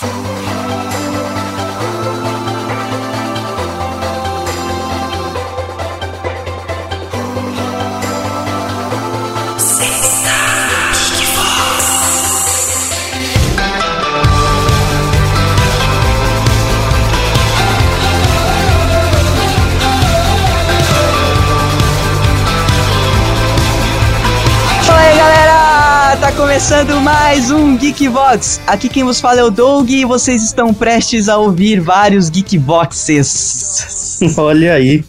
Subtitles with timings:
[0.00, 0.39] Thank.
[26.60, 28.60] Começando mais um Geekbox.
[28.66, 34.20] Aqui quem vos fala é o Doug e vocês estão prestes a ouvir vários Geekboxes.
[34.36, 35.02] Olha aí.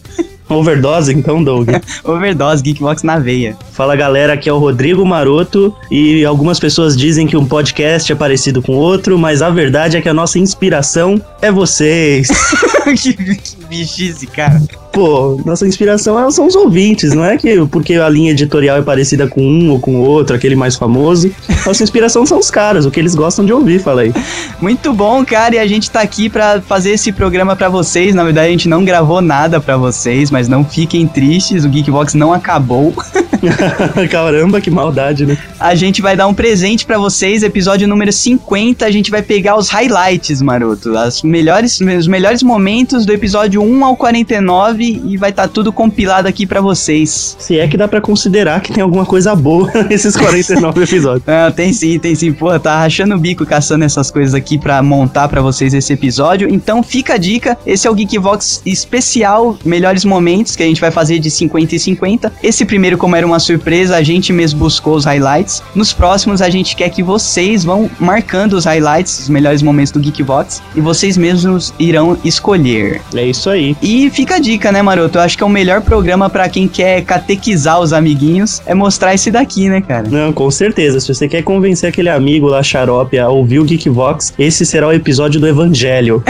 [0.48, 1.68] Overdose, então, Doug?
[2.04, 3.54] Overdose, Geekbox na veia.
[3.72, 8.14] Fala galera, aqui é o Rodrigo Maroto e algumas pessoas dizem que um podcast é
[8.14, 12.28] parecido com outro, mas a verdade é que a nossa inspiração é vocês.
[12.98, 14.60] que, que bichice, cara.
[14.92, 19.26] Pô, nossa inspiração são os ouvintes, não é que porque a linha editorial é parecida
[19.26, 21.30] com um ou com o outro, aquele mais famoso.
[21.64, 24.12] Nossa inspiração são os caras, o que eles gostam de ouvir, falei.
[24.60, 28.14] Muito bom, cara, e a gente tá aqui para fazer esse programa para vocês.
[28.14, 32.12] Na verdade, a gente não gravou nada para vocês, mas não fiquem tristes, o Geekbox
[32.12, 32.92] não acabou.
[34.10, 35.36] Caramba, que maldade, né?
[35.58, 39.56] A gente vai dar um presente para vocês, episódio número 50, a gente vai pegar
[39.56, 45.30] os highlights, maroto, as melhores, os melhores momentos do episódio 1 ao 49 e vai
[45.30, 47.36] estar tá tudo compilado aqui para vocês.
[47.38, 51.28] Se é que dá para considerar que tem alguma coisa boa nesses 49 episódios.
[51.28, 52.32] Ah, tem sim, tem sim.
[52.32, 56.48] Pô, tá rachando o bico caçando essas coisas aqui para montar para vocês esse episódio.
[56.48, 60.90] Então fica a dica, esse é o Geekvox especial, melhores momentos que a gente vai
[60.90, 62.32] fazer de 50 e 50.
[62.42, 65.62] Esse primeiro, como era uma surpresa, a gente mesmo buscou os highlights.
[65.74, 70.00] Nos próximos a gente quer que vocês vão marcando os highlights, os melhores momentos do
[70.00, 73.00] Geekvox e vocês mesmos irão escolher.
[73.14, 73.76] É isso aí.
[73.82, 75.18] E fica a dica, né, Maroto?
[75.18, 79.14] Eu acho que é o melhor programa para quem quer catequizar os amiguinhos é mostrar
[79.14, 80.08] esse daqui, né, cara?
[80.08, 81.00] Não, com certeza.
[81.00, 84.92] Se você quer convencer aquele amigo lá, xarope, a ouvir o Geekvox, esse será o
[84.92, 86.22] episódio do Evangelho.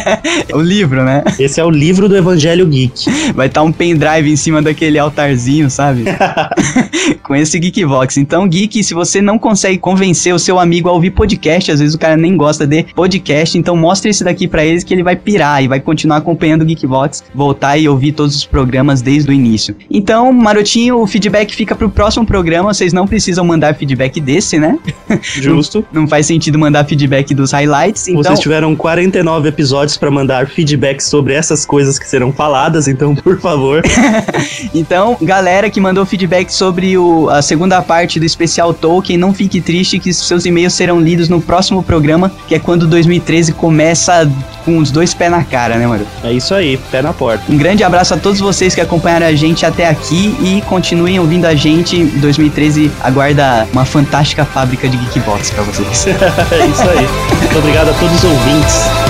[0.52, 1.24] o livro, né?
[1.38, 3.32] Esse é o livro do Evangelho Geek.
[3.34, 6.04] Vai estar tá um pendrive em cima daquele altarzinho, sabe?
[7.22, 8.16] Com esse Geekvox.
[8.16, 11.94] Então, Geek, se você não consegue convencer o seu amigo a ouvir podcast, às vezes
[11.94, 15.16] o cara nem gosta de podcast, então mostre esse daqui para eles que ele vai
[15.16, 19.32] pirar e vai continuar acompanhando o Geekvox, voltar e ouvir todos os programas desde o
[19.32, 19.74] início.
[19.90, 24.78] Então, Marotinho, o feedback fica pro próximo programa, vocês não precisam mandar feedback desse, né?
[25.22, 25.84] Justo.
[25.92, 28.08] não, não, faz sentido mandar feedback dos highlights.
[28.08, 28.22] Então...
[28.22, 33.40] Vocês tiveram 49 episódios para mandar feedback sobre essas coisas que serão faladas, então, por
[33.40, 33.82] favor.
[34.74, 39.60] então, galera que mandou feedback sobre o, a segunda parte do especial Tolkien, não fique
[39.60, 44.30] triste que seus e-mails serão lidos no próximo programa, que é quando 2013 começa
[44.64, 46.06] com os dois pés na cara, né, mano?
[46.24, 47.44] É isso aí, pé na porta.
[47.48, 51.46] Um grande abraço a todos vocês que acompanharam a gente até aqui e continuem ouvindo
[51.46, 52.04] a gente.
[52.04, 56.06] 2013 aguarda uma fantástica fábrica de Geekbox para vocês.
[56.10, 57.06] é isso aí.
[57.38, 59.05] Muito obrigado a todos os ouvintes.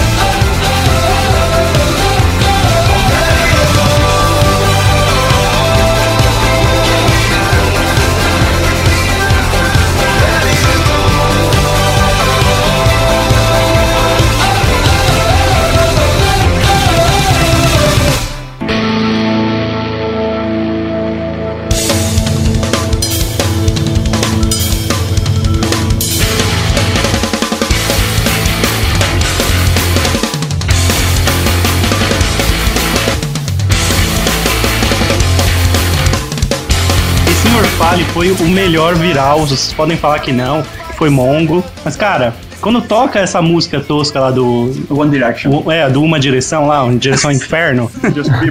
[37.96, 39.40] Fale foi o melhor viral.
[39.40, 40.62] Vocês podem falar que não,
[40.98, 41.64] foi mongo.
[41.82, 42.34] Mas, cara,
[42.66, 44.74] quando toca essa música tosca lá do.
[44.90, 45.62] One Direction.
[45.64, 47.88] O, é, do Uma Direção lá, Direção ao Inferno.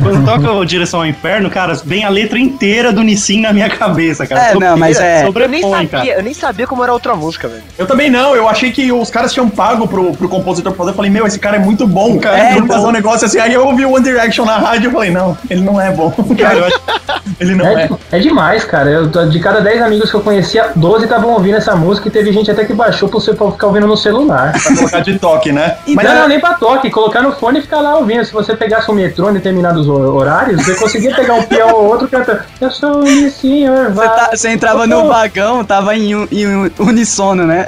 [0.01, 3.69] quando toca o Direção ao Inferno, cara, vem a letra inteira do Nissin na minha
[3.69, 4.51] cabeça, cara.
[4.51, 5.27] É, não, mas é.
[5.27, 6.05] Eu nem, sabia, cara.
[6.07, 7.63] eu nem sabia como era outra música, velho.
[7.77, 10.91] Eu também não, eu achei que os caras tinham pago pro, pro compositor fazer.
[10.91, 12.39] Eu falei, meu, esse cara é muito bom, cara.
[12.39, 12.67] É, então...
[12.67, 13.39] fazer um negócio assim.
[13.39, 16.09] Aí eu ouvi o One Direction na rádio e falei, não, ele não é bom.
[16.39, 16.81] Cara, eu acho...
[17.37, 17.89] ele não é.
[18.11, 18.89] É, é demais, cara.
[18.89, 22.31] Eu, de cada 10 amigos que eu conhecia, 12 estavam ouvindo essa música e teve
[22.31, 24.51] gente até que baixou pra você ficar ouvindo no celular.
[24.51, 25.77] Pra colocar de toque, né?
[25.87, 28.23] Mas não, não, nem pra toque, colocar no fone e ficar lá ouvindo.
[28.23, 32.07] Se você pegasse o metrô em determinados horários, você conseguia pegar um peão ou outro
[32.07, 32.41] cantando.
[32.61, 33.91] Eu sou o senhor.
[33.91, 37.65] Você, tá, você entrava no vagão, tava em, em unissono, né?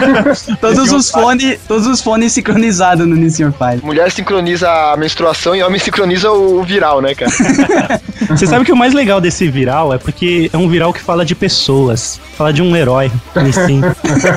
[0.60, 3.84] todos os fones, todos os fones sincronizados no Nissan Fire.
[3.84, 7.30] Mulher sincroniza a menstruação e homem sincroniza o viral, né, cara?
[8.30, 11.24] Você sabe que o mais legal desse viral é porque é um viral que fala
[11.24, 13.10] de pessoas, fala de um herói,
[13.42, 13.80] Nissin.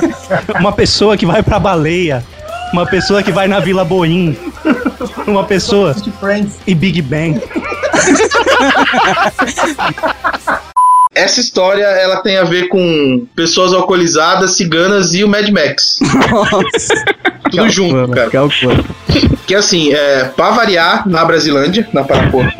[0.58, 2.24] Uma pessoa que vai pra baleia,
[2.72, 4.36] uma pessoa que vai na Vila Boim,
[5.26, 5.94] uma pessoa
[6.66, 7.40] e Big Bang.
[11.12, 15.98] Essa história ela tem a ver com pessoas alcoolizadas, ciganas e o Mad Max.
[16.30, 17.04] Nossa.
[17.50, 18.30] Tudo junto, cara.
[18.30, 18.84] Calcula.
[19.44, 22.54] Que assim, é, pra variar, na Brasilândia, na Paraporra.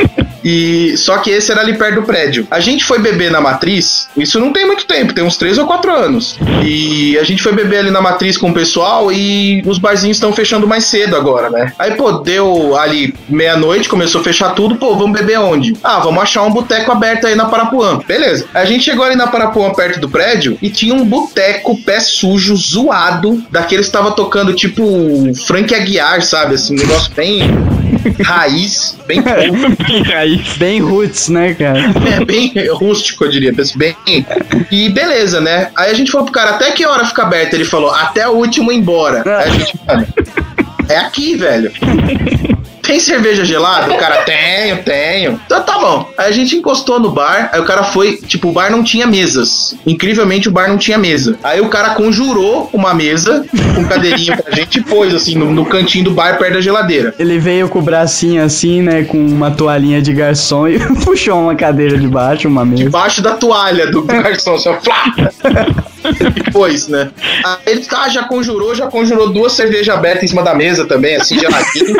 [0.45, 2.47] E só que esse era ali perto do prédio.
[2.51, 5.67] A gente foi beber na matriz, isso não tem muito tempo, tem uns 3 ou
[5.67, 6.39] 4 anos.
[6.65, 10.33] E a gente foi beber ali na matriz com o pessoal e os barzinhos estão
[10.33, 11.73] fechando mais cedo agora, né?
[11.79, 15.77] Aí, pô, deu ali meia-noite, começou a fechar tudo, pô, vamos beber onde?
[15.83, 18.01] Ah, vamos achar um boteco aberto aí na Parapuã.
[18.07, 18.47] Beleza.
[18.55, 22.57] A gente chegou ali na Parapuã perto do prédio e tinha um boteco pé sujo,
[22.57, 24.83] zoado, daqueles que tava tocando tipo
[25.47, 26.55] Frank Aguiar, sabe?
[26.55, 27.43] Assim, um negócio bem
[28.23, 29.23] raiz, bem
[30.57, 31.79] Bem roots, né, cara?
[32.15, 33.53] É bem rústico, eu diria.
[33.77, 33.97] Bem.
[34.71, 35.71] E beleza, né?
[35.77, 37.55] Aí a gente falou pro cara, até que hora fica aberto?
[37.55, 39.23] Ele falou, até o último embora.
[39.39, 40.07] Aí a gente, mano,
[40.89, 41.73] é aqui, velho.
[42.91, 43.95] Tem cerveja gelada?
[43.95, 45.41] O cara, tenho, tenho.
[45.47, 46.11] Então tá bom.
[46.19, 49.07] Aí a gente encostou no bar, aí o cara foi, tipo, o bar não tinha
[49.07, 49.77] mesas.
[49.87, 51.39] Incrivelmente o bar não tinha mesa.
[51.45, 53.47] Aí o cara conjurou uma mesa
[53.77, 57.15] com cadeirinha pra gente e pôs, assim, no, no cantinho do bar, perto da geladeira.
[57.17, 61.55] Ele veio com o bracinho assim, né, com uma toalhinha de garçom e puxou uma
[61.55, 62.83] cadeira de baixo, uma mesa.
[62.83, 65.15] Debaixo da toalha do garçom, só flá!
[66.35, 67.11] Depois, né?
[67.45, 71.15] Aí ele tá, já conjurou, já conjurou duas cervejas abertas em cima da mesa também,
[71.15, 71.95] assim, geladinho.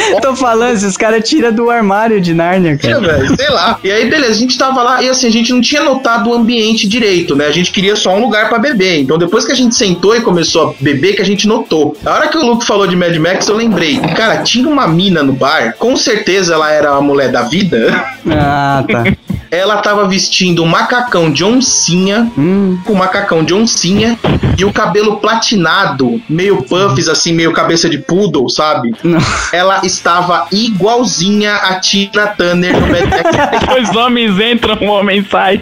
[0.20, 2.96] Tô falando, esses caras tiram do armário de Nárnia, cara.
[2.96, 3.78] É, velho, sei lá.
[3.82, 6.34] E aí, beleza, a gente tava lá e assim, a gente não tinha notado o
[6.34, 7.46] ambiente direito, né?
[7.46, 9.00] A gente queria só um lugar pra beber.
[9.00, 11.96] Então, depois que a gente sentou e começou a beber, que a gente notou.
[12.04, 13.98] A hora que o Luke falou de Mad Max, eu lembrei.
[14.16, 18.04] Cara, tinha uma mina no bar, com certeza ela era a mulher da vida.
[18.30, 19.04] Ah, tá.
[19.54, 24.18] Ela tava vestindo um macacão de oncinha, Hum, com um macacão de oncinha
[24.58, 28.92] e o cabelo platinado, meio puffs, assim, meio cabeça de poodle, sabe?
[29.04, 29.20] não.
[29.52, 35.58] Ela estava igualzinha a Tina Turner no Mad Max Dois homens entram, um homem sai.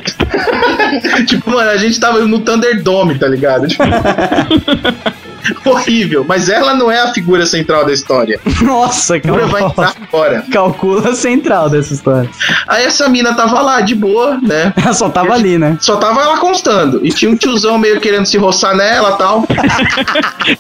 [1.27, 3.69] tipo, mano, a gente tava no Thunderdome, tá ligado?
[3.69, 3.83] Tipo,
[5.65, 6.25] horrível.
[6.27, 8.41] Mas ela não é a figura central da história.
[8.63, 10.45] Nossa, figura vai entrar agora.
[10.51, 12.31] calcula a central dessa história.
[12.69, 14.73] Aí essa mina tava lá, de boa, né?
[14.77, 15.77] Ela só tava ali, né?
[15.81, 17.05] Só tava ela constando.
[17.05, 19.47] E tinha um tiozão meio querendo se roçar nela e tal.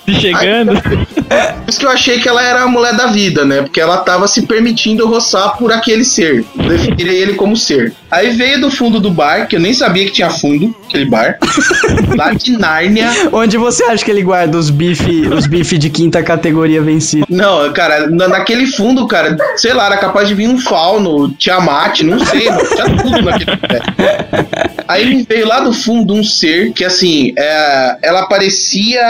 [0.06, 0.80] Se chegando.
[0.82, 3.62] Por isso que eu achei que ela era a mulher da vida, né?
[3.62, 6.44] Porque ela tava se permitindo roçar por aquele ser.
[6.56, 7.94] Eu definiria ele como ser.
[8.10, 11.38] Aí veio do fundo do bar, que eu nem sabia que tinha fundo, aquele bar.
[12.16, 13.08] lá de Nárnia.
[13.32, 17.26] Onde você acha que ele guarda os bife, os bife de quinta categoria vencido?
[17.28, 22.00] Não, cara, na- naquele fundo, cara, sei lá, era capaz de vir um fauno, Tiamat,
[22.02, 24.71] não sei, mano, tinha tudo naquele lugar.
[24.92, 29.00] Aí me veio lá do fundo um ser que, assim, é, ela parecia.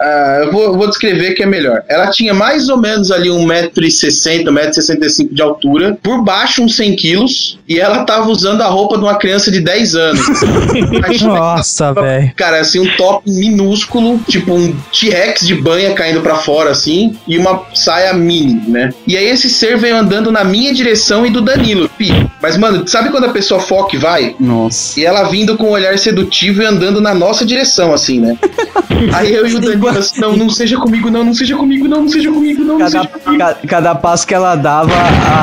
[0.00, 1.82] ah, eu, vou, vou descrever que é melhor.
[1.88, 7.58] Ela tinha mais ou menos ali 1,60m, 1,65m de altura, por baixo uns 100 quilos,
[7.68, 10.20] e ela tava usando a roupa de uma criança de 10 anos.
[11.04, 12.32] Aí, Nossa, velho.
[12.36, 17.36] Cara, assim, um top minúsculo, tipo um T-Rex de banha caindo pra fora, assim, e
[17.36, 18.94] uma saia mini, né?
[19.06, 21.88] E aí esse ser veio andando na minha direção e do Danilo.
[21.88, 22.12] Pi.
[22.40, 24.36] Mas, mano, sabe quando a pessoa foca e vai?
[24.38, 25.00] Nossa.
[25.00, 28.36] E ela vindo com um olhar sedutivo e andando na nossa direção, assim, né?
[29.14, 32.02] Aí eu e o Danilo, assim, não, não seja comigo, não, não seja comigo, não,
[32.02, 33.38] não seja comigo, não, não Cada, seja comigo.
[33.42, 34.92] ca- cada passo que ela dava,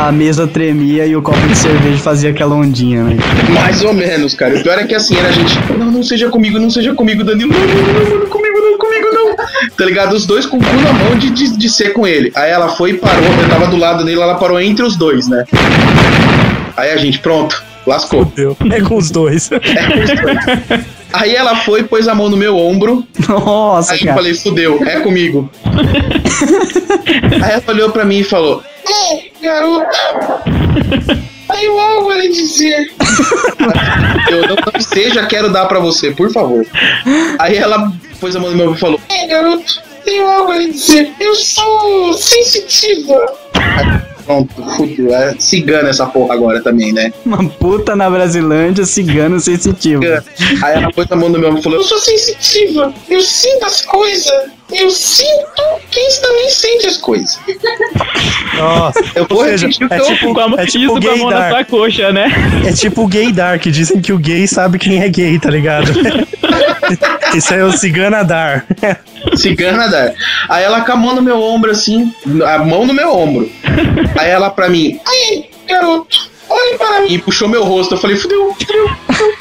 [0.07, 3.18] a mesa tremia e o copo de cerveja fazia aquela ondinha, né?
[3.51, 4.56] Mais ou menos, cara.
[4.59, 7.24] O pior é que assim, era a gente, não, não seja comigo, não seja comigo,
[7.24, 9.36] Danilo, não, não, não, não, não, comigo, não, comigo, não.
[9.75, 10.13] Tá ligado?
[10.13, 12.31] Os dois com o cu na mão de, de, de ser com ele.
[12.36, 15.27] Aí ela foi e parou, eu tava do lado dele, ela parou entre os dois,
[15.27, 15.43] né?
[16.77, 18.25] Aí a gente, pronto, lascou.
[18.25, 18.55] Deu.
[18.72, 19.51] É com os dois.
[19.51, 20.86] É com os dois.
[21.12, 24.17] Aí ela foi, pôs a mão no meu ombro, Nossa, aí eu cara.
[24.17, 25.50] falei, fudeu, é comigo.
[27.43, 29.98] aí ela olhou pra mim e falou, Ei, garoto,
[31.51, 32.91] tenho algo a lhe dizer.
[34.29, 36.65] Eu não, não seja, quero dar pra você, por favor.
[37.39, 40.58] Aí ela pôs a mão no meu ombro e falou: Ei, garoto, tenho algo a
[40.58, 41.12] lhe dizer.
[41.19, 43.15] Eu sou sensitiva.
[44.29, 45.12] Pronto, fudeu.
[45.12, 47.12] É cigana essa porra agora também, né?
[47.25, 50.03] Uma puta na Brasilândia, cigano sensitivo.
[50.63, 52.93] Aí ela pôs a mão no meu ombro e falou: Eu sou sensitiva.
[53.09, 54.51] Eu sinto as coisas.
[54.71, 57.39] Eu sinto quem também sente as coisas.
[58.55, 58.99] Nossa.
[59.15, 60.79] Eu vou Ou seja, repetir o que é eu tipo, Com a mão, é isso
[60.79, 61.51] tipo com a gay mão na dark.
[61.51, 62.27] sua coxa, né?
[62.65, 63.63] É tipo gay dark.
[63.63, 65.91] Dizem que o gay sabe quem é gay, tá ligado?
[67.35, 68.65] Isso é o cigana dar.
[69.35, 70.13] Cigana dar.
[70.49, 72.11] Aí ela com a mão no meu ombro, assim,
[72.43, 73.49] a mão no meu ombro.
[74.17, 77.13] Aí ela pra mim, aí, garoto, olhe para mim.
[77.13, 77.93] E puxou meu rosto.
[77.93, 78.89] Eu falei, fudeu, fudeu.
[79.07, 79.35] fudeu."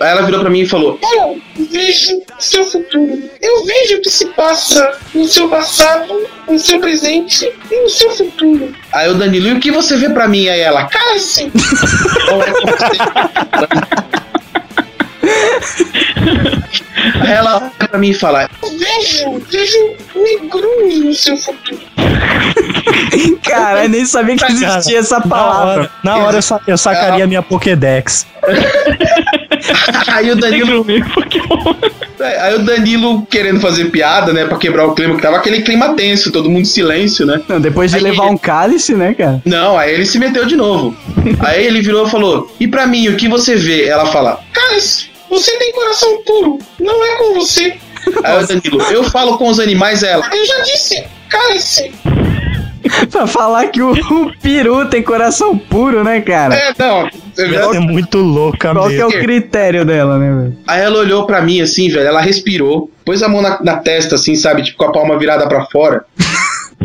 [0.00, 1.40] Aí ela virou pra mim e falou: Eu
[1.70, 3.30] vejo seu futuro.
[3.40, 8.10] Eu vejo o que se passa no seu passado, no seu presente e no seu
[8.10, 8.74] futuro.
[8.92, 10.48] Aí o Danilo, e o que você vê pra mim?
[10.48, 11.50] Aí ela, Cala-se!
[17.26, 19.78] É ela olha pra mim e fala: Eu vejo, vejo
[20.14, 21.78] negrume no seu futuro.
[23.42, 25.72] Cara, eu nem sabia que existia essa Na palavra.
[25.82, 28.26] hora, na hora eu, sa- eu sacaria minha Pokédex.
[30.08, 31.74] Aí o Danilo, Pokémon.
[32.20, 35.94] aí o Danilo querendo fazer piada, né, pra quebrar o clima, que tava aquele clima
[35.94, 37.40] tenso, todo mundo em silêncio, né?
[37.48, 39.42] Não, depois de Aí levar ele- um cálice, né, cara?
[39.44, 40.96] Não, aí ele se meteu de novo.
[41.40, 43.86] Aí ele virou e falou: E pra mim, o que você vê?
[43.86, 45.10] Ela fala: Cala-se!
[45.30, 46.58] Você tem coração puro.
[46.78, 47.76] Não é com você.
[48.24, 50.28] Aí o Danilo, eu falo com os animais, ela.
[50.34, 51.04] Eu já disse.
[51.28, 51.92] Cala-se!
[53.10, 56.54] Pra falar que o, o peru tem coração puro, né, cara?
[56.54, 57.08] É, não.
[57.36, 59.18] Ela é muito louca Qual que é mesmo.
[59.18, 60.58] o critério dela, né, velho?
[60.66, 64.16] Aí ela olhou pra mim assim, velho, ela respirou, pôs a mão na, na testa,
[64.16, 66.04] assim, sabe, tipo com a palma virada pra fora.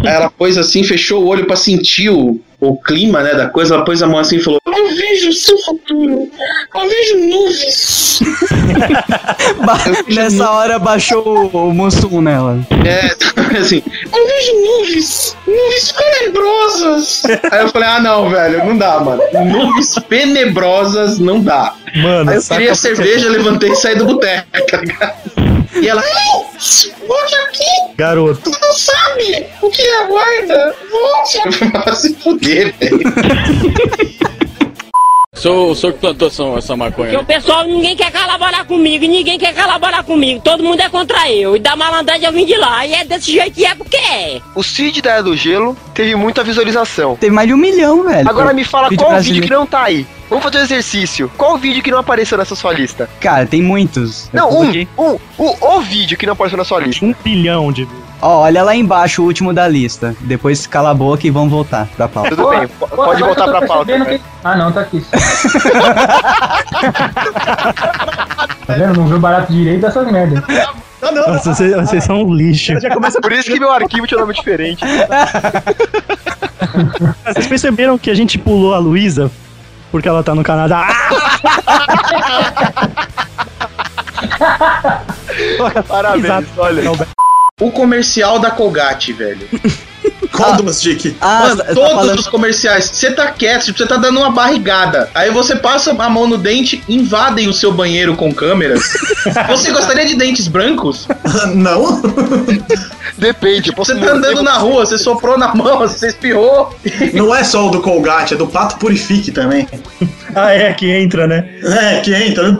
[0.03, 3.75] Aí ela pôs assim, fechou o olho pra sentir o, o clima, né, da coisa,
[3.75, 6.29] ela pôs a mão assim e falou: Eu vejo o seu futuro.
[6.75, 8.19] Eu vejo nuvens.
[9.65, 12.59] Ba- Nessa hora baixou o, o nela.
[12.85, 13.13] É,
[13.57, 13.81] assim.
[14.13, 15.37] Eu vejo nuvens.
[15.45, 17.23] Nuvens tenebrosas.
[17.51, 19.21] Aí eu falei: Ah, não, velho, não dá, mano.
[19.45, 21.75] Nuvens tenebrosas não dá.
[21.95, 25.22] Mano, Aí eu queria a cerveja, levantei e saí do boteco, tá ligado?
[25.83, 26.01] E ela,
[27.05, 27.95] Volte aqui.
[27.97, 30.73] Garoto, Tu não sabe o que aguarda.
[30.89, 31.39] Volte.
[31.85, 32.99] vai se fuder, velho.
[35.43, 37.09] Sou o senhor que plantou essa, essa maconha.
[37.19, 40.39] Porque o pessoal, ninguém quer colaborar comigo, e ninguém quer colaborar comigo.
[40.41, 41.57] Todo mundo é contra eu.
[41.57, 42.87] E da malandragem eu vim de lá.
[42.87, 44.41] E é desse jeito que é porque é.
[44.55, 47.17] O Cid da Era do Gelo teve muita visualização.
[47.17, 48.29] Teve mais de um milhão, velho.
[48.29, 49.43] Agora me fala Vídeo qual brasileiro.
[49.43, 50.07] vídeo que não tá aí.
[50.29, 51.29] Vamos fazer um exercício.
[51.37, 53.09] Qual vídeo que não apareceu nessa sua lista?
[53.19, 54.29] Cara, tem muitos.
[54.33, 57.03] Eu Não, um, coloquei- um, o, o vídeo que não apareceu na sua lista.
[57.05, 57.85] um bilhão de
[58.25, 60.15] Ó, olha lá embaixo o último da lista.
[60.21, 62.29] Depois cala a boca e vamos voltar pra pauta.
[62.29, 63.85] Tudo bem, pode agora voltar que pra pauta.
[63.85, 64.17] percebendo né?
[64.17, 65.05] que- Ah, não, tá aqui.
[68.65, 68.93] tá vendo?
[69.01, 70.41] Não viu barato direito dessas merdas.
[71.01, 71.33] Não, não, não.
[71.33, 72.79] Nossa, vocês, vocês são um lixo.
[72.79, 74.85] Já começa Por isso que meu arquivo tinha nome diferente.
[77.27, 79.29] Vocês perceberam que a gente pulou a Luísa?
[79.91, 80.87] Porque ela tá no Canadá.
[85.87, 86.47] Parabéns, Exato.
[86.57, 86.81] olha.
[87.61, 89.47] O comercial da Colgate, velho.
[90.35, 91.15] Qual dos, Dick?
[91.21, 94.31] Ah, Mano, tá- todos falando- os comerciais, você tá quieto, tipo, você tá dando uma
[94.31, 95.09] barrigada.
[95.13, 98.81] Aí você passa a mão no dente, invadem o seu banheiro com câmeras.
[99.47, 101.07] você gostaria de dentes brancos?
[101.53, 102.01] Não?
[103.17, 103.71] Depende.
[103.75, 106.73] Você tá andando na rua, você soprou na mão, você espirrou.
[107.13, 109.67] Não é só o do Colgate, é do Pato Purifique também.
[110.35, 111.45] ah, é, que entra, né?
[111.63, 112.51] É, que entra.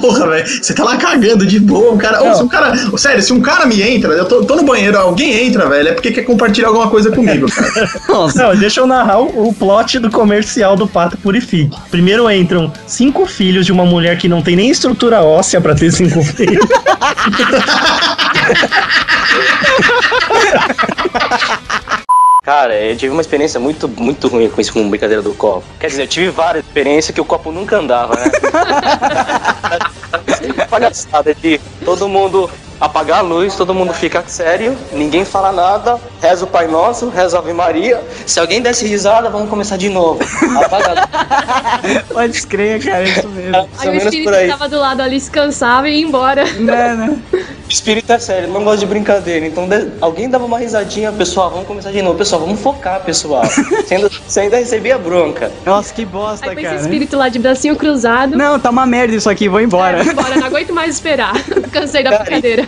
[0.00, 0.46] Porra, velho.
[0.62, 1.92] Você tá lá cagando de boa.
[1.92, 2.22] Um cara.
[2.22, 2.72] Ô, se um cara.
[2.96, 5.92] Sério, se um cara me entra, eu tô, tô no banheiro, alguém entra, velho, é
[5.92, 7.90] porque quer compartilhar alguma coisa comigo, cara.
[8.08, 11.76] Nossa, Não, deixa eu narrar o, o plot do comercial do Pato Purifique.
[11.90, 15.92] Primeiro entram cinco filhos de uma mulher que não tem nem estrutura óssea pra ter
[15.92, 16.66] cinco filhos.
[22.42, 25.64] Cara, eu tive uma experiência muito, muito ruim com isso, com brincadeira do copo.
[25.78, 28.30] Quer dizer, eu tive várias experiências que o copo nunca andava, né?
[30.70, 32.48] Palhaçada de todo mundo
[32.80, 37.36] apagar a luz, todo mundo fica sério, ninguém fala nada, reza o Pai Nosso, reza
[37.36, 38.00] a Ave Maria.
[38.26, 40.20] Se alguém desse risada, vamos começar de novo.
[40.64, 41.08] Apagar.
[42.12, 43.56] pode crer, cara, é isso mesmo.
[43.78, 44.44] Aí o menos espírito por aí.
[44.46, 46.44] que tava do lado ali se cansava e ia embora.
[46.44, 47.18] Né, né?
[47.32, 49.44] O espírito é sério, não gosta de brincadeira.
[49.46, 52.16] Então de- alguém dava uma risadinha, pessoal, vamos começar de novo.
[52.16, 53.44] Pessoal, vamos focar, pessoal.
[53.88, 55.50] Você ainda, você ainda recebia bronca.
[55.64, 56.80] Nossa, que bosta, Aí com esse cara.
[56.82, 58.36] espírito lá de bracinho cruzado.
[58.36, 59.98] Não, tá uma merda isso aqui, vou embora.
[60.00, 61.32] É, vambora, não aguento mais esperar.
[61.72, 62.67] Cansei da Cara, brincadeira.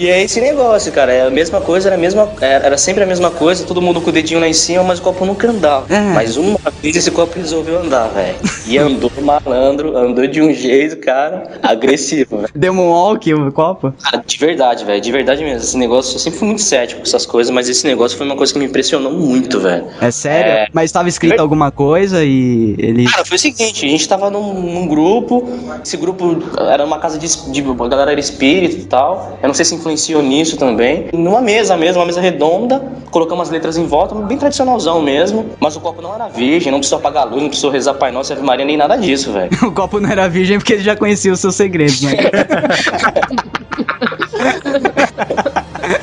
[0.00, 1.12] E é esse negócio, cara.
[1.12, 4.08] É a mesma coisa, era, a mesma, era sempre a mesma coisa, todo mundo com
[4.08, 5.94] o dedinho lá em cima, mas o copo nunca andava.
[5.94, 6.00] É.
[6.00, 8.34] Mas uma vez esse copo resolveu andar, velho.
[8.66, 12.48] E andou malandro, andou de um jeito, cara, agressivo, velho.
[12.54, 13.92] Deu um walk o copo?
[14.02, 15.58] Cara, de verdade, velho, de verdade mesmo.
[15.58, 18.36] Esse negócio, eu sempre fui muito cético com essas coisas, mas esse negócio foi uma
[18.36, 19.84] coisa que me impressionou muito, velho.
[20.00, 20.50] É sério?
[20.50, 20.68] É.
[20.72, 23.04] Mas tava escrito alguma coisa e ele.
[23.04, 25.46] Cara, foi o seguinte, a gente tava num, num grupo,
[25.84, 29.38] esse grupo era uma casa de, de a galera era espírita e tal.
[29.42, 29.89] Eu não sei se influenciou
[30.22, 31.08] nisso também.
[31.12, 35.46] E numa mesa mesmo, uma mesa redonda, colocamos as letras em volta, bem tradicionalzão mesmo.
[35.60, 38.10] Mas o copo não era virgem, não precisou apagar a luz, não precisou rezar Pai
[38.10, 39.50] Nosso e Ave Maria, nem nada disso, velho.
[39.70, 42.12] O copo não era virgem porque ele já conhecia os seus segredos, né?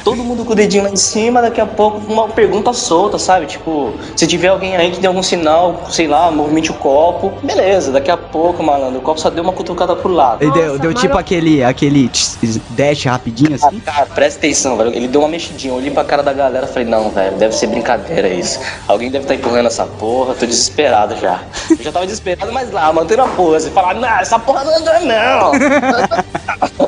[0.08, 3.46] Todo mundo com o dedinho lá em cima, daqui a pouco uma pergunta solta, sabe?
[3.46, 7.92] Tipo, se tiver alguém aí que dê algum sinal, sei lá, movimente o copo, beleza,
[7.92, 10.42] daqui a pouco, malandro, o copo só deu uma cutucada pro lado.
[10.42, 12.10] Ele deu, deu tipo aquele, aquele
[12.70, 13.82] dash rapidinho assim.
[13.82, 14.96] Cara, presta atenção, velho.
[14.96, 17.54] Ele deu uma mexidinha, eu olhei pra cara da galera e falei, não, velho, deve
[17.54, 18.62] ser brincadeira isso.
[18.88, 21.42] Alguém deve estar empurrando essa porra, tô desesperado já.
[21.70, 23.72] Eu já tava desesperado, mas lá, mantendo a pose.
[23.72, 25.52] Falar, não, essa porra não anda não.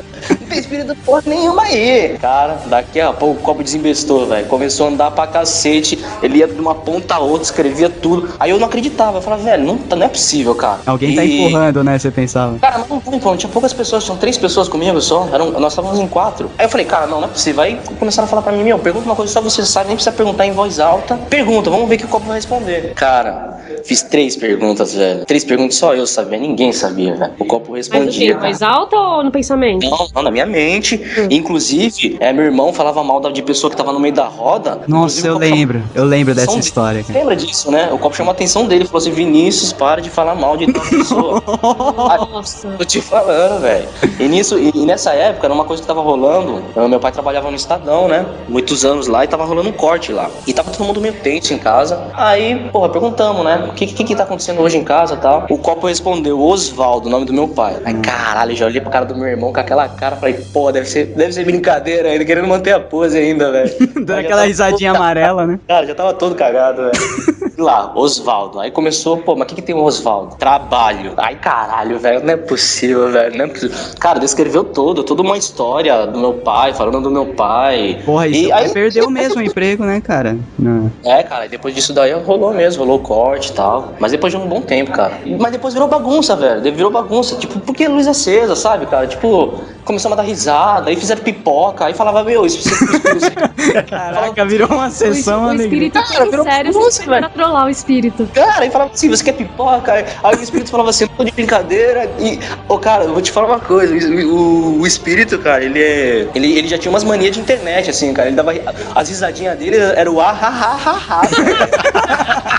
[0.50, 2.16] Não espírito porra nenhuma aí.
[2.20, 4.46] Cara, daqui a pouco o copo desembestou, velho.
[4.46, 5.98] Começou a andar pra cacete.
[6.22, 8.28] Ele ia de uma ponta a outra, escrevia tudo.
[8.38, 9.18] Aí eu não acreditava.
[9.18, 10.80] Eu falava, velho, não, tá- não é possível, cara.
[10.86, 11.98] Alguém tá E- empurrando, né?
[11.98, 12.58] Você pensava.
[12.58, 13.38] Cara, não tá empurrando.
[13.38, 15.28] Tinha poucas pessoas, tinham três pessoas comigo só.
[15.32, 16.50] Eram, nós estávamos em quatro.
[16.58, 17.62] Aí eu falei, cara, não, não é possível.
[17.62, 20.14] Aí começaram a falar pra mim, meu, pergunta uma coisa só você sabe, nem precisa
[20.14, 21.16] perguntar em voz alta.
[21.28, 22.92] Pergunta, vamos ver que o copo vai responder.
[22.94, 25.24] Cara, fiz três perguntas, velho.
[25.24, 27.32] Três perguntas só eu sabia, ninguém sabia, velho.
[27.38, 27.98] O copo Mas o quê?
[27.98, 28.32] respondia.
[28.32, 29.88] Em voz alta ou no pensamento?
[29.88, 31.00] Não, não, na minha mente.
[31.30, 34.80] Inclusive, é, meu irmão falava mal da- de pessoa que tava no meio da roda.
[34.86, 35.82] Nossa, eu lembro.
[35.94, 37.02] Eu lembro dessa São- história.
[37.02, 37.18] cara.
[37.18, 37.88] Lembra disso, né?
[37.92, 38.84] O copo chamou a atenção dele.
[38.84, 41.42] Falou assim: Vinícius, para de falar mal de tal pessoa.
[42.30, 42.68] Nossa.
[42.78, 43.88] Tô te falando, velho.
[44.18, 46.62] E nisso, e, e nessa época, era uma coisa que tava rolando.
[46.88, 48.26] Meu pai trabalhava no Estadão, né?
[48.48, 50.30] Muitos anos lá e tava rolando um corte lá.
[50.46, 52.02] E tava todo mundo meio tenso em casa.
[52.14, 53.66] Aí, porra, perguntamos, né?
[53.70, 55.46] O que, que, que tá acontecendo hoje em casa e tal?
[55.50, 57.76] O copo respondeu, Osvaldo, o nome do meu pai.
[57.84, 60.16] Aí, caralho, já olhei pro cara do meu irmão com aquela cara.
[60.16, 63.70] Falei, pô, deve ser, deve ser brincadeira ainda, querendo manter a pose ainda, velho.
[64.04, 65.60] Dando aquela risadinha amarela, né?
[65.66, 67.50] Cara, já tava todo cagado, velho.
[67.60, 68.58] Lá, Osvaldo.
[68.58, 70.36] Aí começou, pô, mas o que, que tem o Osvaldo?
[70.36, 71.12] Trabalho.
[71.18, 73.76] Ai, caralho, velho, não é possível, velho, não é possível.
[73.98, 78.00] Cara, descreveu todo, toda uma história do meu pai, falando do meu pai.
[78.06, 80.38] Porra, isso E aí perdeu mesmo o emprego, né, cara?
[80.58, 80.90] Não.
[81.04, 83.92] É, cara, e depois disso daí rolou mesmo, rolou corte e tal.
[83.98, 85.18] Mas depois de um bom tempo, cara.
[85.38, 86.62] Mas depois virou bagunça, velho.
[86.62, 87.36] Virou bagunça.
[87.36, 89.06] Tipo, porque luz acesa, sabe, cara?
[89.06, 92.70] Tipo, começamos a dar risada, aí fizeram pipoca, aí falava, meu, isso isso-
[93.88, 95.66] Caraca, virou uma O, sessão, o alegria.
[95.88, 98.28] espírito Cara, virou sério se pra trollar o espírito.
[98.34, 99.92] Cara, aí falava assim, você quer pipoca?
[99.92, 102.10] Aí aí o espírito falava assim, tô de brincadeira.
[102.18, 105.80] E, ô, cara, eu vou te falar uma coisa, o, o- o espírito, cara, ele
[105.82, 106.28] é.
[106.34, 108.28] Ele, ele já tinha umas manias de internet, assim, cara.
[108.28, 108.52] Ele dava.
[108.94, 111.20] As risadinhas dele era o ah, ha, ha, ha, ha.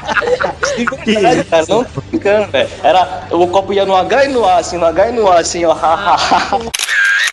[0.78, 2.70] De verdade, cara, não tô brincando, velho.
[2.84, 3.24] Era.
[3.32, 5.66] O copo ia no H e no A, assim, no H e no A, assim,
[5.66, 6.60] ó, ha, ha, ha.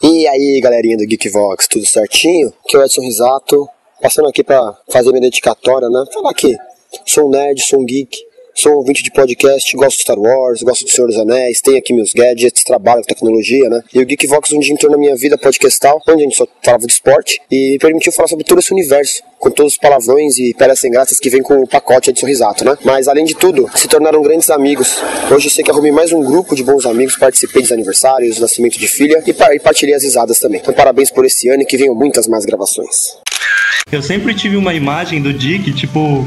[0.00, 2.52] E aí, galerinha do Geekvox, tudo certinho?
[2.64, 3.68] Aqui é o Edson Risato,
[4.00, 6.04] passando aqui pra fazer minha dedicatória, né?
[6.14, 6.56] Falar aqui,
[7.04, 8.16] sou um nerd, sou um geek,
[8.58, 11.94] sou ouvinte de podcast, gosto de Star Wars, gosto do Senhor dos Anéis, tenho aqui
[11.94, 13.84] meus gadgets, trabalho com tecnologia, né?
[13.94, 16.84] E o Geekvox um dia entrou na minha vida podcastal, onde a gente só falava
[16.84, 20.80] de esporte, e permitiu falar sobre todo esse universo, com todos os palavrões e peras
[20.80, 22.76] sem graças que vem com o pacote de sorrisato, né?
[22.84, 24.96] Mas além de tudo, se tornaram grandes amigos.
[25.32, 28.88] Hoje sei que arrumei mais um grupo de bons amigos, participei dos aniversários, nascimento de
[28.88, 30.60] filha e, e partilhei as risadas também.
[30.60, 33.27] Então parabéns por esse ano e que venham muitas mais gravações.
[33.90, 36.22] Eu sempre tive uma imagem do Dick, tipo,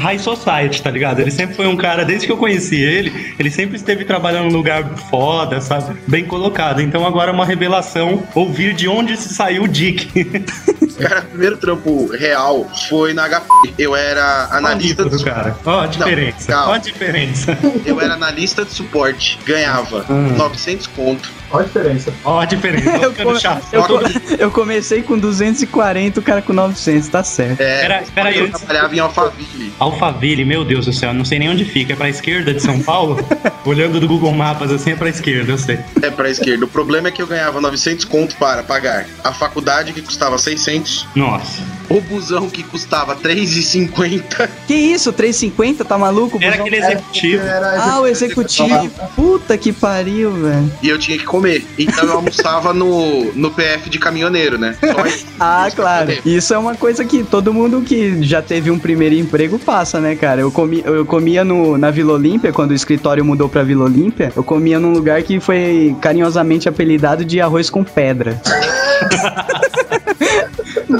[0.00, 1.20] high society, tá ligado?
[1.20, 4.56] Ele sempre foi um cara, desde que eu conheci ele, ele sempre esteve trabalhando num
[4.56, 5.94] lugar foda, sabe?
[6.06, 6.80] Bem colocado.
[6.80, 10.08] Então agora é uma revelação ouvir de onde se saiu o Dick.
[10.98, 13.74] Cara, o primeiro trampo real foi na HP.
[13.78, 15.56] Eu era analista do cara.
[15.64, 16.64] Ó a diferença.
[16.66, 17.58] Ó a diferença.
[17.84, 20.34] Eu era analista de suporte, ganhava Hum.
[20.36, 21.30] 900 conto.
[21.52, 22.12] Qual a diferença?
[22.24, 22.90] Ó a diferença.
[23.12, 23.62] Ficando chato.
[23.72, 27.60] Eu, eu comecei com 240, o cara com 900, tá certo.
[27.60, 29.72] É, Pera- pera aí, eu trabalhava em Alphaville.
[29.78, 31.92] Alphaville, meu Deus do céu, não sei nem onde fica.
[31.92, 33.18] É pra esquerda de São Paulo?
[33.66, 35.78] Olhando do Google Maps assim, é pra esquerda, eu sei.
[36.00, 36.64] É pra esquerda.
[36.64, 41.06] O problema é que eu ganhava 900 conto para pagar a faculdade que custava 600,
[41.14, 41.62] Nossa.
[41.90, 44.48] o busão que custava 3,50.
[44.66, 46.38] Que isso, 350, tá maluco?
[46.40, 47.42] Era aquele executivo.
[47.78, 48.90] Ah, o executivo.
[49.14, 50.72] Puta que pariu, velho.
[50.82, 51.41] E eu tinha que comer.
[51.78, 54.76] Então eu almoçava no, no PF de caminhoneiro, né?
[55.06, 55.26] Isso.
[55.38, 56.12] Ah, claro.
[56.24, 60.14] Isso é uma coisa que todo mundo que já teve um primeiro emprego passa, né,
[60.14, 60.40] cara?
[60.40, 64.32] Eu, comi, eu comia no, na Vila Olímpia, quando o escritório mudou pra Vila Olímpia,
[64.34, 68.40] eu comia num lugar que foi carinhosamente apelidado de arroz com pedra.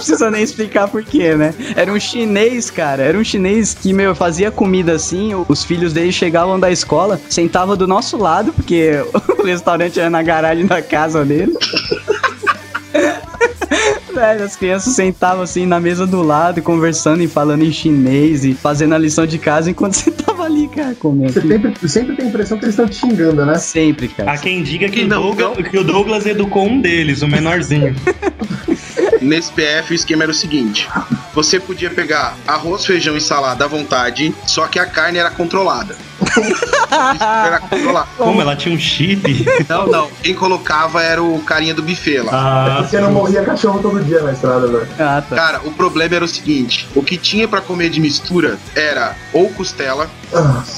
[0.02, 1.54] Não precisa nem explicar porquê, né?
[1.76, 3.04] Era um chinês, cara.
[3.04, 5.30] Era um chinês que, meu, fazia comida assim.
[5.48, 8.94] Os filhos dele chegavam da escola, sentava do nosso lado, porque
[9.38, 11.52] o restaurante era na garagem da casa dele.
[14.12, 18.52] Velho, as crianças sentavam assim na mesa do lado, conversando e falando em chinês e
[18.52, 21.32] fazendo a lição de casa enquanto você tava ali, cara, comendo.
[21.32, 23.54] Você sempre, sempre tem a impressão que eles estão te xingando, né?
[23.54, 24.32] Sempre, cara.
[24.32, 27.28] Há quem diga que, E o, não, Douglas, que o Douglas educou um deles, o
[27.28, 27.94] menorzinho.
[29.22, 30.88] Nesse PF o esquema era o seguinte:
[31.34, 35.96] você podia pegar arroz, feijão e salada à vontade, só que a carne era controlada.
[36.92, 38.06] Era controlar.
[38.16, 39.44] Como ela tinha um chip?
[39.68, 40.08] Não, não.
[40.22, 42.30] Quem colocava era o carinha do buffet lá.
[42.32, 44.86] Ah, Porque não morria cachorro todo dia na estrada, velho.
[45.00, 45.34] Ah, tá.
[45.34, 49.48] Cara, o problema era o seguinte: o que tinha pra comer de mistura era ou
[49.50, 50.08] costela,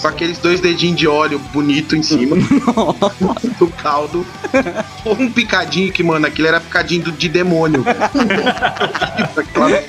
[0.01, 2.37] com aqueles dois dedinhos de óleo bonito em cima,
[3.59, 4.25] do caldo,
[5.05, 7.85] ou um picadinho que, mano, aquilo era picadinho de demônio.
[9.37, 9.83] Aquela-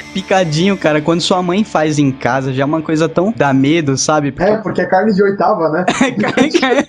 [0.77, 4.33] Cara, quando sua mãe faz em casa, já é uma coisa tão dá medo, sabe?
[4.37, 5.85] É, porque é carne de oitava, né?
[6.01, 6.85] É carne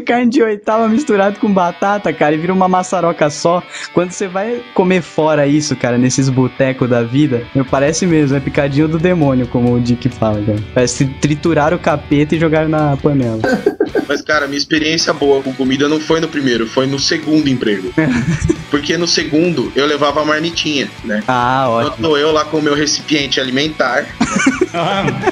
[0.28, 3.62] de oitava misturado com batata, cara, e vira uma maçaroca só.
[3.92, 8.40] Quando você vai comer fora isso, cara, nesses botecos da vida, eu parece mesmo, é
[8.40, 10.58] picadinho do demônio, como o Dick fala, cara.
[10.74, 13.40] Parece triturar o capeta e jogar na panela.
[14.08, 17.92] Mas, cara, minha experiência boa com comida não foi no primeiro, foi no segundo emprego.
[18.70, 21.22] Porque no segundo eu levava a marmitinha, né?
[21.26, 22.08] Ah, Então ótimo.
[22.08, 24.06] tô eu lá com o meu recipiente alimentar.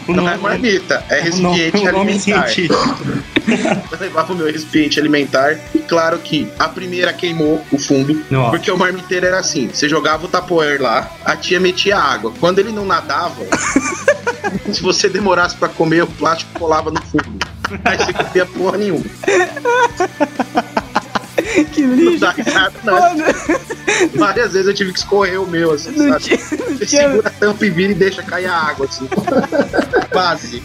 [0.08, 2.48] não é marmita, é recipiente o nome alimentar.
[2.48, 2.74] científico.
[3.92, 8.50] Eu levava o meu recipiente alimentar e claro que a primeira queimou o fundo, Nossa.
[8.50, 12.32] porque o marmiteiro era assim, você jogava o tapoer lá, a tia metia água.
[12.40, 13.44] Quando ele não nadava,
[14.72, 17.38] se você demorasse pra comer, o plástico colava no fundo.
[17.84, 19.04] Aí você comia porra nenhuma.
[21.72, 22.20] que Não lixo.
[22.20, 24.18] dá nada, não.
[24.18, 26.24] Várias vezes eu tive que escorrer o meu, assim, Não sabe?
[26.24, 29.08] tinha- Você segura a tampa e vira e deixa cair a água, assim.
[30.10, 30.62] Quase.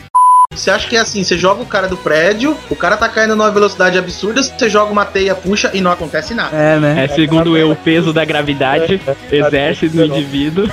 [0.59, 3.35] Você acha que é assim, você joga o cara do prédio, o cara tá caindo
[3.35, 6.55] numa velocidade absurda, você joga uma teia, puxa e não acontece nada.
[6.55, 7.05] É, né?
[7.05, 8.99] É segundo eu, o peso da gravidade
[9.31, 10.67] exerce no indivíduo.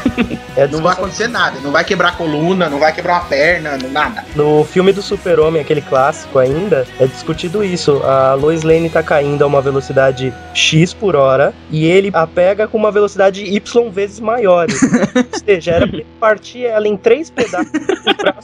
[0.73, 3.91] Não vai acontecer nada, não vai quebrar a coluna, não vai quebrar uma perna, não-
[3.91, 4.25] nada.
[4.35, 8.03] No filme do Super-Homem, aquele clássico ainda, é discutido isso.
[8.05, 12.67] A Lois Lane tá caindo a uma velocidade X por hora e ele a pega
[12.67, 14.67] com uma velocidade Y vezes maior.
[15.17, 17.71] Ou seja, era pra ele partir ela em três pedaços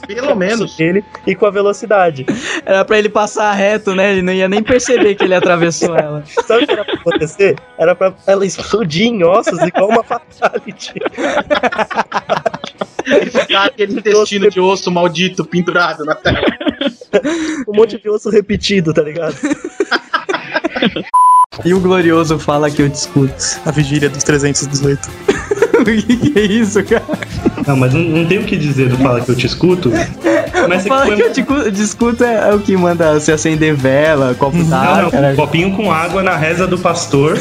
[0.07, 0.75] Pelo menos.
[0.77, 2.25] dele e com a velocidade.
[2.65, 4.11] Era pra ele passar reto, né?
[4.11, 6.23] Ele não ia nem perceber que ele atravessou ela.
[6.45, 7.55] Sabe o que era pra acontecer?
[7.77, 10.93] Era pra ela explodir em ossos igual uma fatality.
[13.05, 16.41] E ficar aquele intestino de osso maldito pendurado na tela.
[17.67, 19.35] Um monte de osso repetido, tá ligado?
[21.63, 23.35] E o Glorioso fala que eu discuto.
[23.65, 25.52] A vigília dos 318.
[25.83, 27.03] O que, que é isso, cara?
[27.67, 29.91] Não, mas não, não tem o que dizer do Fala que eu te escuto.
[30.67, 34.33] Mas Fala foi- que eu discu- discuto é, é o que manda você acender vela,
[34.35, 35.21] copo d'água.
[35.21, 37.37] não, um copinho com água na reza do pastor.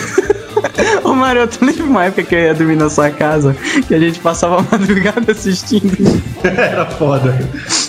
[1.04, 3.94] Ô, Mário, eu tô lembro uma época que eu ia dormir na sua casa, que
[3.94, 5.96] a gente passava a madrugada assistindo.
[6.44, 7.38] Era foda.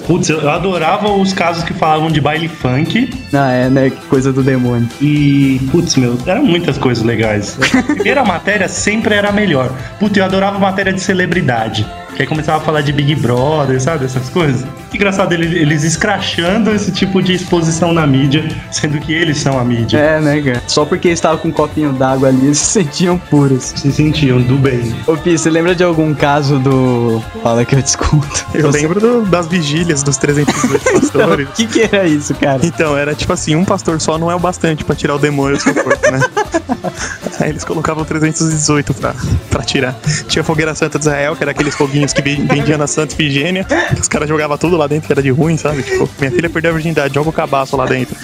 [0.05, 3.09] Putz, eu eu adorava os casos que falavam de baile funk.
[3.31, 3.89] Ah, é, né?
[3.89, 4.87] Que coisa do demônio.
[5.01, 7.57] E, putz, meu, eram muitas coisas legais.
[7.73, 9.71] A primeira matéria sempre era a melhor.
[9.99, 11.85] Putz, eu adorava matéria de celebridade.
[12.15, 14.05] Que aí começava a falar de Big Brother, sabe?
[14.05, 14.63] Essas coisas.
[14.93, 19.63] Engraçado, ele- eles escrachando esse tipo de exposição na mídia, sendo que eles são a
[19.63, 19.97] mídia.
[19.97, 20.61] É, né, cara?
[20.67, 23.73] Só porque estava com um copinho d'água ali, eles se sentiam puros.
[23.75, 24.93] Se sentiam do bem.
[25.07, 27.21] Ô, Pi, você lembra de algum caso do.
[27.41, 28.45] Fala que eu discuto.
[28.53, 31.47] Eu lembro do- das vigílias dos 318 pastores.
[31.49, 32.59] O que, que era isso, cara?
[32.63, 35.57] Então, era tipo assim, um pastor só não é o bastante pra tirar o demônio
[35.57, 36.19] do seu corpo, né?
[37.39, 39.15] Aí eles colocavam 318 pra,
[39.49, 39.95] pra tirar.
[40.27, 43.13] Tinha a fogueira santa de Israel, que era aqueles foguinhos que ven- vendiam na Santa
[43.13, 45.83] Ifigênia, que os caras jogavam tudo lá dentro, que era de ruim, sabe?
[45.83, 48.15] Tipo, minha filha perdeu a virgindade, joga o cabaço lá dentro.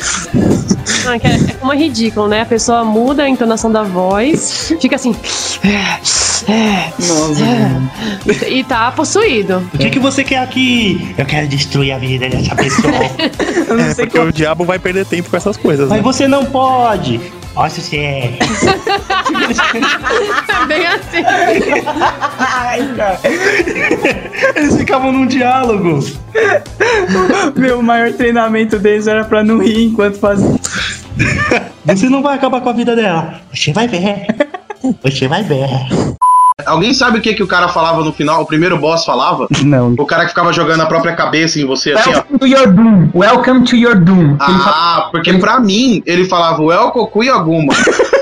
[1.08, 2.42] Ah, que é, é como é ridículo, né?
[2.42, 5.16] A pessoa muda a entonação da voz, fica assim.
[7.00, 9.58] Nossa, E tá possuído.
[9.74, 11.14] O que, que você quer aqui?
[11.18, 12.90] Eu quero destruir a vida dessa pessoa.
[13.70, 16.04] É, porque o diabo vai perder tempo com essas coisas, Mas né?
[16.04, 17.20] você não pode.
[17.56, 18.40] Nossa, você é.
[20.68, 21.24] Bem assim.
[24.56, 26.00] Eles ficavam num diálogo.
[27.56, 30.60] Meu maior treinamento deles era pra não rir enquanto fazia.
[31.86, 33.42] Você não vai acabar com a vida dela.
[33.54, 34.28] Você vai ver.
[35.04, 35.68] Você vai ver.
[36.66, 38.42] Alguém sabe o que, que o cara falava no final?
[38.42, 39.48] O primeiro boss falava?
[39.64, 39.94] Não.
[39.98, 42.14] O cara que ficava jogando a própria cabeça em você, assim, ó.
[42.16, 43.10] Welcome to your doom.
[43.16, 44.22] Welcome to your doom.
[44.32, 47.74] Ele fala- Ah, porque pra mim, ele falava o El Cocu e Aguma.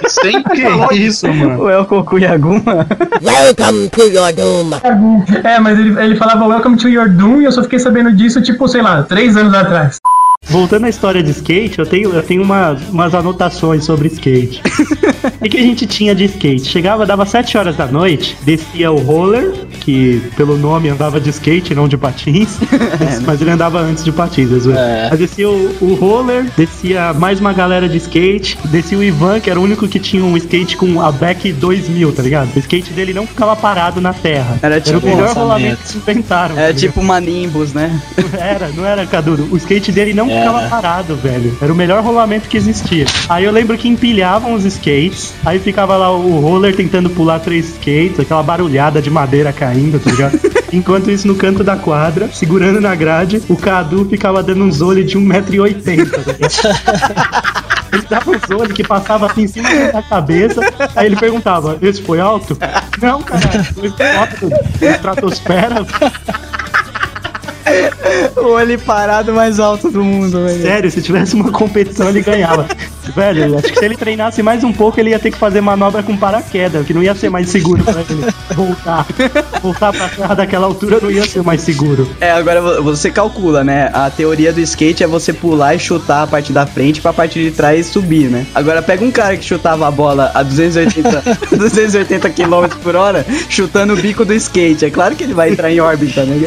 [0.05, 1.27] E sempre falou isso.
[1.27, 1.63] mano?
[1.63, 2.85] O El Cocu Yaguma.
[3.21, 4.69] Welcome to your doom.
[5.43, 8.41] É, mas ele, ele falava Welcome to your doom e eu só fiquei sabendo disso,
[8.41, 9.97] tipo, sei lá, três anos atrás.
[10.49, 14.61] Voltando à história de skate, eu tenho, eu tenho uma, umas anotações sobre skate.
[15.39, 16.65] O que a gente tinha de skate?
[16.65, 21.75] Chegava, dava 7 horas da noite, descia o roller, que pelo nome andava de skate,
[21.75, 22.57] não de patins.
[23.25, 25.07] mas ele andava antes de patins, é.
[25.09, 29.49] Mas descia o, o roller, descia mais uma galera de skate, descia o Ivan, que
[29.49, 32.55] era o único que tinha um skate com a Beck 2000, tá ligado?
[32.55, 34.57] O skate dele não ficava parado na terra.
[34.61, 35.37] Era tipo o melhor lançamento.
[35.39, 36.55] rolamento que inventaram.
[36.55, 36.79] tá É ligado?
[36.79, 38.01] tipo uma Nimbus, né?
[38.37, 39.47] Era, não era, Caduro.
[39.51, 41.57] O skate dele não ficava parado, velho.
[41.61, 43.05] Era o melhor rolamento que existia.
[43.29, 47.69] Aí eu lembro que empilhavam os skates, aí ficava lá o roller tentando pular três
[47.69, 50.39] skates, aquela barulhada de madeira caindo, tá ligado?
[50.71, 55.09] Enquanto isso, no canto da quadra, segurando na grade, o Cadu ficava dando uns olhos
[55.09, 57.67] de 1,80m, tá ligado?
[57.91, 60.61] Ele dava uns olhos que passava assim em cima da cabeça.
[60.95, 62.57] Aí ele perguntava: Esse foi alto?
[63.01, 64.49] Não, cara, foi alto.
[64.81, 65.85] Estratosfera.
[68.37, 70.61] O olho parado mais alto do mundo, velho.
[70.61, 72.65] Sério, se tivesse uma competição, ele ganhava.
[73.15, 76.03] Velho, acho que se ele treinasse mais um pouco, ele ia ter que fazer manobra
[76.03, 79.05] com paraquedas, que não ia ser mais seguro pra ele voltar.
[79.61, 82.07] Voltar pra terra daquela altura não ia ser mais seguro.
[82.19, 83.89] É, agora vo- você calcula, né?
[83.93, 87.41] A teoria do skate é você pular e chutar a parte da frente pra parte
[87.41, 88.45] de trás subir, né?
[88.53, 91.23] Agora pega um cara que chutava a bola a 280,
[91.57, 94.85] 280 km por hora, chutando o bico do skate.
[94.85, 96.37] É claro que ele vai entrar em órbita, né?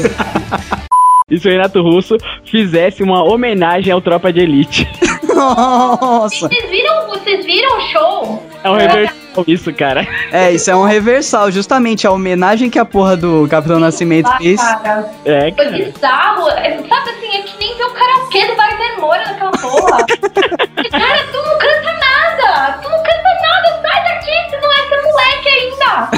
[1.41, 4.87] Se o Renato Russo fizesse uma homenagem ao Tropa de Elite.
[5.35, 6.49] Nossa!
[6.49, 8.47] Vocês viram, vocês viram o show?
[8.63, 10.07] É um reversal isso, cara.
[10.33, 14.37] É, isso é um reversal, justamente a homenagem que a porra do Capitão Nascimento Ah,
[14.39, 14.61] fez.
[14.61, 15.09] cara.
[15.25, 16.49] É, Foi bizarro.
[16.51, 20.05] É, Sabe assim, é que nem ver o karaokê do Wagner Moura naquela porra.
[20.91, 22.79] cara, tu não canta nada.
[22.83, 23.81] Tu não canta nada.
[23.83, 24.80] Sai daqui, tu não é
[25.41, 26.11] moleque ainda.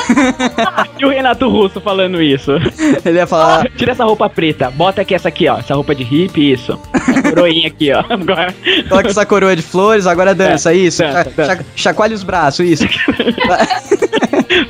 [0.99, 2.53] E o Renato Russo falando isso?
[3.05, 3.69] Ele ia falar.
[3.77, 5.59] Tira essa roupa preta, bota aqui essa aqui, ó.
[5.59, 6.79] Essa roupa de hippie, isso.
[6.95, 8.05] Essa coroinha aqui, ó.
[8.09, 8.55] Agora.
[8.89, 11.03] Coloca essa coroa de flores, agora dança, isso.
[11.03, 12.85] dança, Cha- cha- chacoalha os braços, isso.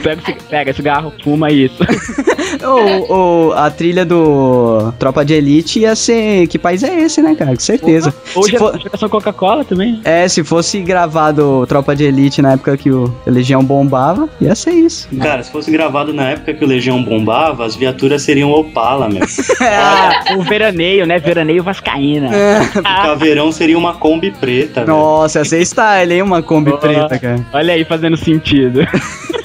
[0.03, 1.83] Pega, esse- pega cigarro, fuma isso.
[2.65, 6.47] ou, ou a trilha do Tropa de Elite ia ser.
[6.49, 7.51] Que país é esse, né, cara?
[7.53, 8.15] Com certeza.
[8.35, 10.01] Ou Se for- geração Coca-Cola também.
[10.05, 14.73] É, se fosse gravado Tropa de Elite na época que o Legião bombava, ia ser
[14.73, 15.09] isso.
[15.21, 19.23] Cara, se fosse gravado na época que o Legião bombava, as viaturas seriam Opala, meu.
[19.61, 21.19] Ah, o veraneio, né?
[21.19, 22.31] Veraneio Vascaína.
[22.79, 24.93] O caveirão seria uma Kombi preta, velho.
[24.97, 26.23] Nossa, ia ser style, hein?
[26.23, 27.45] Uma Kombi preta, cara.
[27.53, 28.81] Olha aí, fazendo sentido.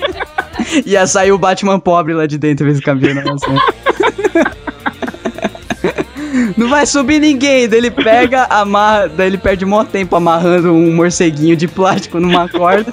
[0.86, 3.21] Ia sair o Batman pobre lá de dentro, esse cabelo.
[6.56, 10.93] Não vai subir ninguém, daí ele pega, amarra, daí ele perde mó tempo amarrando um
[10.93, 12.91] morceguinho de plástico numa corda,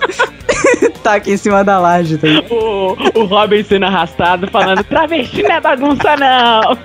[1.03, 2.27] taca em cima da laje, tá?
[2.51, 6.77] O, o Robin sendo arrastado, falando: travesti não é bagunça, não.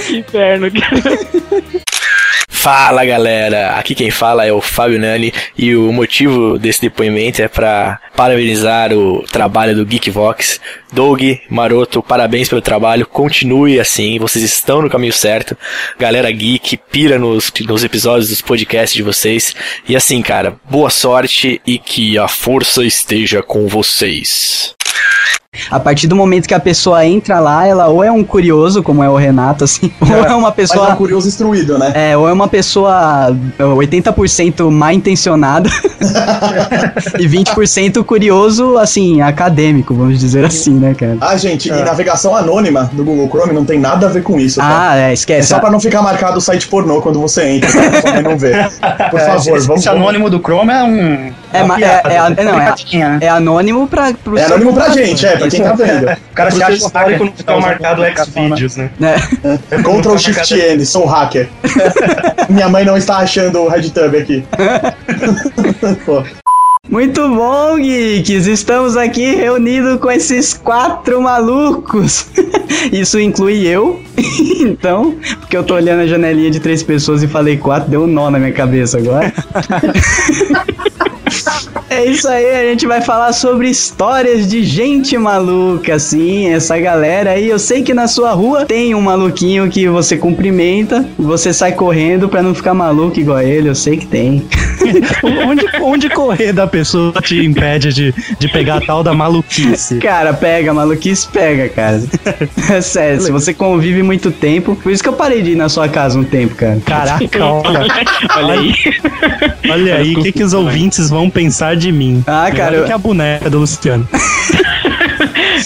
[0.00, 1.85] que inferno, cara.
[2.66, 7.46] Fala galera, aqui quem fala é o Fábio Nani e o motivo desse depoimento é
[7.46, 10.60] para parabenizar o trabalho do Geekvox.
[10.92, 15.56] Doug, Maroto, parabéns pelo trabalho, continue assim, vocês estão no caminho certo.
[15.96, 19.54] Galera geek, pira nos, nos episódios dos podcasts de vocês.
[19.88, 24.74] E assim, cara, boa sorte e que a força esteja com vocês.
[25.70, 29.02] A partir do momento que a pessoa entra lá, ela ou é um curioso, como
[29.02, 30.82] é o Renato, assim, ou é uma pessoa.
[30.82, 31.92] Mas é um curioso instruído, né?
[31.94, 35.68] É, ou é uma pessoa 80% mal intencionada
[37.18, 41.16] e 20% curioso, assim, acadêmico, vamos dizer assim, né, cara?
[41.20, 44.60] Ah, gente, e navegação anônima do Google Chrome não tem nada a ver com isso,
[44.60, 44.90] tá?
[44.90, 45.40] Ah, é, esquece.
[45.40, 48.22] É só pra não ficar marcado o site pornô quando você entra, pra sua mãe
[48.22, 48.68] não ver.
[49.10, 49.80] Por É, favor, esse, vamos...
[49.82, 51.32] esse anônimo do Chrome é um.
[51.52, 52.34] É, uma ma- é, piada, é, né?
[52.36, 54.12] é- não, é, é anônimo pra.
[54.12, 56.10] pro É anônimo pra gente, é, quem tá vendo.
[56.10, 58.56] O cara se acha um hacker quando fica marcado aplicação, né?
[58.56, 58.90] Xvideos, né?
[59.00, 59.78] É.
[59.78, 61.48] Ctrl Shift N, sou hacker.
[62.48, 64.44] Minha mãe não está achando o RedTube aqui.
[66.04, 66.22] Pô.
[66.88, 68.46] Muito bom, geeks!
[68.46, 72.26] Estamos aqui reunidos com esses quatro malucos.
[72.92, 74.00] Isso inclui eu.
[74.60, 78.06] então, porque eu tô olhando a janelinha de três pessoas e falei quatro, deu um
[78.06, 79.32] nó na minha cabeça agora.
[81.88, 87.30] É isso aí, a gente vai falar sobre histórias de gente maluca, assim, essa galera
[87.30, 87.48] aí.
[87.48, 92.28] Eu sei que na sua rua tem um maluquinho que você cumprimenta, você sai correndo
[92.28, 94.44] pra não ficar maluco igual ele, eu sei que tem.
[95.46, 99.98] onde, onde correr da pessoa te impede de, de pegar a tal da maluquice?
[99.98, 102.02] Cara, pega, maluquice pega, cara.
[102.70, 105.68] É sério, se você convive muito tempo, por isso que eu parei de ir na
[105.68, 106.80] sua casa um tempo, cara.
[106.84, 107.86] Caraca, olha.
[108.36, 108.74] Olha aí.
[109.70, 112.24] Olha aí, o que, que os ouvintes vão pensar de mim?
[112.26, 114.08] Ah, cara, Melhor eu- que a boneca do Luciano.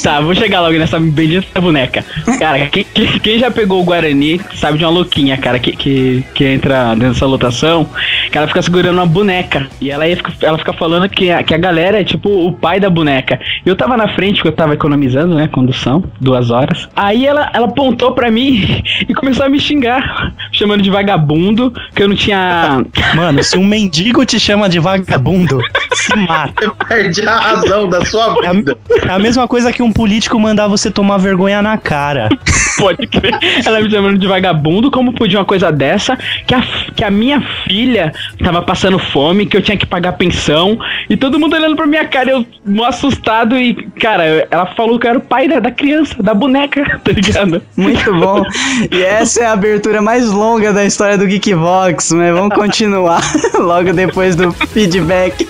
[0.03, 2.05] Tá, vou chegar logo nessa bendita boneca.
[2.39, 2.85] Cara, quem,
[3.23, 7.09] quem- já pegou o Guarani sabe de uma louquinha, cara, que, que, que entra dentro
[7.13, 7.87] dessa lotação
[8.31, 9.67] que ela fica segurando uma boneca.
[9.81, 12.89] E ela, ela fica falando que a, que a galera é tipo o pai da
[12.91, 13.39] boneca.
[13.65, 15.49] Eu tava na frente, porque eu tava economizando, né?
[15.49, 16.89] Condução, duas horas.
[16.95, 22.03] Aí ela, ela apontou pra mim e começou a me xingar, chamando de vagabundo, que
[22.03, 22.85] eu não tinha.
[23.15, 25.61] Mano, se um mendigo te chama de vagabundo,
[25.95, 26.71] se mata.
[26.89, 28.77] Perde a razão da sua vida.
[29.07, 32.29] É a mesma coisa que um político mandar você tomar vergonha na cara.
[32.79, 33.35] Pode crer.
[33.65, 36.17] Ela me chamando de vagabundo, como podia uma coisa dessa?
[36.47, 36.63] Que a,
[36.95, 41.39] que a minha filha tava passando fome, que eu tinha que pagar pensão, e todo
[41.39, 45.19] mundo olhando pra minha cara, eu mó assustado, e, cara, ela falou que eu era
[45.19, 47.63] o pai da, da criança, da boneca, tá ligado?
[47.77, 48.43] Muito bom.
[48.91, 53.21] E essa é a abertura mais longa da história do Geekvox, mas vamos continuar
[53.59, 55.45] logo depois do feedback.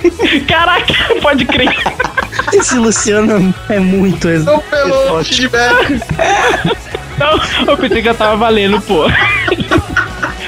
[0.47, 1.71] Caraca, pode crer.
[2.53, 6.01] Esse Luciano é muito ex- Pelo feedback.
[7.19, 9.05] Não, eu pensei que eu tava valendo, pô.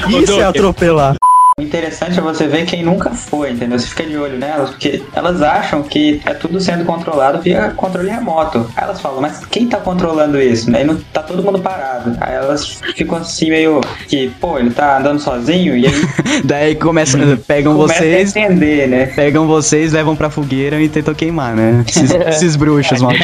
[0.09, 1.17] Isso é atropelar.
[1.59, 3.79] O interessante é você ver quem nunca foi, entendeu?
[3.79, 8.09] Você fica de olho nelas, porque elas acham que é tudo sendo controlado via controle
[8.09, 8.67] remoto.
[8.75, 10.75] Aí elas falam, mas quem tá controlando isso?
[10.75, 12.17] Aí não tá todo mundo parado.
[12.23, 15.93] Aí elas ficam assim meio que, pô, ele tá andando sozinho e aí
[16.43, 19.07] Daí começa, pegam começa vocês, a entender, né?
[19.07, 21.85] pegam vocês, levam pra fogueira e tentam queimar, né?
[21.87, 23.19] Esses, esses bruxos, mano.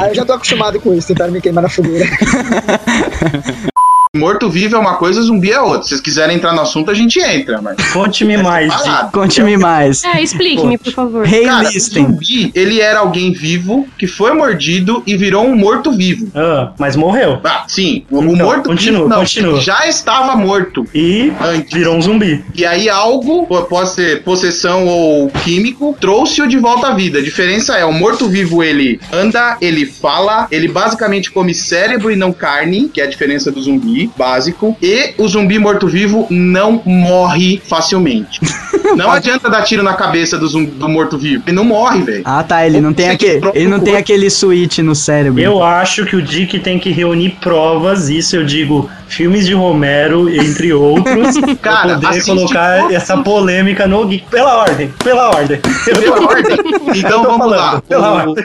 [0.00, 2.06] Ah, eu já tô acostumado com isso, tentaram me queimar na fogueira.
[4.16, 5.82] Morto-vivo é uma coisa, zumbi é outra.
[5.82, 7.76] Se vocês quiserem entrar no assunto, a gente entra, mas.
[7.92, 8.74] Conte-me mais.
[8.74, 9.12] Parado.
[9.12, 10.02] Conte-me mais.
[10.04, 11.28] É, explique-me, por favor.
[11.28, 16.28] Cara, o zumbi, ele era alguém vivo que foi mordido e virou um morto-vivo.
[16.34, 17.40] Ah, mas morreu.
[17.44, 18.04] Ah, sim.
[18.10, 19.60] O, Então, morto continua, não, continua.
[19.60, 20.86] já estava morto.
[20.94, 21.32] E
[21.72, 22.44] virou um zumbi.
[22.54, 27.18] E aí algo, pode ser possessão ou químico, trouxe-o de volta à vida.
[27.18, 32.32] A diferença é, o morto-vivo ele anda, ele fala, ele basicamente come cérebro e não
[32.32, 34.76] carne, que é a diferença do zumbi básico.
[34.82, 38.40] E o zumbi morto-vivo não morre facilmente.
[38.94, 41.42] Não adianta dar tiro na cabeça do, zumbi- do morto-vivo.
[41.46, 42.22] Ele não morre, velho.
[42.24, 45.40] Ah, tá, ele não tem, aquele, ele não tem aquele switch no cérebro.
[45.40, 50.28] Eu acho que o Dick tem que reunir provas, isso eu digo, filmes de Romero,
[50.28, 54.26] entre outros, Cara, pra poder colocar todos essa polêmica no Geek.
[54.30, 55.60] Pela ordem, pela ordem.
[55.84, 56.56] Pela ordem?
[56.94, 57.82] Então vamos falando, lá.
[57.88, 58.44] Pela O- ordem.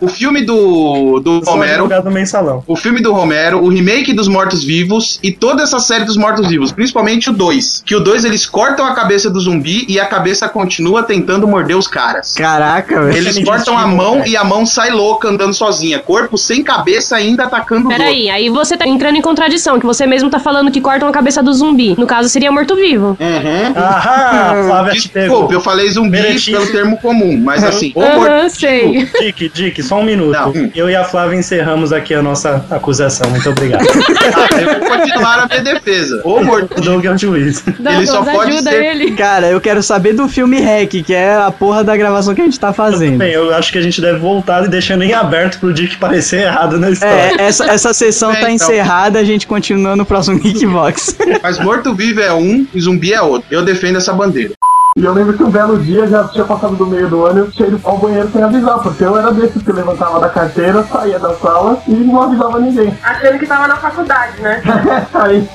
[0.00, 1.88] O filme do, do Romero.
[2.02, 2.62] do mensalão.
[2.66, 7.30] O filme do Romero, o remake dos Mortos-Vivos e toda essa série dos Mortos-Vivos, principalmente
[7.30, 7.82] o 2.
[7.84, 11.76] Que o 2 eles cortam a cabeça do zumbi e a cabeça continua tentando morder
[11.76, 12.34] os caras.
[12.34, 13.16] Caraca, velho.
[13.16, 15.98] Eles cortam a mão e a mão sai louca andando sozinha.
[15.98, 17.98] Corpo sem cabeça ainda atacando os outros.
[18.04, 21.12] Peraí, aí você tá entrando em contradição, que você mesmo tá falando que cortam a
[21.12, 21.94] cabeça do zumbi.
[21.98, 23.16] No caso, seria morto-vivo.
[23.20, 23.72] Uhum.
[23.76, 25.08] Aham, Flávia te.
[25.08, 29.08] Desculpa, eu falei zumbi pelo termo comum, mas assim, o Aham, morto- sei.
[29.20, 30.38] Dick, Dick, só um minuto.
[30.74, 33.30] Eu e a Flávia encerramos aqui a nossa acusação.
[33.30, 33.84] Muito obrigado.
[34.60, 36.20] eu vou continuar a minha defesa.
[36.24, 37.62] O morto O Doug é o juiz.
[37.66, 41.84] Ele só pode ser Cara, eu quero saber do filme Hack, que é a porra
[41.84, 43.18] da gravação que a gente tá fazendo.
[43.18, 46.44] Bem, eu acho que a gente deve voltar e deixando em aberto pro Dick parecer
[46.44, 47.14] errado na história.
[47.38, 48.54] É, essa, essa sessão É, tá então.
[48.54, 51.18] encerrada, a gente continua no próximo Geekbox.
[51.42, 53.46] Mas morto-vivo é um e zumbi é outro.
[53.50, 54.54] Eu defendo essa bandeira.
[54.96, 57.50] E eu lembro que um belo dia, já tinha passado do meio do ano, eu
[57.50, 61.18] tinha ido ao banheiro sem avisar, porque eu era desses que levantava da carteira, saía
[61.18, 62.96] da sala e não avisava ninguém.
[63.02, 64.62] Achando que tava na faculdade, né?
[65.12, 65.46] Aí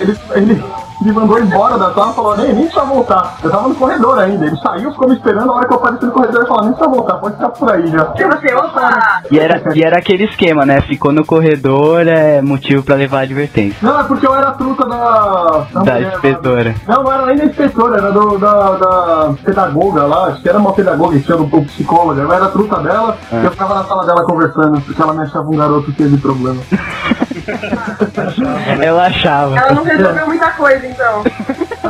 [0.00, 0.62] ele, ele
[1.02, 3.36] me mandou embora da sala e falou, nem, nem precisa voltar.
[3.42, 6.04] Eu tava no corredor ainda, ele saiu, ficou me esperando, a hora que eu apareci
[6.06, 8.12] no corredor ele falou, nem precisa voltar, pode ficar por aí já.
[8.16, 9.22] Se você, opa!
[9.30, 10.80] E era, e era aquele esquema, né?
[10.82, 13.78] Ficou no corredor, é motivo pra levar advertência.
[13.82, 15.66] Não, é porque eu era a truta da...
[15.72, 16.14] Da mulher lá.
[16.14, 16.74] inspetora.
[16.86, 20.58] Não, não era nem da inspetora, era do, da, da pedagoga lá, acho que era
[20.58, 22.22] uma pedagoga, que chama o psicóloga.
[22.22, 23.40] Eu era a truta dela É.
[23.42, 26.16] e eu ficava na sala dela conversando, porque ela me achava um garoto que teve
[26.18, 26.60] problema.
[28.80, 29.56] Ela achava.
[29.58, 31.22] Ela não resolveu muita coisa, então.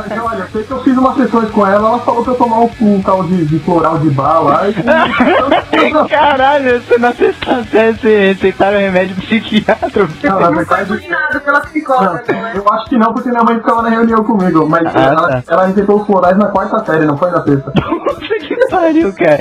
[0.05, 2.59] Então, olha, sei que eu fiz umas sessões com ela, ela falou pra eu tomar
[2.59, 4.73] um, um tal de, de floral de bar lá e...
[6.09, 10.07] Caralho, você na sexta série você receitaram remédio psiquiatra.
[10.23, 13.81] Não, na verdade, Nada pela psicóloga, não, eu acho que não, porque minha mãe ficava
[13.81, 15.43] na reunião comigo, mas Ah, ela, tá.
[15.47, 17.71] ela receitou os florais na quarta série, não foi na sexta.
[17.73, 19.39] que pariu, cara.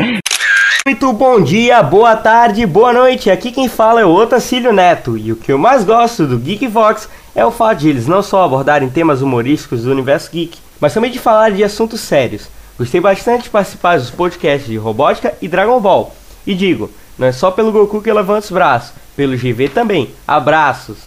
[0.84, 3.30] Muito bom dia, boa tarde, boa noite.
[3.30, 5.16] Aqui quem fala é o Otacílio Neto.
[5.16, 8.20] E o que eu mais gosto do Geek Vox é o fato de eles não
[8.20, 12.48] só abordarem temas humorísticos do universo geek, mas também de falar de assuntos sérios.
[12.76, 16.12] Gostei bastante de participar dos podcasts de robótica e Dragon Ball.
[16.44, 20.10] E digo, não é só pelo Goku que levanta os braços, pelo GV também.
[20.26, 20.98] Abraços!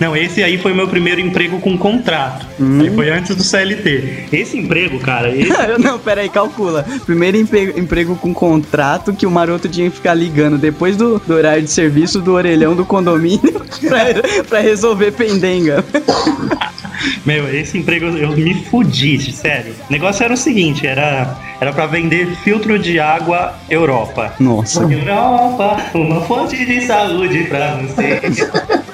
[0.00, 2.46] Não, esse aí foi meu primeiro emprego com contrato.
[2.80, 4.26] Aí foi antes do CLT.
[4.32, 5.52] Esse emprego, cara, esse...
[5.78, 6.84] Não, pera aí, calcula.
[7.04, 11.34] Primeiro emprego, emprego com contrato que o maroto tinha que ficar ligando depois do, do
[11.34, 13.40] horário de serviço do orelhão do condomínio
[13.88, 15.84] pra, pra resolver pendenga.
[17.24, 19.74] Meu, esse emprego eu me fudi, sério.
[19.88, 24.34] O negócio era o seguinte, era, era pra vender filtro de água Europa.
[24.38, 24.82] Nossa.
[24.82, 28.20] Europa, uma fonte de saúde pra você.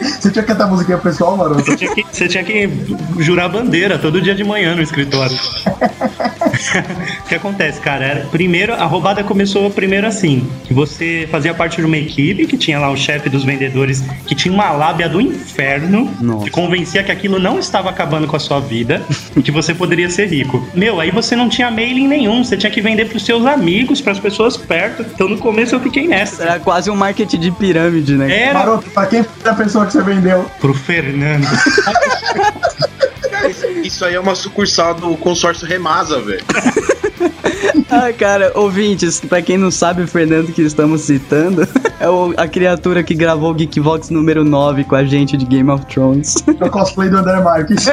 [0.00, 1.64] Você tinha que cantar musiquinha pessoal, maroto?
[1.64, 2.70] Você tinha, que, você tinha que
[3.18, 5.36] jurar bandeira todo dia de manhã no escritório.
[7.24, 8.04] o que acontece, cara?
[8.04, 12.56] Era, primeiro, a roubada começou primeiro assim: que você fazia parte de uma equipe que
[12.56, 16.10] tinha lá o chefe dos vendedores que tinha uma lábia do inferno,
[16.44, 19.02] que convencia que aquilo não estava acabando com a sua vida
[19.36, 20.66] e que você poderia ser rico.
[20.74, 24.18] Meu, aí você não tinha mailing nenhum, você tinha que vender pros seus amigos, pras
[24.18, 25.02] pessoas perto.
[25.02, 26.42] Então no começo eu fiquei nessa.
[26.42, 28.30] Era quase um marketing de pirâmide, né?
[28.30, 28.58] Era.
[28.58, 30.44] Maroto, pra quem foi a pessoa que você vendeu?
[30.68, 31.46] Pro Fernando.
[33.82, 36.44] Isso aí é uma sucursal do consórcio Remasa, velho.
[37.90, 41.66] Ah, cara, ouvintes, pra quem não sabe, o Fernando que estamos citando
[41.98, 45.70] é o- a criatura que gravou o Geekvox número 9 com a gente de Game
[45.70, 46.34] of Thrones.
[46.60, 47.86] É o cosplay do André Marques.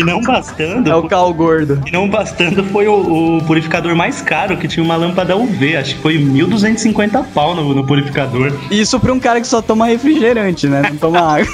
[0.00, 0.90] E não bastando.
[0.90, 1.82] É o Cal Gordo.
[1.86, 5.76] E não bastando foi o, o purificador mais caro, que tinha uma lâmpada UV.
[5.76, 8.50] Acho que foi 1.250 pau no, no purificador.
[8.70, 10.80] Isso pra um cara que só toma refrigerante, né?
[10.88, 11.46] Não toma água.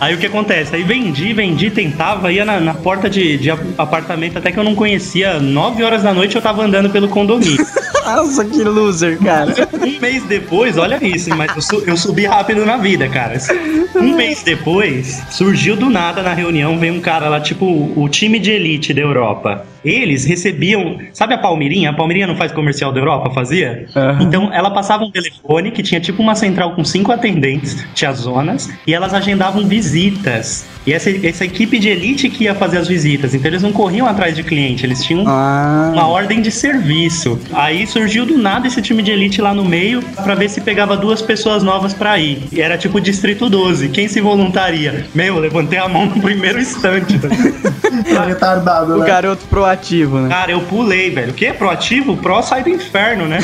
[0.00, 0.74] Aí o que acontece?
[0.74, 4.74] Aí vendi, vendi, tentava, ia na, na porta de, de apartamento até que eu não
[4.74, 5.38] conhecia.
[5.38, 7.64] 9 horas da noite eu tava andando pelo condomínio.
[8.04, 9.52] Nossa, que loser, cara.
[9.72, 13.38] Um mês depois, olha isso, mas eu, su- eu subi rápido na vida, cara.
[13.96, 18.38] Um mês depois, surgiu do nada na reunião, veio um cara lá, tipo o time
[18.38, 19.66] de elite da Europa.
[19.84, 20.98] Eles recebiam.
[21.12, 21.90] Sabe a Palmeirinha?
[21.90, 23.30] A Palmeirinha não faz comercial da Europa?
[23.34, 23.86] Fazia?
[24.22, 28.70] Então ela passava um telefone que tinha tipo uma central com cinco atendentes, tinha zonas,
[28.86, 30.64] e elas agendavam visitas.
[30.86, 33.34] E essa, essa equipe de elite que ia fazer as visitas.
[33.34, 37.38] Então eles não corriam atrás de cliente, eles tinham uma ordem de serviço.
[37.52, 40.96] Aí surgiu do nada esse time de elite lá no meio pra ver se pegava
[40.96, 42.42] duas pessoas novas pra ir.
[42.52, 43.88] E era tipo Distrito 12.
[43.88, 45.06] Quem se voluntaria?
[45.14, 47.18] Meu, eu levantei a mão no primeiro instante.
[47.18, 49.06] Tá retardado, O né?
[49.06, 50.28] garoto proativo, né?
[50.28, 51.30] Cara, eu pulei, velho.
[51.30, 52.16] O que é proativo?
[52.16, 53.38] Pro sai do inferno, né?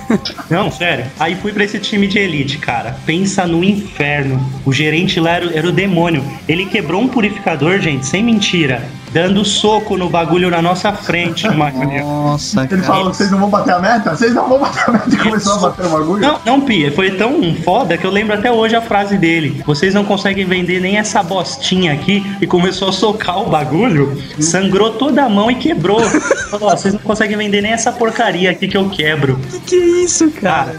[0.50, 1.06] Não, sério.
[1.18, 2.96] Aí fui pra esse time de elite, cara.
[3.04, 4.40] Pensa no inferno.
[4.64, 6.24] O gerente lá era, era o demônio.
[6.48, 8.86] Ele quebrou um purificador, gente, sem mentira.
[9.16, 11.70] Dando soco no bagulho na nossa frente numa.
[11.70, 14.14] Nossa, Ele falou que vocês não vão bater a meta?
[14.14, 16.20] Vocês não vão bater a meta e começou a bater o bagulho?
[16.20, 19.62] Não, não, Pia, foi tão foda que eu lembro até hoje a frase dele.
[19.64, 22.26] Vocês não conseguem vender nem essa bostinha aqui.
[22.42, 26.00] E começou a socar o bagulho, sangrou toda a mão e quebrou.
[26.50, 29.40] Falou, ó, vocês não conseguem vender nem essa porcaria aqui que eu quebro.
[29.50, 30.76] Que que é isso, cara?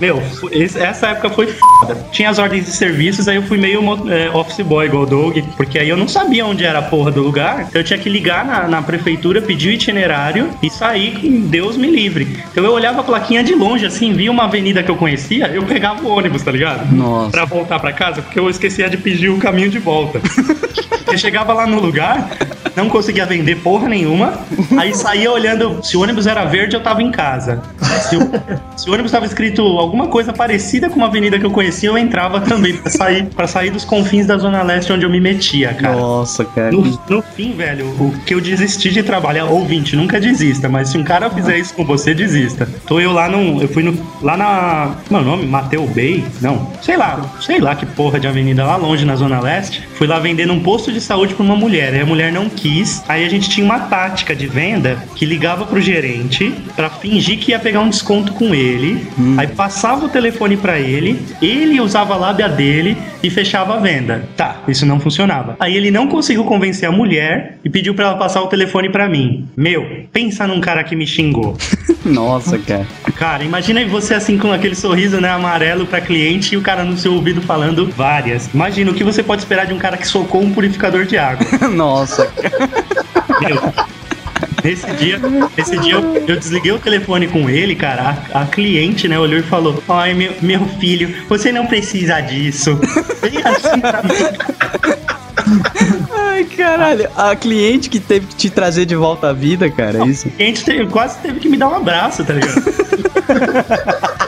[0.00, 0.22] Meu,
[0.74, 1.98] essa época foi foda.
[2.10, 5.38] Tinha as ordens de serviços, aí eu fui meio é, office boy, igual o Doug,
[5.56, 7.41] porque aí eu não sabia onde era a porra do lugar.
[7.74, 11.90] Eu tinha que ligar na, na prefeitura, pedir o itinerário e sair com Deus me
[11.90, 12.28] livre.
[12.50, 15.62] Então eu olhava a plaquinha de longe, assim, via uma avenida que eu conhecia, eu
[15.64, 16.92] pegava o ônibus, tá ligado?
[16.94, 17.30] Nossa.
[17.30, 20.20] Pra voltar pra casa, porque eu esquecia de pedir o caminho de volta.
[21.12, 22.30] Eu chegava lá no lugar,
[22.74, 24.38] não conseguia vender porra nenhuma,
[24.78, 27.60] aí saía olhando se o ônibus era verde, eu tava em casa.
[28.08, 28.30] Se o,
[28.76, 31.98] se o ônibus tava escrito alguma coisa parecida com uma avenida que eu conhecia, eu
[31.98, 35.74] entrava também pra sair, pra sair dos confins da Zona Leste onde eu me metia,
[35.74, 35.94] cara.
[35.94, 36.72] Nossa, cara.
[36.72, 40.98] No, no fim, velho, o que eu desisti de trabalhar, ouvinte, nunca desista, mas se
[40.98, 42.68] um cara fizer isso com você, desista.
[42.86, 43.60] Tô eu lá num.
[43.60, 44.96] Eu fui no, lá na.
[45.08, 45.46] Como é nome?
[45.46, 46.24] Mateu Bay?
[46.40, 46.70] Não.
[46.82, 49.82] Sei lá, sei lá que porra de avenida lá longe na Zona Leste.
[49.94, 51.94] Fui lá vender num posto de saúde pra uma mulher.
[51.94, 53.02] Aí a mulher não quis.
[53.08, 57.52] Aí a gente tinha uma tática de venda que ligava pro gerente pra fingir que
[57.52, 59.06] ia pegar um desconto com ele.
[59.36, 64.28] Aí passava o telefone pra ele, ele usava a lábia dele e fechava a venda.
[64.36, 65.56] Tá, isso não funcionava.
[65.60, 67.11] Aí ele não conseguiu convencer a mulher
[67.64, 69.48] e pediu pra ela passar o telefone pra mim.
[69.56, 71.56] Meu, pensa num cara que me xingou.
[72.04, 72.86] Nossa, cara.
[73.16, 76.96] Cara, imagina você assim com aquele sorriso, né, amarelo pra cliente e o cara no
[76.96, 78.48] seu ouvido falando várias.
[78.52, 81.46] Imagina o que você pode esperar de um cara que socou um purificador de água.
[81.70, 82.32] Nossa,
[83.40, 83.72] Meu,
[84.64, 85.20] Nesse dia,
[85.56, 88.16] nesse dia eu, eu desliguei o telefone com ele, cara.
[88.32, 92.78] A, a cliente, né, olhou e falou: Ai, meu, meu filho, você não precisa disso.
[93.20, 94.12] Bem assim pra mim.
[96.42, 97.08] Ai, caralho.
[97.16, 100.28] A cliente que teve que te trazer de volta à vida, cara, é isso?
[100.28, 102.62] A cliente teve- quase teve que me dar um abraço, tá ligado?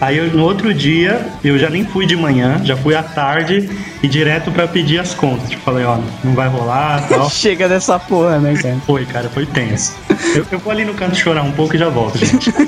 [0.00, 3.68] Aí eu, no outro dia, eu já nem fui de manhã, já fui à tarde
[4.00, 5.50] e direto pra pedir as contas.
[5.50, 7.28] Tipo, falei, ó, não vai rolar tal.
[7.30, 8.76] Chega dessa porra, né, cara?
[8.86, 9.96] Foi, cara, foi tenso.
[10.36, 12.52] Eu, eu vou ali no canto chorar um pouco e já volto, gente.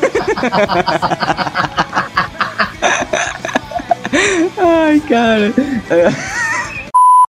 [4.59, 5.53] Ai, cara.
[5.91, 6.40] É.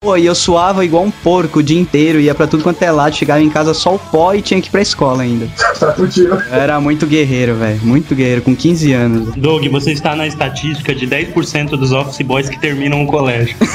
[0.04, 2.90] Pô, e eu suava igual um porco o dia inteiro, ia pra tudo quanto é
[2.90, 5.48] lado, chegava em casa só o pó e tinha que ir pra escola ainda.
[5.80, 6.42] Tá fudido.
[6.52, 7.80] Era muito guerreiro, velho.
[7.84, 9.36] Muito guerreiro, com 15 anos.
[9.36, 13.56] Doug, você está na estatística de 10% dos office boys que terminam o colégio.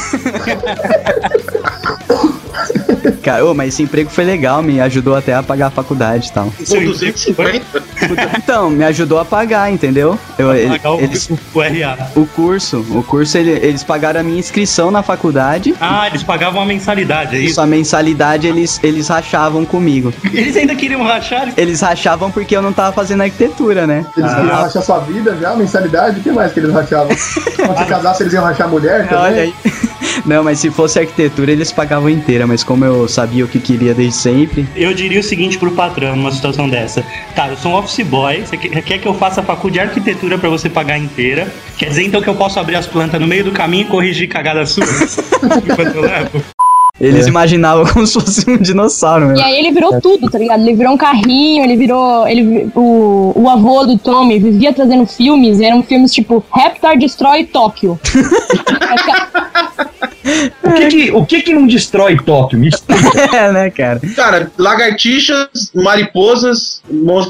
[3.22, 6.32] Cara, ô, mas esse emprego foi legal, me ajudou até a pagar a faculdade e
[6.32, 6.46] tal.
[6.46, 7.82] Pô, 250?
[8.36, 10.18] Então, me ajudou a pagar, entendeu?
[10.38, 12.08] Eu, ele- Pagar o, eles, o, o RA.
[12.14, 15.74] o curso, o curso, ele- eles pagaram a minha inscrição na faculdade.
[15.80, 17.54] Ah, eles pagavam a mensalidade, é isso?
[17.54, 20.12] Sua mensalidade eles, eles rachavam comigo.
[20.32, 21.48] Eles ainda queriam rachar?
[21.56, 24.06] Eles rachavam porque eu não tava fazendo arquitetura, né?
[24.16, 27.08] Eles queriam rachar sua vida já, mensalidade, o que mais que eles rachavam?
[27.56, 29.24] Quando você casasse, eles iam rachar a mulher também?
[29.24, 29.54] Olha aí.
[30.24, 33.94] Não, mas se fosse arquitetura, eles pagavam inteira, mas como eu sabia o que queria
[33.94, 34.66] desde sempre.
[34.74, 37.04] Eu diria o seguinte pro patrão numa situação dessa.
[37.34, 40.38] Cara, eu sou um office boy, você quer que eu faça a faculdade de arquitetura
[40.38, 41.52] pra você pagar inteira?
[41.76, 44.28] Quer dizer então que eu posso abrir as plantas no meio do caminho e corrigir
[44.28, 45.18] cagadas suas?
[45.42, 46.42] Enquanto eu levo?
[46.98, 49.36] Eles imaginavam como se fosse um dinossauro, meu.
[49.36, 50.62] E aí ele virou tudo, tá ligado?
[50.62, 52.26] Ele virou um carrinho, ele virou.
[52.26, 58.00] Ele, o, o avô do Tommy vivia trazendo filmes, eram filmes tipo Raptor Destrói Tóquio.
[60.62, 62.58] O que que, o que que não destrói Tóquio?
[62.58, 62.70] Me.
[63.32, 64.00] É, né, cara?
[64.14, 66.82] Cara, lagartixas, mariposas,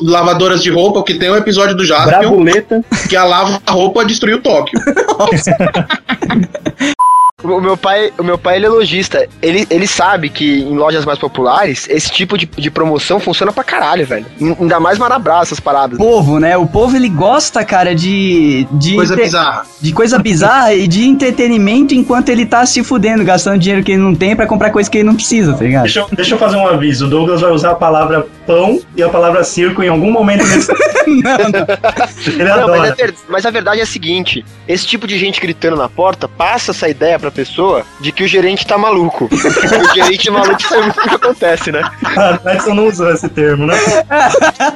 [0.02, 2.84] lavadoras de roupa, que tem um episódio do Jaspion, Bravuleta.
[3.08, 4.78] que a lava a roupa destruiu Tóquio.
[7.52, 9.26] O meu pai, o meu pai ele é lojista.
[9.42, 13.62] Ele, ele sabe que em lojas mais populares, esse tipo de, de promoção funciona pra
[13.64, 14.26] caralho, velho.
[14.60, 15.98] Ainda mais Marabra, essas paradas.
[15.98, 16.56] povo, né?
[16.56, 18.66] O povo ele gosta, cara, de.
[18.72, 19.66] de Coisa entre- bizarra.
[19.80, 24.02] De coisa bizarra e de entretenimento enquanto ele tá se fudendo, gastando dinheiro que ele
[24.02, 25.82] não tem pra comprar coisa que ele não precisa, tá ligado?
[25.84, 27.06] Deixa eu, deixa eu fazer um aviso.
[27.06, 30.70] O Douglas vai usar a palavra pão e a palavra circo em algum momento nesse.
[31.06, 32.88] Ele Não, mas, adora.
[32.88, 36.28] é ver- mas a verdade é a seguinte: esse tipo de gente gritando na porta
[36.28, 39.28] passa essa ideia pra pessoa de que o gerente tá maluco.
[39.30, 41.82] o gerente maluco sabe muito o que acontece, né?
[42.16, 43.76] Ah, o Edson não usou esse termo, né?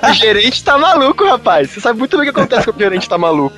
[0.08, 1.70] O gerente tá maluco, rapaz.
[1.70, 3.54] Você sabe muito bem o que acontece quando o gerente tá maluco.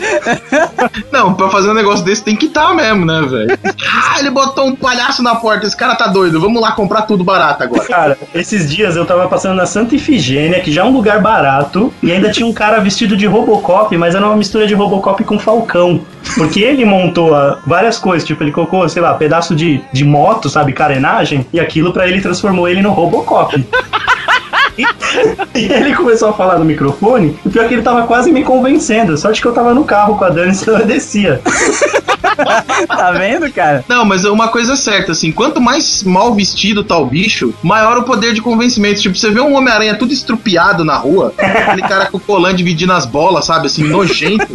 [1.11, 3.59] Não, pra fazer um negócio desse tem que estar mesmo, né, velho?
[3.86, 7.24] Ah, ele botou um palhaço na porta, esse cara tá doido, vamos lá comprar tudo
[7.24, 7.84] barato agora.
[7.84, 11.92] Cara, esses dias eu tava passando na Santa Ifigênia, que já é um lugar barato,
[12.03, 15.38] e ainda tinha um cara vestido de Robocop, mas era uma mistura de Robocop com
[15.38, 16.05] Falcão.
[16.36, 20.48] Porque ele montou ah, várias coisas, tipo, ele colocou, sei lá, pedaço de, de moto,
[20.48, 23.64] sabe, carenagem, e aquilo pra ele transformou ele no Robocop.
[25.54, 29.16] E ele começou a falar no microfone, e pior que ele tava quase me convencendo.
[29.18, 31.40] Sorte que eu tava no carro com a Dani, senão eu descia.
[32.87, 33.85] tá vendo, cara?
[33.89, 37.99] Não, mas uma coisa é certa, assim, quanto mais mal vestido tá o bicho, maior
[37.99, 39.01] o poder de convencimento.
[39.01, 42.93] Tipo, você vê um Homem-Aranha tudo estrupiado na rua, aquele cara com o colã dividindo
[42.93, 44.47] as bolas, sabe, assim, nojento.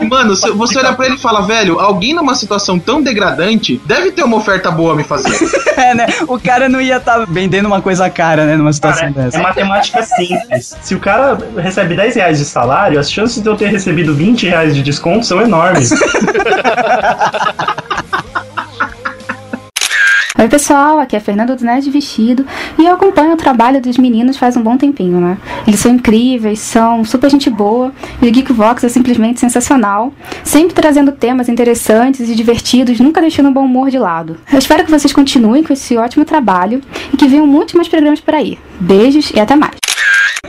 [0.00, 4.12] E, mano, você olhar pra ele e fala, velho, alguém numa situação tão degradante deve
[4.12, 5.34] ter uma oferta boa a me fazer.
[5.76, 6.06] É, né?
[6.28, 8.56] O cara não ia estar vendendo uma coisa cara, né?
[8.56, 9.38] Numa situação Cara, dessa.
[9.38, 10.76] é matemática simples.
[10.80, 14.46] Se o cara recebe 10 reais de salário, as chances de eu ter recebido 20
[14.46, 15.90] reais de desconto são enormes.
[20.36, 22.44] Oi pessoal, aqui é a Fernanda do Nerd Vestido
[22.78, 25.38] e eu acompanho o trabalho dos meninos faz um bom tempinho, né?
[25.66, 31.12] Eles são incríveis, são super gente boa e o Geekvox é simplesmente sensacional, sempre trazendo
[31.12, 34.36] temas interessantes e divertidos, nunca deixando o bom humor de lado.
[34.52, 36.82] Eu espero que vocês continuem com esse ótimo trabalho
[37.12, 38.58] e que venham muitos mais programas por aí.
[38.80, 39.74] Beijos e até mais.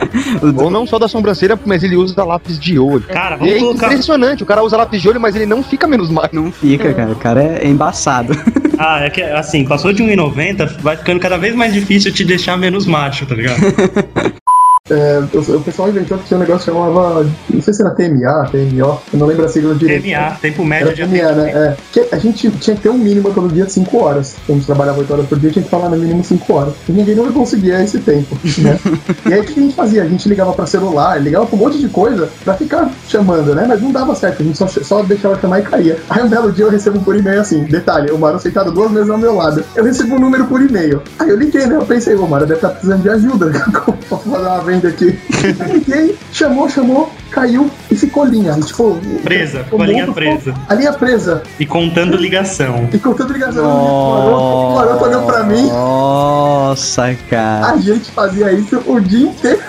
[0.62, 3.02] Ou não só da sobrancelha, mas ele usa lápis de olho.
[3.04, 3.86] Cara, E vamos é colocar.
[3.86, 6.30] impressionante, o cara usa lápis de olho, mas ele não fica menos magro.
[6.42, 7.10] Não fica, cara.
[7.12, 8.32] O cara é embaçado.
[8.78, 12.58] Ah, é que assim, passou de 1,90, vai ficando cada vez mais difícil te deixar
[12.58, 13.56] menos macho, tá ligado?
[14.88, 17.26] É, o, o pessoal inventou que tinha um negócio que chamava.
[17.50, 20.04] Não sei se era TMA, TMO, eu não lembro a sigla direito.
[20.04, 21.50] TMA, tempo médio Era de TMA, né?
[21.50, 21.76] É.
[21.92, 24.36] Que a gente tinha que ter um mínimo todo dia de 5 horas.
[24.48, 26.74] A gente trabalhava 8 horas por dia, tinha que falar no mínimo 5 horas.
[26.88, 28.78] E ninguém nunca conseguia esse tempo, né?
[29.28, 30.02] e aí o que a gente fazia?
[30.02, 33.64] A gente ligava pra celular, ligava pra um monte de coisa pra ficar chamando, né?
[33.66, 35.98] Mas não dava certo, a gente só, só deixava chamar e caía.
[36.08, 39.10] Aí um belo dia eu recebo por e-mail assim, detalhe, o Maro sentado duas vezes
[39.10, 39.64] ao meu lado.
[39.74, 41.02] Eu recebo um número por e-mail.
[41.18, 41.76] Aí eu liguei, né?
[41.76, 43.52] Eu pensei, o Maro deve estar precisando de ajuda.
[43.84, 45.18] Como posso fazer uma venda aqui?
[45.58, 48.54] Eu liguei, chamou, chamou, caiu e ficou linha.
[48.60, 50.54] Tipo, Presa, ficou a linha presa.
[50.68, 51.42] A linha presa.
[51.58, 52.88] E contando ligação.
[52.92, 53.64] E contando ligação.
[53.64, 55.68] Maroto, o Maroto olhou pra mim.
[55.68, 57.72] Nossa, cara.
[57.72, 59.60] A gente fazia isso o dia inteiro.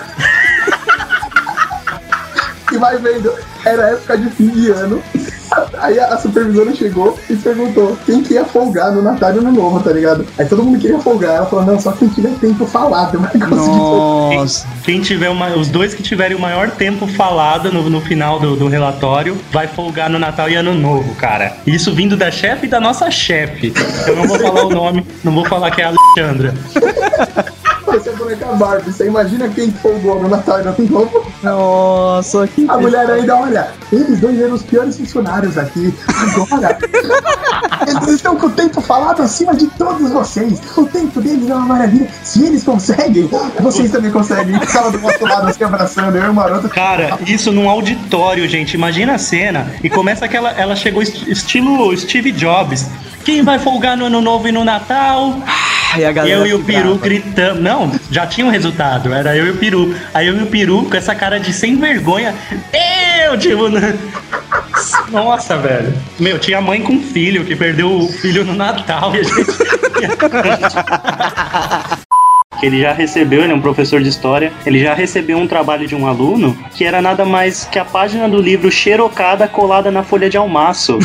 [2.72, 3.32] e vai vendo,
[3.64, 5.02] era época de fim de ano.
[5.78, 9.80] Aí a supervisora chegou e perguntou quem que ia folgar no Natal e no Novo,
[9.80, 10.26] tá ligado?
[10.38, 11.36] Aí todo mundo queria folgar.
[11.36, 14.46] Ela falou, não, só quem tiver tempo falado vai conseguir folgar.
[14.84, 18.56] Quem tiver uma, os dois que tiverem o maior tempo falado no, no final do,
[18.56, 21.56] do relatório vai folgar no Natal e Ano Novo, cara.
[21.66, 23.72] Isso vindo da chefe e da nossa chefe.
[24.06, 26.54] Eu não vou falar o nome, não vou falar que é a Alexandra.
[27.94, 28.92] É boneca Barbie.
[28.92, 31.26] Você imagina quem folgou no Natal e no Ano Novo?
[31.42, 35.92] Nossa, que A mulher ainda olha, eles dois eram os piores funcionários aqui.
[36.08, 36.78] Agora,
[37.86, 40.60] eles estão com o tempo falado acima de todos vocês.
[40.76, 42.08] O tempo deles é uma maravilha.
[42.22, 43.28] Se eles conseguem,
[43.60, 44.54] vocês também conseguem.
[44.74, 46.68] Ela do nosso lado se abraçando, eu e o Maroto.
[46.68, 48.74] Cara, isso num auditório, gente.
[48.74, 49.72] Imagina a cena.
[49.82, 50.50] E começa aquela.
[50.50, 52.86] Ela chegou est- estilo Steve Jobs.
[53.28, 55.38] Quem vai folgar no ano novo e no Natal?
[56.26, 57.60] Eu e o Peru gritando.
[57.60, 59.12] Não, já tinha um resultado.
[59.12, 59.94] Era eu e o Peru.
[60.14, 62.34] Aí eu e o Peru, com essa cara de sem vergonha.
[63.26, 63.64] Eu, tipo.
[65.12, 65.92] Nossa, velho.
[66.18, 69.58] Meu, tinha mãe com filho que perdeu o filho no Natal e a gente.
[72.58, 75.86] Que ele já recebeu, ele é um professor de história, ele já recebeu um trabalho
[75.86, 80.02] de um aluno que era nada mais que a página do livro xerocada colada na
[80.02, 80.98] folha de almaço.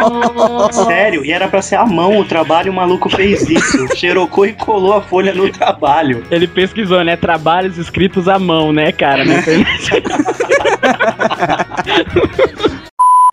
[0.86, 3.96] Sério, e era pra ser à mão o trabalho, o maluco fez isso.
[3.96, 6.24] Xerocou e colou a folha no trabalho.
[6.30, 7.16] Ele pesquisou, né?
[7.16, 9.24] Trabalhos escritos à mão, né, cara?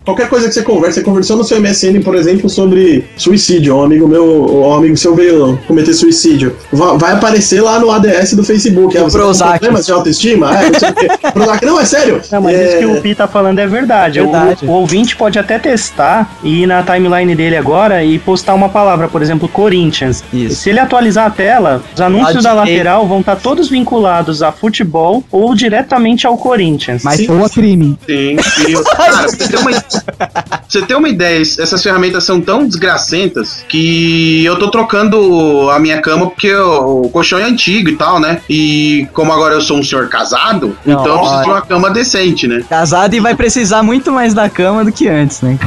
[0.05, 3.75] Qualquer coisa que você conversa, você conversou no seu MSN, por exemplo, sobre suicídio.
[3.77, 4.23] Um amigo meu,
[4.63, 6.55] um amigo seu veio cometer suicídio.
[6.71, 8.95] Va- Vai aparecer lá no ADS do Facebook.
[8.97, 9.59] Ah, você tá Prozac.
[9.59, 10.55] problemas de autoestima?
[10.57, 11.07] É, não sei o quê.
[11.33, 12.21] Prozac, não, é sério.
[12.31, 14.21] Não, mas É, isso que o Pi tá falando é verdade.
[14.21, 14.65] O- Verdade.
[14.65, 19.07] O, ouvinte pode até testar e ir na timeline dele agora e postar uma palavra,
[19.07, 20.23] por exemplo, Corinthians.
[20.51, 25.23] Se ele atualizar a tela, os anúncios da lateral vão estar todos vinculados a futebol
[25.31, 27.03] ou diretamente ao Corinthians.
[27.03, 27.97] Mas foi crime.
[28.05, 28.35] Sim,
[28.67, 29.71] e, cara, você ter, uma,
[30.67, 36.01] você ter uma ideia, essas ferramentas são tão desgracentas que eu tô trocando a minha
[36.01, 38.41] cama porque o, o colchão é antigo e tal, né?
[38.49, 42.47] E como agora eu sou um senhor casado, então eu preciso de uma cama decente,
[42.47, 42.63] né?
[42.69, 45.57] Casado e vai precisar muito mais da cama do que antes, né?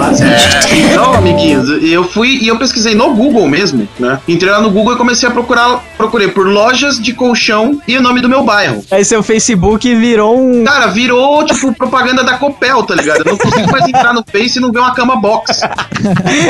[0.00, 4.18] É, então, amiguinhos, eu fui e eu pesquisei no Google mesmo, né?
[4.26, 8.02] Entrei lá no Google e comecei a procurar, procurei por lojas de colchão e o
[8.02, 8.84] nome do meu bairro.
[8.90, 10.64] Aí seu Facebook virou um.
[10.64, 13.20] Cara, virou tipo propaganda da Copel, tá ligado?
[13.20, 15.60] Eu não consigo mais entrar no Face e não ver uma cama box.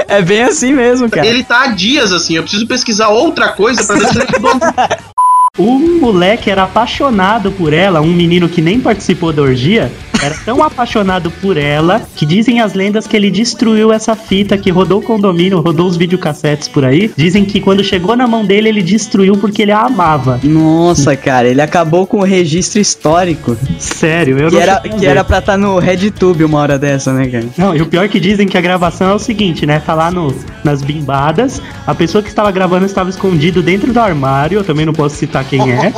[0.08, 1.26] É bem assim mesmo, cara.
[1.26, 4.60] Ele tá há dias assim, eu preciso pesquisar outra coisa pra ver se ele mudou.
[5.60, 9.92] O moleque era apaixonado por ela, um menino que nem participou da orgia,
[10.22, 14.70] era tão apaixonado por ela que dizem as lendas que ele destruiu essa fita que
[14.70, 17.10] rodou o condomínio, rodou os videocassetes por aí.
[17.14, 20.40] Dizem que quando chegou na mão dele, ele destruiu porque ele a amava.
[20.42, 23.54] Nossa, cara, ele acabou com o registro histórico.
[23.78, 27.26] Sério, eu que não era Que era pra estar no RedTube uma hora dessa, né,
[27.28, 27.46] cara?
[27.58, 29.78] Não, e o pior é que dizem que a gravação é o seguinte, né?
[29.84, 30.34] Tá lá no,
[30.64, 34.92] nas bimbadas, a pessoa que estava gravando estava escondido dentro do armário, eu também não
[34.92, 35.92] posso citar quem é.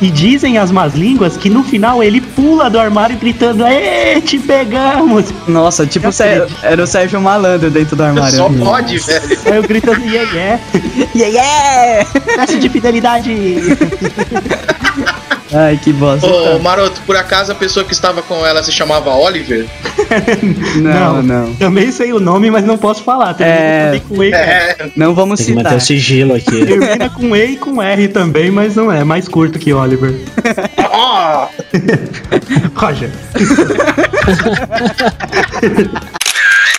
[0.00, 4.20] E, e dizem as más línguas que no final ele pula do armário gritando: Ê,
[4.20, 5.26] te pegamos!
[5.48, 8.36] Nossa, tipo, Sé- era o Sérgio Malandro dentro do armário.
[8.36, 9.38] Só pode, velho.
[9.46, 10.60] Aí eu gritando: Yeah, yeah!
[11.14, 12.10] Yeah, yeah!
[12.36, 13.34] Teste de fidelidade!
[15.56, 16.26] Ai, que bosta.
[16.26, 19.66] Ô, Maroto, por acaso a pessoa que estava com ela se chamava Oliver?
[20.76, 21.54] Não, não.
[21.54, 23.34] Também sei o nome, mas não posso falar.
[23.34, 24.00] Termina É.
[24.06, 24.90] com E, É.
[24.94, 25.78] Não vamos Tem que manter citar.
[25.78, 26.62] o sigilo aqui.
[26.66, 29.00] Termina com E e com R também, mas não é.
[29.00, 30.14] É mais curto que Oliver.
[32.74, 33.10] Roger.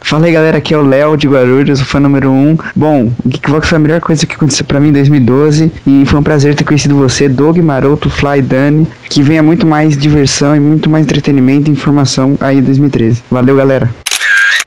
[0.08, 2.58] Fala aí galera, aqui é o Léo de Guarulhos, o fã número 1.
[2.74, 6.18] Bom, o Geekvox foi a melhor coisa que aconteceu pra mim em 2012 e foi
[6.18, 8.88] um prazer ter conhecido você, Doug, Maroto, Fly, Dani.
[9.10, 13.22] Que venha muito mais diversão e muito mais entretenimento e informação aí em 2013.
[13.30, 14.07] Valeu galera!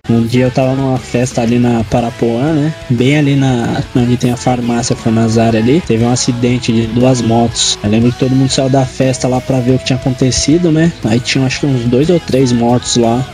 [0.08, 2.74] Um dia eu tava numa festa ali na Parapuã, né?
[2.88, 5.80] Bem ali na onde tem a farmácia Fanazar ali.
[5.86, 7.78] Teve um acidente de duas motos.
[7.82, 10.72] Eu lembro que todo mundo saiu da festa lá pra ver o que tinha acontecido,
[10.72, 10.90] né?
[11.04, 13.24] Aí tinham acho que uns dois ou três mortos lá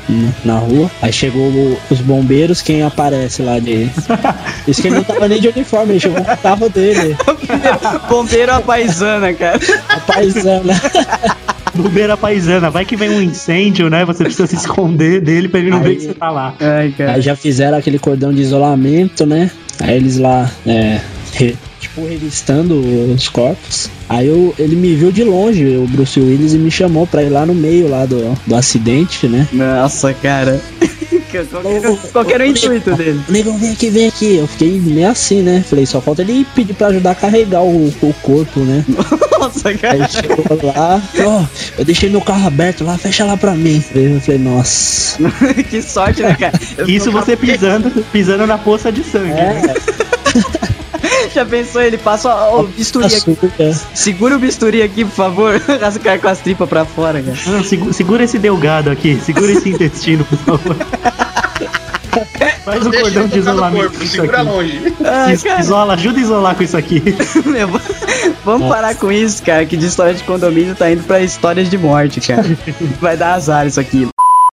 [0.44, 0.90] na- rua.
[1.00, 3.88] Aí chegou o- os bombeiros, quem aparece lá de.
[4.68, 7.16] Isso que ele não tava nem de uniforme, ele chegou com carro dele.
[8.10, 9.58] Bombeiro a paisana, cara.
[9.88, 10.74] A paisana.
[11.76, 14.04] Bobeira paisana, vai que vem um incêndio, né?
[14.04, 16.54] Você precisa se esconder dele pra ele não ver que você tá lá.
[16.60, 16.94] Ai.
[17.08, 19.50] Aí já fizeram aquele cordão de isolamento, né?
[19.80, 21.00] Aí eles lá, é,
[21.34, 22.80] re- tipo, revistando
[23.14, 23.90] os corpos.
[24.08, 27.28] Aí eu, ele me viu de longe, o Bruce Willis, e me chamou pra ir
[27.28, 29.46] lá no meio lá do, do acidente, né?
[29.52, 30.60] Nossa, cara.
[31.44, 33.20] Qual que era- Qual que era o intuito dele?
[33.28, 34.36] O negão, vem aqui, vem aqui.
[34.36, 35.64] Eu fiquei meio assim, né?
[35.68, 38.84] Falei, só falta ele pedir pra ajudar a carregar o, o corpo, né?
[39.38, 39.76] Nossa, Aí
[40.10, 41.44] chegou lá, ó,
[41.78, 43.84] eu deixei meu carro aberto lá, fecha lá pra mim.
[43.94, 45.18] Eu falei, nossa.
[45.68, 46.58] que sorte, né, cara?
[46.78, 49.28] Eu Isso você pisando, pisando na poça de sangue.
[49.34, 49.62] né?
[51.36, 51.82] Já pensou?
[51.82, 53.36] Ele passa o bisturi aqui.
[53.94, 55.60] Segura o bisturi aqui, por favor.
[55.80, 57.36] Rasga o cara com as tripas pra fora, cara.
[57.46, 60.76] Não, segu- segura esse delgado aqui, segura esse intestino, por favor.
[62.64, 63.90] Faz um Deixa cordão de isolamento.
[63.90, 64.48] corpo, segura aqui.
[64.50, 64.94] longe.
[65.60, 67.02] Isola, ajuda a isolar com isso aqui.
[67.44, 67.68] Meu,
[68.44, 69.64] Vamos parar com isso, cara.
[69.66, 72.44] Que de história de condomínio tá indo pra histórias de morte, cara.
[73.00, 74.08] Vai dar azar isso aqui.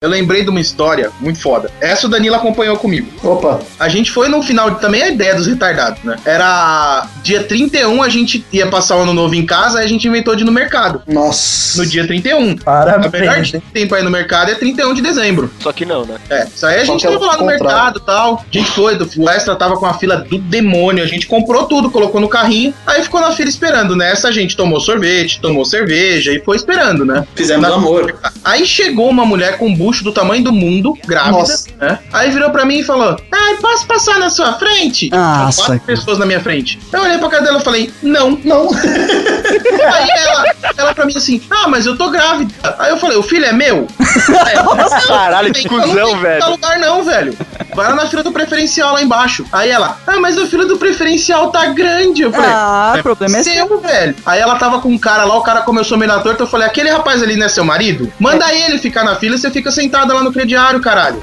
[0.03, 1.71] Eu lembrei de uma história muito foda.
[1.79, 3.07] Essa o Danilo acompanhou comigo.
[3.23, 3.61] Opa.
[3.79, 6.17] A gente foi no final de também a ideia dos retardados, né?
[6.25, 10.09] Era dia 31, a gente ia passar o ano novo em casa, aí a gente
[10.09, 11.03] inventou de ir no mercado.
[11.07, 11.83] Nossa.
[11.83, 12.57] No dia 31.
[12.57, 13.05] Parabéns.
[13.15, 15.51] A melhor dia que tem pra ir no mercado é 31 de dezembro.
[15.61, 16.15] Só que não, né?
[16.31, 17.63] É, isso aí a gente é tava lá no contrário.
[17.67, 18.43] mercado e tal.
[18.51, 21.05] A gente foi, o Extra tava com a fila do demônio.
[21.05, 22.73] A gente comprou tudo, colocou no carrinho.
[22.87, 23.95] Aí ficou na fila esperando.
[23.95, 27.27] Nessa a gente tomou sorvete, tomou cerveja e foi esperando, né?
[27.35, 28.19] Fizemos Na- amor.
[28.43, 31.67] Aí chegou uma mulher com um bucho do tamanho do mundo, grávida, Nossa.
[31.81, 31.99] né?
[32.13, 35.09] Aí virou pra mim e falou: Ai, posso passar na sua frente?
[35.11, 36.79] Tinha quatro pessoas na minha frente.
[36.93, 38.39] Eu olhei pra cara dela e falei: Não.
[38.45, 38.69] Não.
[38.75, 40.45] Aí ela,
[40.77, 42.53] ela pra mim assim: Ah, mas eu tô grávida.
[42.79, 43.87] Aí eu falei: O filho é meu?
[44.53, 46.41] Ela, "Não, Caralho, que não cuzão, velho.
[46.41, 47.37] dar lugar não, velho.
[47.75, 49.45] Vai lá na fila do preferencial lá embaixo.
[49.53, 52.23] Aí ela, ah, mas o fila do preferencial tá grande.
[52.23, 54.15] Eu falei, Ah, o problema é seu, velho.
[54.27, 56.43] Aí ela tava com um cara lá, o cara começou meio na torta.
[56.43, 58.13] Eu falei, aquele rapaz ali não é seu marido?
[58.19, 61.23] Manda ele ficar na fila e você fica sentada lá no crediário, caralho.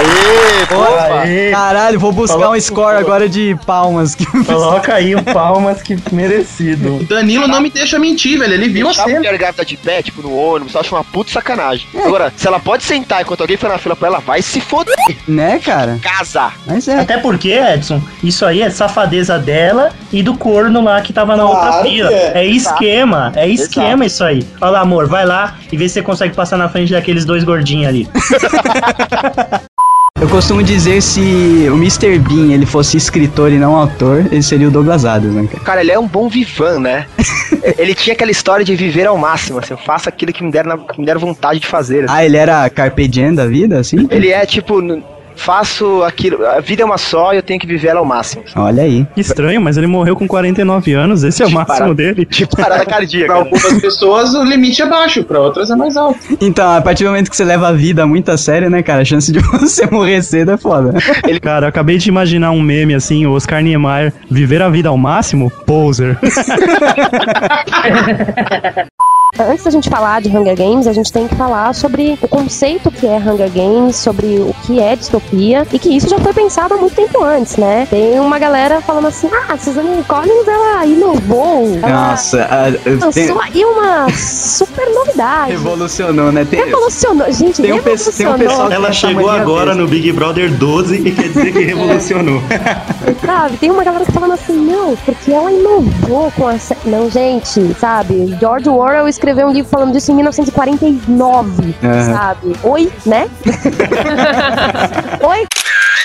[0.00, 1.50] Aê, Aê.
[1.50, 4.14] caralho, vou buscar Coloca- um score agora de palmas.
[4.14, 6.96] Que Coloca aí o palmas que merecido.
[6.96, 8.54] O Danilo não me deixa mentir, velho.
[8.54, 11.04] Ele viu a Deixar a mulher grávida de pé, tipo, no ônibus, eu acho uma
[11.04, 11.86] puta sacanagem.
[12.04, 14.94] Agora, se ela pode sentar enquanto alguém for na fila pra ela, vai se foder.
[15.28, 15.98] né, cara?
[16.02, 16.50] Casa.
[16.66, 16.98] Mas é.
[17.00, 21.44] Até porque, Edson, isso aí é safadeza dela e do corno lá que tava na
[21.44, 22.10] Claro outra fila.
[22.12, 22.32] é.
[22.40, 24.46] É, esquema, é esquema isso aí.
[24.60, 27.44] Olha lá, amor, vai lá e vê se você consegue passar na frente daqueles dois
[27.44, 28.08] gordinhos ali.
[30.30, 31.20] Eu costumo dizer se
[31.68, 32.16] o Mr.
[32.20, 35.64] Bean ele fosse escritor e não autor, ele seria o Douglas Adams, né, cara?
[35.64, 37.08] Cara, ele é um bom vivan, né?
[37.76, 40.64] ele tinha aquela história de viver ao máximo, assim, eu faço aquilo que me der,
[40.64, 42.04] na, que me der vontade de fazer.
[42.04, 42.14] assim.
[42.16, 44.06] Ah, ele era Carpe Diem da vida, assim?
[44.08, 44.80] Ele é tipo,
[45.40, 48.42] faço aquilo, a vida é uma só e eu tenho que viver ela ao máximo.
[48.54, 49.06] Olha aí.
[49.14, 52.26] Que estranho, mas ele morreu com 49 anos, esse é o máximo Parada- dele.
[52.30, 53.26] De parada cardíaca.
[53.26, 56.18] Pra algumas pessoas o limite é baixo, pra outras é mais alto.
[56.40, 59.00] Então, a partir do momento que você leva a vida muito a sério, né, cara?
[59.02, 60.92] A chance de você morrer cedo é foda.
[61.40, 64.96] Cara, eu acabei de imaginar um meme assim, o Oscar Niemeyer, viver a vida ao
[64.98, 66.18] máximo, poser.
[69.38, 72.90] Antes da gente falar de Hunger Games, a gente tem que falar sobre o conceito
[72.90, 76.74] que é Hunger Games, sobre o que é distopia, e que isso já foi pensado
[76.74, 77.86] há muito tempo antes, né?
[77.88, 83.40] Tem uma galera falando assim, ah, Suzanne Collins, ela inovou, ela Nossa, a- tem- lançou
[83.40, 85.52] aí uma super novidade.
[85.52, 86.44] revolucionou, né?
[86.44, 88.38] Tem, Revolucionou, gente, Tem um pe- tem um revolucionou.
[88.38, 92.42] pessoal que- Ela chegou agora no Big Brother 12 e quer dizer que revolucionou.
[93.24, 96.58] Sabe, tem uma galera que tá falando assim, não, porque ela inovou com a.
[96.58, 98.36] sé-" Não, gente, sabe?
[98.40, 102.14] George Orwell escreveu um livro falando disso em 1949, Aham.
[102.14, 102.56] sabe?
[102.62, 103.28] Oi, né?
[105.22, 105.46] Oi?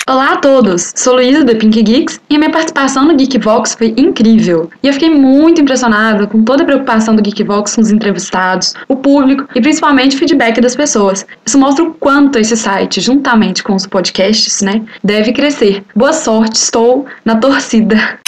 [0.08, 3.92] Olá a todos, sou Luísa do Pink Geeks e a minha participação no Geekvox foi
[3.96, 4.70] incrível.
[4.80, 8.94] E eu fiquei muito impressionada com toda a preocupação do Geekvox com os entrevistados, o
[8.94, 11.26] público e principalmente o feedback das pessoas.
[11.44, 15.82] Isso mostra o quanto esse site, juntamente com os podcasts, né, deve crescer.
[15.94, 18.20] Boa sorte, estou na torcida.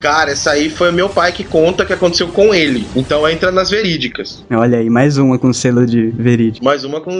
[0.00, 2.86] Cara, essa aí foi meu pai que conta que aconteceu com ele.
[2.94, 4.44] Então entra nas verídicas.
[4.48, 6.64] Olha aí, mais uma com selo de verídico.
[6.64, 7.10] Mais uma com.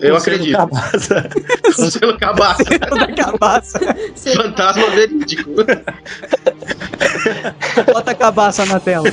[0.00, 0.58] Eu acredito.
[1.76, 2.64] Com selo cabaça.
[3.16, 3.78] cabaça.
[4.34, 5.50] Fantasma verídico.
[7.86, 9.04] Bota a cabaça na tela.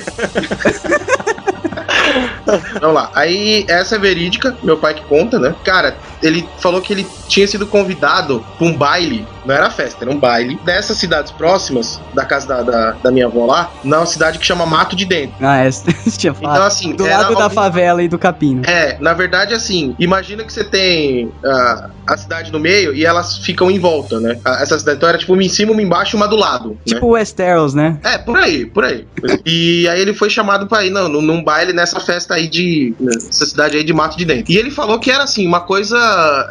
[2.82, 3.12] Vamos lá.
[3.14, 5.54] Aí, essa é verídica, meu pai que conta, né?
[5.64, 5.96] Cara,
[6.26, 9.26] ele falou que ele tinha sido convidado pra um baile.
[9.46, 10.60] Não era festa, era um baile.
[10.66, 14.66] Dessas cidades próximas, da casa da, da, da minha avó lá, na cidade que chama
[14.66, 15.36] Mato de Dentro.
[15.40, 15.70] Ah, é,
[16.18, 16.56] tinha falado.
[16.56, 18.56] Então, assim, Do lado da algum- favela e do capim.
[18.56, 18.64] né?
[18.66, 23.38] É, na verdade, assim, imagina que você tem ah, a cidade no meio e elas
[23.38, 24.40] ficam em volta, né?
[24.44, 26.70] Ah, Essa cidade então era tipo uma em cima, uma embaixo e uma do lado.
[26.70, 26.76] né?
[26.86, 28.00] Tipo Westeros, né?
[28.04, 29.06] É, por aí, por aí.
[29.46, 32.96] E aí ele foi chamado pra ir não, num, num baile nessa festa aí de.
[33.00, 34.52] nessa cidade aí de Mato de Dentro.
[34.52, 35.98] E ele falou que era assim, uma coisa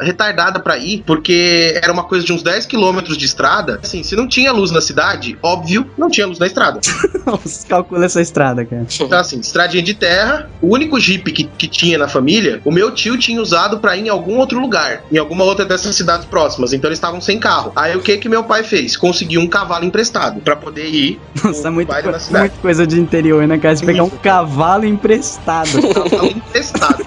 [0.01, 3.79] retardada pra ir, porque era uma coisa de uns 10 quilômetros de estrada.
[3.83, 6.79] Assim, se não tinha luz na cidade, óbvio, não tinha luz na estrada.
[7.67, 8.85] Calcula essa estrada, cara.
[8.99, 12.91] Então, assim, estradinha de terra, o único jeep que, que tinha na família, o meu
[12.91, 16.73] tio tinha usado pra ir em algum outro lugar, em alguma outra dessas cidades próximas.
[16.73, 17.71] Então eles estavam sem carro.
[17.75, 18.95] Aí o que que meu pai fez?
[18.97, 21.19] Conseguiu um cavalo emprestado pra poder ir.
[21.43, 23.75] Nossa, muito, baile co- muito coisa de interior, né, cara?
[23.75, 25.69] Você pegar um cavalo emprestado.
[26.05, 27.05] Cavalo emprestado.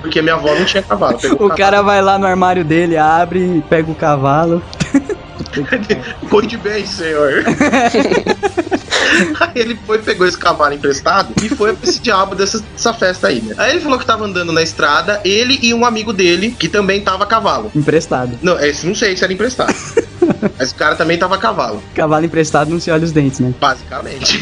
[0.00, 1.18] Porque minha avó não tinha cavalo.
[1.18, 4.60] Pegou O cara vai lá no armário dele, abre, pega o cavalo.
[6.28, 7.44] Cuide bem, senhor.
[9.40, 13.28] Aí ele foi, pegou esse cavalo emprestado e foi pra esse diabo dessa, dessa festa
[13.28, 13.54] aí, né?
[13.56, 17.00] Aí ele falou que tava andando na estrada, ele e um amigo dele, que também
[17.00, 17.70] tava a cavalo.
[17.74, 18.36] Emprestado.
[18.42, 19.74] Não, esse não sei se era emprestado.
[20.58, 23.52] Mas o cara também tava a cavalo, Cavalo emprestado não se olha os dentes, né?
[23.60, 24.40] basicamente.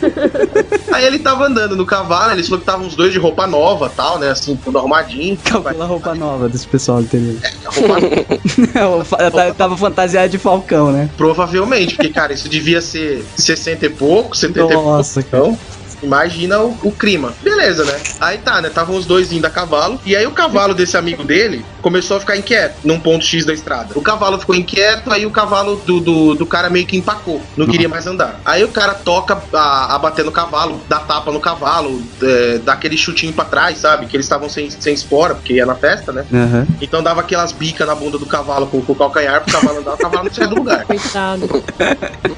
[0.92, 3.88] Aí ele tava andando no cavalo, ele falou que tava uns dois de roupa nova
[3.90, 4.30] tal, né?
[4.30, 5.36] Assim, tudo arrumadinho.
[5.44, 7.36] Calcula a roupa nova desse pessoal do interior.
[7.66, 7.96] Roupa
[9.00, 11.08] O fa- tá- Tava fantasiado de falcão, né?
[11.16, 14.88] Provavelmente, porque, cara, isso devia ser 60 e pouco, 70 e pouco.
[14.88, 15.58] Nossa, Então,
[16.02, 17.32] imagina o, o clima.
[17.42, 17.98] Beleza, né?
[18.20, 18.68] Aí tá, né?
[18.68, 20.00] Estavam os dois indo a cavalo.
[20.04, 23.52] E aí o cavalo desse amigo dele começou a ficar inquieto num ponto X da
[23.52, 23.90] estrada.
[23.94, 27.40] O cavalo ficou inquieto, aí o cavalo do, do, do cara meio que empacou.
[27.56, 28.40] Não queria mais andar.
[28.44, 32.72] Aí o cara toca a, a bater no cavalo, dá tapa no cavalo, é, dá
[32.72, 34.06] aquele chutinho pra trás, sabe?
[34.06, 36.24] Que eles estavam sem, sem espora, porque ia na festa, né?
[36.32, 36.66] Aham.
[36.80, 39.94] Então dava aquelas bicas na bunda do cavalo com, com o calcanhar pro cavalo andar,
[39.94, 40.84] o cavalo não saia do lugar.
[40.84, 41.64] Coitado.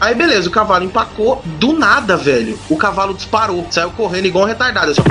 [0.01, 2.59] Aí beleza, o cavalo empacou, do nada, velho.
[2.69, 4.95] O cavalo disparou, saiu correndo igual um retardado.
[4.95, 5.03] Só...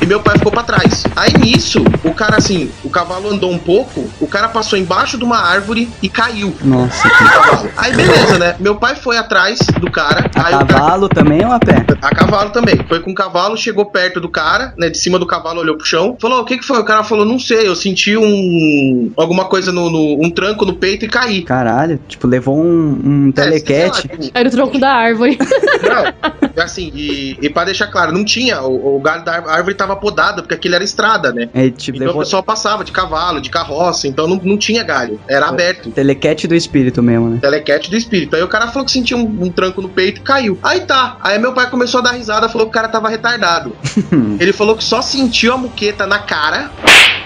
[0.00, 1.04] E meu pai ficou pra trás.
[1.14, 5.24] Aí nisso, o cara assim, o cavalo andou um pouco, o cara passou embaixo de
[5.24, 6.54] uma árvore e caiu.
[6.62, 7.70] Nossa, cavalo.
[7.76, 8.56] Aí beleza, né?
[8.58, 10.30] Meu pai foi atrás do cara.
[10.34, 11.84] A aí o cara cavalo também ou a pé?
[12.02, 12.76] a cavalo também.
[12.88, 14.90] Foi com o cavalo, chegou perto do cara, né?
[14.90, 16.16] De cima do cavalo, olhou pro chão.
[16.20, 16.78] Falou: o que que foi?
[16.78, 19.10] O cara falou: não sei, eu senti um.
[19.16, 19.90] alguma coisa no.
[19.90, 21.42] no- um tranco no peito e caí.
[21.42, 24.08] Caralho, tipo, levou um, um telequete.
[24.32, 25.38] Era o tronco da árvore.
[25.82, 28.62] Não, assim, e, e pra deixar claro, não tinha.
[28.62, 31.48] O, o galho da árvore- a árvore tava podada, porque aquilo era estrada, né?
[31.52, 34.82] É, tipo, Então o levou pessoal passava de cavalo, de carroça, então não, não tinha
[34.82, 35.90] galho, era aberto.
[35.90, 37.38] telequete do espírito mesmo, né?
[37.40, 38.34] Telequete do espírito.
[38.36, 40.58] Aí o cara falou que sentia um, um tranco no peito e caiu.
[40.62, 41.18] Aí tá.
[41.22, 43.72] Aí meu pai começou a dar risada, falou que o cara tava retardado.
[44.40, 46.70] Ele falou que só sentiu a muqueta na cara,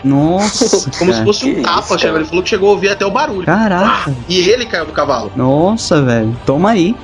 [0.05, 0.91] Nossa.
[0.99, 2.19] como se fosse um tapa, chama.
[2.19, 3.45] Ele falou que chegou a ouvir até o barulho.
[3.45, 4.15] Caraca.
[4.29, 5.31] E ele caiu do cavalo.
[5.37, 6.37] Nossa, velho.
[6.47, 6.95] Toma aí.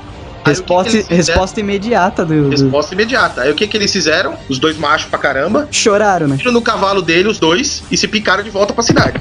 [0.50, 1.26] Resposta, eles fizeram?
[1.26, 3.42] resposta imediata do, Resposta imediata.
[3.42, 4.34] Aí o que que eles fizeram?
[4.48, 5.68] Os dois machos pra caramba.
[5.70, 6.38] Choraram, né?
[6.44, 9.18] No cavalo dele, os dois, e se picaram de volta pra cidade.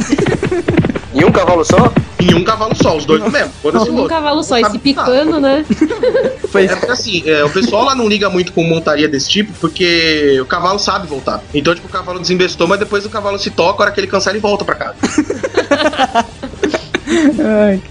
[1.13, 1.93] Em um cavalo só?
[2.19, 3.51] Em um cavalo só, os dois no mesmo.
[3.61, 4.09] Foda-se Um outro.
[4.09, 5.63] cavalo só, esse picando, né?
[6.51, 6.65] Foi...
[6.65, 10.38] É porque assim, é, o pessoal lá não liga muito com montaria desse tipo, porque
[10.41, 11.41] o cavalo sabe voltar.
[11.53, 14.07] Então, tipo, o cavalo desinvestou, mas depois o cavalo se toca, a hora que ele
[14.07, 14.95] cansar, ele volta pra casa.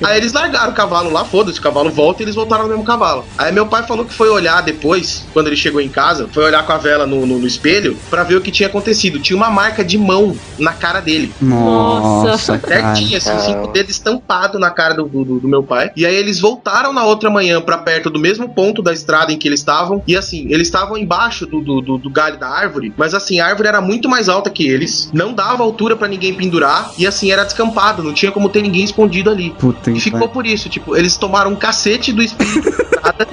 [0.04, 2.84] Aí eles largaram o cavalo lá, foda-se, o cavalo volta e eles voltaram no mesmo
[2.84, 3.24] cavalo.
[3.38, 6.64] Aí meu pai falou que foi olhar depois, quando ele chegou em casa, foi olhar
[6.66, 9.18] com a vela no, no- no espelho pra ver o que tinha acontecido.
[9.20, 11.32] Tinha uma marca de mão na cara dele.
[11.40, 12.94] Nossa, cara.
[12.94, 15.90] Certinho, assim, cinco dedos estampados na cara do, do, do meu pai.
[15.96, 19.38] E aí eles voltaram na outra manhã pra perto do mesmo ponto da estrada em
[19.38, 20.02] que eles estavam.
[20.06, 23.46] E assim, eles estavam embaixo do, do, do- do galho da árvore, mas assim, a
[23.46, 27.30] árvore era muito mais alta que eles, não dava altura pra ninguém pendurar, e assim,
[27.30, 29.50] era descampado, não tinha como ter ninguém escondido ali.
[29.50, 32.70] Puta E ficou por isso, tipo, eles tomaram um cacete do espírito
[33.02, 33.26] nada,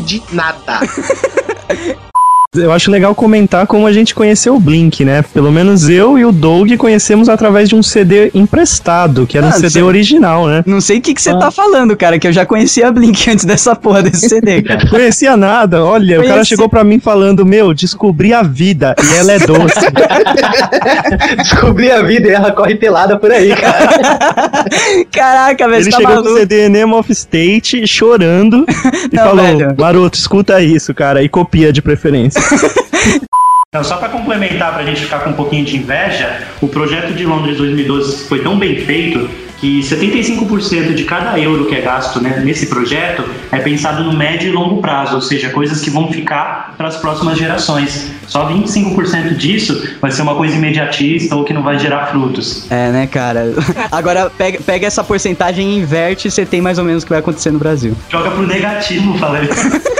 [0.00, 0.80] de nada.
[2.56, 5.20] Eu acho legal comentar como a gente conheceu o Blink, né?
[5.34, 9.50] Pelo menos eu e o Doug conhecemos através de um CD emprestado, que era um
[9.50, 10.62] Ah, CD cê- original, né?
[10.66, 11.36] Não sei o que, que você Ah.
[11.38, 14.88] tá falando, cara, que eu já conhecia a Blink antes dessa porra desse CD, cara.
[14.88, 19.16] Conhecia nada, olha, o cara Conheci- chegou pra mim falando, meu, descobri a vida e
[19.18, 19.74] ela é doce.
[21.36, 24.64] Descobri a vida e ela corre pelada por aí, cara.
[25.12, 26.40] Caraca, velho, Ele tá chegou com o maluco.
[26.40, 28.64] CD Name of State chorando
[29.12, 29.74] e Não, falou, velho.
[29.78, 32.37] maroto, escuta isso, cara, e copia de preferência.
[33.68, 37.12] Então, só para complementar, para a gente ficar com um pouquinho de inveja, o projeto
[37.12, 39.28] de Londres 2012 foi tão bem feito
[39.58, 44.48] que 75% de cada euro que é gasto né, nesse projeto é pensado no médio
[44.48, 48.10] e longo prazo, ou seja, coisas que vão ficar para as próximas gerações.
[48.26, 52.70] Só 25% disso vai ser uma coisa imediatista ou que não vai gerar frutos.
[52.70, 53.52] É, né, cara?
[53.92, 57.10] Agora pega, pega essa porcentagem e inverte e você tem mais ou menos o que
[57.10, 57.94] vai acontecer no Brasil.
[58.08, 59.46] Joga pro negativo, falei.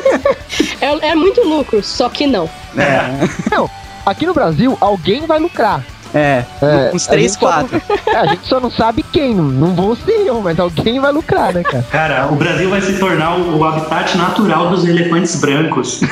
[0.88, 2.48] É, é muito lucro, só que não.
[3.50, 3.68] Não,
[4.06, 5.82] aqui no Brasil, alguém vai lucrar.
[6.14, 6.42] É,
[6.94, 7.82] uns a três, gente só não- quatro.
[8.10, 11.12] é, a gente só não sabe quem, não, não vou ser eu, mas alguém vai
[11.12, 11.84] lucrar, né, cara?
[11.90, 16.00] Cara, o Brasil vai se tornar o, o habitat natural dos elefantes brancos.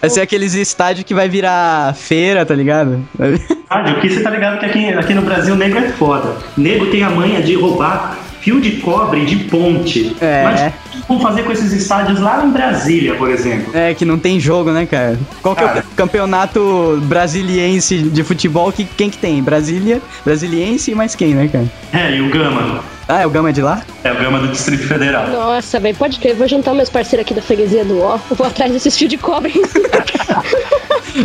[0.00, 3.06] Vai ser aqueles estádios que vai virar feira, tá ligado?
[3.70, 6.34] Rádio, porque você tá ligado que aqui, aqui no Brasil nego é foda.
[6.56, 10.14] Nego tem a manha de roubar fio de cobre de ponte.
[10.20, 10.42] É.
[10.44, 13.70] Mas o que vão fazer com esses estádios lá em Brasília, por exemplo?
[13.74, 15.18] É, que não tem jogo, né, cara?
[15.40, 15.84] Qual que é o Cara.
[15.96, 18.70] campeonato brasiliense de futebol?
[18.72, 19.42] Que, quem que tem?
[19.42, 21.64] Brasília, brasiliense e mais quem, né, cara?
[21.92, 22.80] É, e o Gama.
[23.08, 23.82] Ah, é o Gama é de lá?
[24.04, 25.28] É o Gama do Distrito Federal.
[25.28, 26.34] Nossa, velho, pode crer.
[26.34, 28.18] Vou juntar meus parceiros aqui da freguesia do Ó.
[28.30, 29.52] Vou atrás desses fios de cobre.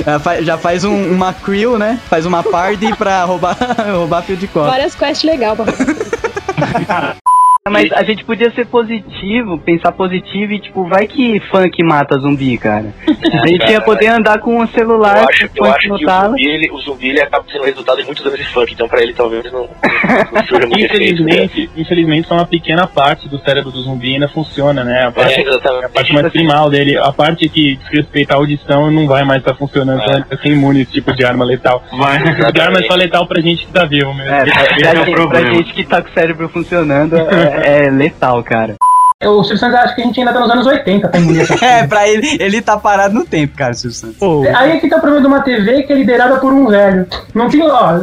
[0.05, 1.99] Já fa- Já faz um- uma crew, né?
[2.09, 3.55] Faz uma party pra roubar,
[3.93, 4.69] roubar fio de cobre.
[4.71, 5.65] Várias quests legais pra
[6.87, 7.17] Cara.
[7.69, 12.57] Mas a gente podia ser positivo, pensar positivo e, tipo, vai que funk mata zumbi,
[12.57, 12.93] cara.
[13.07, 16.09] A gente ia poder andar com o celular, Eu acho, eu acho no que o
[16.09, 19.01] zumbi, ele, o zumbi ele acaba sendo resultado de muitos anos de funk, então pra
[19.01, 20.95] ele talvez não, não seja muito efeito.
[20.95, 25.07] Infelizmente, infelizmente, só uma pequena parte do cérebro do zumbi ainda funciona, né?
[25.07, 28.91] A parte, É, a parte mais primal dele, a parte que diz respeito à audição
[28.91, 31.45] não vai mais estar funcionando, então ele vai ser imune a esse tipo de arma
[31.45, 31.83] letal.
[31.91, 32.17] Vai.
[32.17, 34.31] Esse tipo de arma é só letal pra gente que tá vivo mesmo.
[34.31, 37.56] É, pra, pra é o gente, pra gente que tá com o cérebro funcionando, é,
[37.59, 38.75] é letal, cara.
[39.25, 41.47] O Silvio Santos acha que a gente ainda tá nos anos 80, tá entendendo?
[41.63, 44.21] É, pra ele, ele tá parado no tempo, cara, Silvio Santos.
[44.55, 47.07] Aí é que tá o problema de uma TV que é liderada por um velho.
[47.33, 47.95] Não tinha, ó,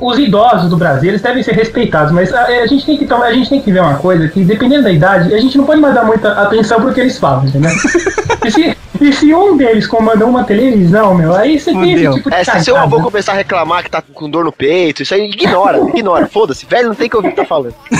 [0.00, 3.26] os idosos do Brasil, eles devem ser respeitados, mas a, a gente tem que tomar,
[3.26, 5.78] a gente tem que ver uma coisa que dependendo da idade, a gente não pode
[5.78, 7.70] mais dar muita atenção pro que eles falam, entendeu?
[8.42, 12.30] e, se, e se um deles comanda uma televisão, meu, aí você tem esse tipo
[12.30, 15.12] de É, se seu avô começar a reclamar que tá com dor no peito, isso
[15.12, 16.64] aí ignora, ignora, foda-se.
[16.64, 17.74] Velho não tem que ouvir o que tá falando.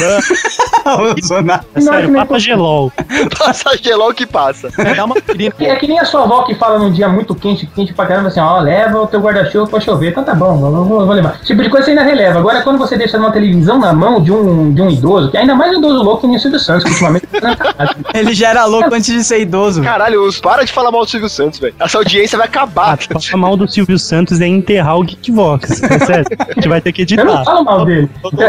[1.77, 2.93] É sério, Papa Gelol.
[3.39, 4.69] Passa gelol que passa.
[4.97, 5.17] Dá uma
[5.61, 8.29] é que nem a sua avó que fala num dia muito quente, quente pra caramba,
[8.29, 10.11] assim, ó, leva o teu guarda-chuva pra chover.
[10.11, 11.35] Então tá bom, eu vou, vou levar.
[11.37, 12.39] Esse tipo de coisa você ainda releva.
[12.39, 15.55] Agora, quando você deixa uma televisão na mão de um, de um idoso, que ainda
[15.55, 17.57] mais um idoso louco que nem o Silvio Santos, que ultimamente tá
[18.15, 19.83] Ele já era louco antes de ser idoso.
[19.83, 21.75] Caralho, os- para de falar mal do Silvio Santos, velho.
[21.81, 22.99] Essa audiência vai acabar.
[22.99, 25.83] Falar mal do Silvio Santos é enterrar o Geekvox.
[25.83, 26.25] É sério.
[26.39, 27.23] A gente vai ter que editar.
[27.23, 28.09] Eu não falo mal dele.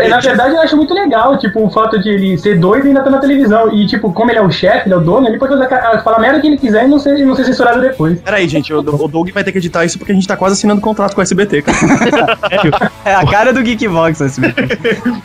[0.09, 3.01] Na verdade, eu acho muito legal, tipo, o fato de ele ser doido e ainda
[3.01, 3.71] tá na televisão.
[3.73, 5.99] E, tipo, como ele é o chefe, ele é o dono, ele pode fazer, ca-
[6.03, 8.19] falar a merda que ele quiser e não ser, não ser censurado depois.
[8.21, 10.53] Peraí, gente, o, o Doug vai ter que editar isso porque a gente tá quase
[10.53, 11.77] assinando contrato com o SBT, cara.
[13.05, 14.67] É a cara do Geekvox, SBT.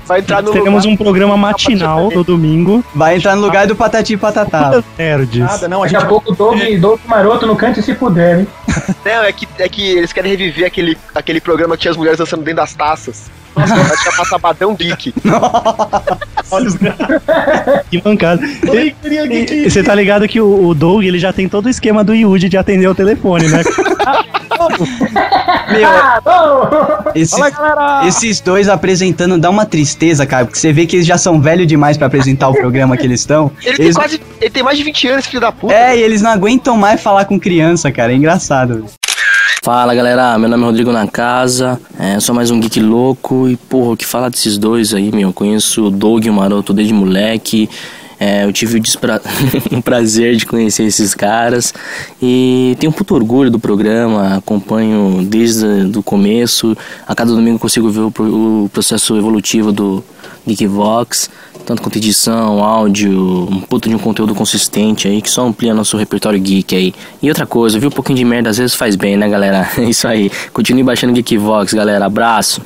[0.06, 2.84] Vai entrar no Teremos um programa matinal no domingo.
[2.94, 4.82] Vai entrar no lugar do Patati e Patatá.
[4.98, 5.38] Nerds.
[5.38, 8.46] Nada, não, Daqui a pouco o Doug, Doug Maroto no canto se puder, hein?
[9.04, 12.18] Não, é que, é que eles querem reviver aquele, aquele programa que tinha as mulheres
[12.18, 13.30] dançando dentro das taças.
[13.59, 15.12] Nossa, vai chamar Sabadão Geek.
[17.90, 18.42] Que mancada.
[18.44, 22.02] E- e Você tá ligado que o, o Doug ele já tem todo o esquema
[22.02, 23.62] do Yuji de atender o telefone, né?
[25.70, 25.88] Meu,
[27.14, 27.38] esses,
[28.06, 31.66] esses dois apresentando dá uma tristeza, cara, porque você vê que eles já são velhos
[31.66, 33.50] demais pra apresentar o programa que eles estão.
[33.64, 34.20] Ele tem Eles- quase.
[34.40, 35.74] Ele tem mais de 20 anos, filho da puta.
[35.74, 38.12] É, e eles não aguentam mais falar com criança, cara.
[38.12, 38.84] É engraçado.
[39.62, 43.49] Fala galera, meu nome é Rodrigo na casa, é, sou mais um geek louco.
[43.49, 45.28] E porra, o que falar desses dois aí, meu?
[45.28, 47.68] Eu conheço o Doug e o Maroto desde moleque,
[48.20, 49.20] é, eu tive o, despra-
[49.72, 51.72] o prazer de conhecer esses caras.
[52.22, 56.76] E tenho um puto orgulho do programa, acompanho desde o começo,
[57.07, 60.05] a cada domingo consigo ver o, pro- o processo evolutivo do
[60.49, 61.30] Geekvox,
[61.66, 63.11] tanto quanto edição, áudio,
[63.51, 66.94] um puto de um conteúdo consistente aí que só amplia nosso repertório geek aí.
[67.22, 69.68] E outra coisa, viu um pouquinho de merda às vezes faz bem, né, galera?
[69.76, 70.30] É Isso aí.
[70.53, 72.07] Continue baixando Geekvox, galera.
[72.07, 72.62] Abraço.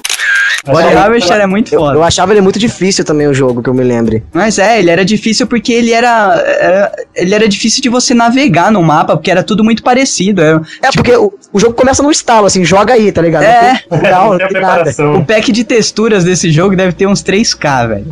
[0.64, 1.97] Body Harvester é muito foda.
[1.97, 4.22] Eu achava ele muito difícil também o jogo, que eu me lembre.
[4.33, 8.70] Mas é, ele era difícil porque ele era, era- Ele era difícil de você navegar
[8.70, 10.41] no mapa, porque era tudo muito parecido.
[10.41, 13.43] Era, É, porque o, o jogo começa no estalo, assim, joga aí, tá ligado?
[13.43, 13.80] É.
[13.91, 14.91] Não tem, não, não tem nada.
[15.18, 18.07] O pack de texturas desse jogo deve ter uns 3K, velho.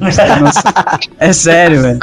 [1.19, 2.01] É sério, velho.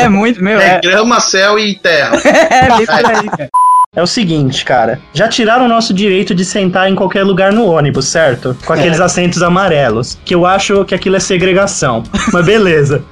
[0.00, 0.60] É muito, meu.
[0.60, 2.16] É É, grama, céu e terra.
[2.24, 3.50] é bem por aí, cara.
[3.96, 5.00] É o seguinte, cara.
[5.14, 8.54] Já tiraram o nosso direito de sentar em qualquer lugar no ônibus, certo?
[8.66, 9.02] Com aqueles É.
[9.02, 10.18] assentos amarelos.
[10.26, 12.02] Que eu acho que aquilo é segregação.
[12.30, 13.02] Mas beleza.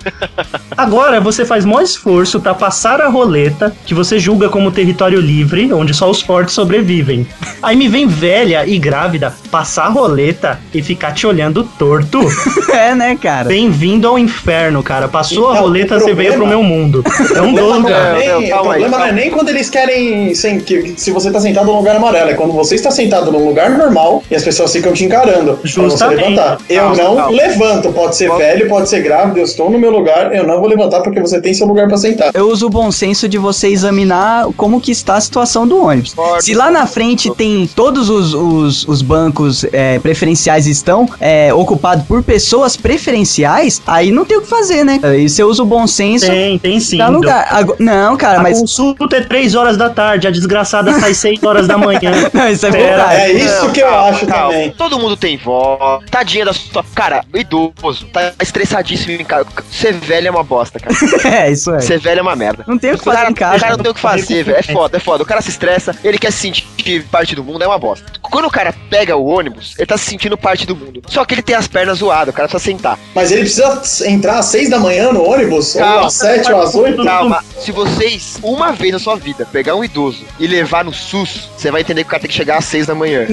[0.77, 5.73] Agora você faz maior esforço pra passar a roleta, que você julga como território livre,
[5.73, 7.27] onde só os fortes sobrevivem.
[7.63, 12.21] Aí me vem velha e grávida passar a roleta e ficar te olhando torto.
[12.77, 13.49] É, né, cara?
[13.49, 15.09] Bem-vindo ao inferno, cara.
[15.09, 17.03] Passou a Então, roleta, o você veio pro meu mundo.
[17.35, 18.19] É um dono, é cara.
[18.19, 20.35] nem- o problema não é nem quando eles querem.
[20.35, 23.47] sem- que- se você tá sentado num lugar amarelo, é quando você está sentado num
[23.47, 25.53] lugar normal e as pessoas ficam te encarando.
[25.55, 26.21] Pra você Justamente.
[26.23, 26.59] levantar.
[26.69, 27.31] Eu Calma, não calma.
[27.37, 27.93] levanto.
[27.93, 31.01] Pode ser velho, pode ser grávido, eu estou no meu lugar, eu não vou levantar
[31.01, 32.31] porque você tem seu lugar pra sentar.
[32.35, 36.15] Eu uso o bom senso de você examinar como que está a situação do ônibus.
[36.41, 42.05] Se lá na frente tem todos os, os, os bancos é, preferenciais estão é, ocupados
[42.07, 44.99] por pessoas preferenciais, aí não tem o que fazer, né?
[45.03, 46.27] Aí você usa o bom senso.
[46.27, 46.99] Tem, tem sim.
[46.99, 47.49] Dá lugar.
[47.79, 48.59] Não, cara, a mas.
[48.59, 52.13] consulta é 3 horas da tarde, a desgraça desgraçada sai 6 horas da manhã.
[52.33, 53.21] Não, isso é verdade.
[53.21, 54.53] É isso que eu calma, acho calma.
[54.53, 54.71] também.
[54.73, 56.01] Todo mundo tem vó.
[56.11, 56.85] Tadinha da sua.
[56.95, 59.47] Cara, o idoso tá estressadíssimo em casa.
[59.71, 60.97] Ser velho é uma bosta, cara.
[61.27, 61.81] É, isso é.
[61.81, 62.65] Ser velho é uma merda.
[62.67, 63.57] Não tem o que fazer cara, em casa.
[63.57, 64.59] o cara não tem o que fazer, velho.
[64.59, 65.23] É foda, é foda.
[65.23, 68.07] O cara se estressa, ele quer se sentir parte do mundo, é uma bosta.
[68.23, 71.03] Quando o cara pega o ônibus, ele tá se sentindo parte do mundo.
[71.09, 72.99] Só que ele tem as pernas zoadas, o cara precisa sentar.
[73.15, 75.75] Mas ele precisa entrar às 6 da manhã no ônibus?
[75.75, 77.05] ou às 7 ou às 8?
[77.05, 81.49] Calma, se vocês, uma vez na sua vida, pegar um idoso e levar no SUS,
[81.57, 83.27] você vai entender que o cara tem que chegar às 6 da manhã.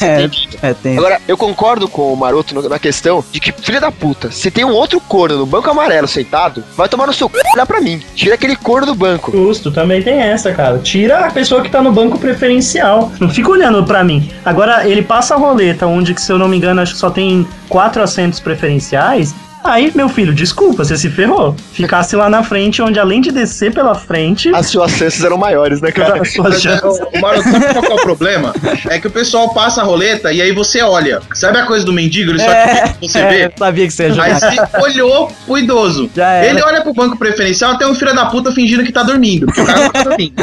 [0.00, 0.96] É, é, tem.
[0.96, 4.64] Agora, eu concordo com o Maroto na questão de que, filha da puta, se tem
[4.64, 7.40] um outro corno no banco amarelo sentado, vai tomar no seu c...
[7.54, 8.00] olhar pra mim.
[8.14, 9.32] Tira aquele corno do banco.
[9.32, 10.78] Justo, também tem essa, cara.
[10.78, 13.12] Tira a pessoa que tá no banco preferencial.
[13.20, 14.30] Não fica olhando pra mim.
[14.44, 17.10] Agora, ele passa a roleta, onde, que, se eu não me engano, acho que só
[17.10, 19.34] tem quatro assentos preferenciais.
[19.64, 21.54] Aí, meu filho, desculpa, você se ferrou.
[21.72, 24.50] Ficasse lá na frente, onde além de descer pela frente.
[24.54, 26.22] As suas chances eram maiores, né, cara?
[26.22, 26.98] As suas chances.
[27.14, 28.54] O Maroto, sabe qual é o problema?
[28.88, 31.20] É que o pessoal passa a roleta e aí você olha.
[31.34, 32.30] Sabe a coisa do mendigo?
[32.30, 33.44] Ele só É, quer que você é, vê.
[33.46, 36.10] eu sabia que você ia Aí você olhou pro idoso.
[36.14, 36.46] Já era.
[36.50, 39.46] Ele olha pro banco preferencial até um filho da puta fingindo que tá dormindo.
[39.46, 40.34] Porque o cara não tá dormindo.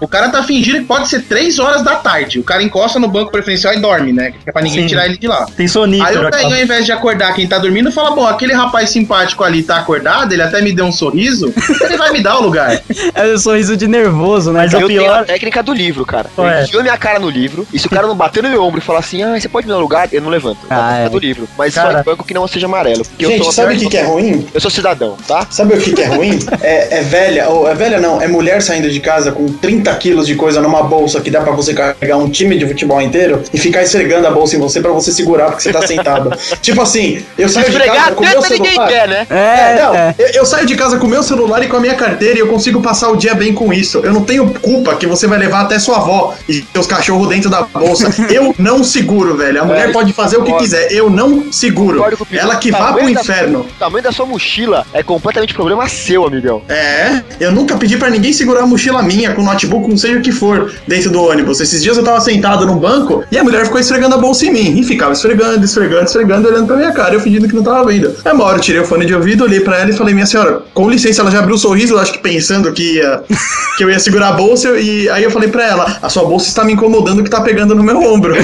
[0.00, 2.38] O cara tá fingindo que pode ser 3 horas da tarde.
[2.38, 4.30] O cara encosta no banco preferencial e dorme, né?
[4.32, 4.88] Que é pra ninguém Sim.
[4.88, 5.46] tirar ele de lá.
[5.56, 6.08] Tem sonífero.
[6.08, 9.42] Aí o velho, ao invés de acordar quem tá dormindo, fala: Bom, aquele rapaz simpático
[9.44, 12.80] ali tá acordado, ele até me deu um sorriso, ele vai me dar o lugar.
[13.14, 14.60] É o sorriso de nervoso, né?
[14.60, 15.24] Mas o eu tenho a pior.
[15.26, 16.30] técnica do livro, cara.
[16.34, 18.62] Qual Eu enfio minha cara no livro, e se o cara não bater no meu
[18.62, 20.58] ombro e falar assim, ah, você pode me dar um lugar, eu não levanto.
[20.70, 21.08] É a Ah, é.
[21.08, 21.48] do livro.
[21.58, 21.92] Mas Cara.
[21.92, 23.04] só em banco que não seja amarelo.
[23.18, 24.46] Gente, sabe o pior- que, que é ruim?
[24.54, 25.46] Eu sou cidadão, tá?
[25.50, 26.38] Sabe o que, que é ruim?
[26.62, 30.26] É, é velha, ou é velha não, é mulher saindo de casa com 30 quilos
[30.26, 33.58] de coisa numa bolsa que dá pra você carregar um time de futebol inteiro e
[33.58, 36.30] ficar esfregando a bolsa em você pra você segurar porque você tá sentado.
[36.62, 38.88] tipo assim, eu saio de casa com meu ninguém celular.
[38.88, 39.26] quer, né?
[39.30, 40.14] É, não, é.
[40.18, 42.40] Eu, eu saio de casa com o meu celular e com a minha carteira e
[42.40, 43.98] eu consigo passar o dia bem com isso.
[44.04, 47.48] Eu não tenho culpa que você vai levar até sua avó e seus cachorros dentro
[47.50, 48.12] da bolsa.
[48.32, 49.62] Eu não seguro, velho.
[49.62, 50.64] A mulher É, pode fazer o que concordo.
[50.64, 50.92] quiser.
[50.92, 52.02] Eu não seguro.
[52.32, 53.60] Ela que vá pro da- inferno.
[53.60, 56.62] O tamanho da sua mochila é completamente problema seu, amigão.
[56.68, 60.22] É, eu nunca pedi pra ninguém segurar a mochila minha com notebook, com seja o
[60.22, 61.60] que for, dentro do ônibus.
[61.60, 64.52] Esses dias eu tava sentado num banco e a mulher ficou esfregando a bolsa em
[64.52, 64.78] mim.
[64.78, 68.14] E ficava esfregando, esfregando, esfregando, olhando pra minha cara, eu fingindo que não tava vendo.
[68.32, 70.24] Aí uma hora eu tirei o fone de ouvido, olhei pra ela e falei, minha
[70.24, 73.22] senhora, com licença, ela já abriu o sorriso, eu acho que pensando que, ia,
[73.76, 76.48] que eu ia segurar a bolsa, e aí eu falei pra ela, a sua bolsa
[76.48, 78.34] está me incomodando que tá pegando no meu ombro.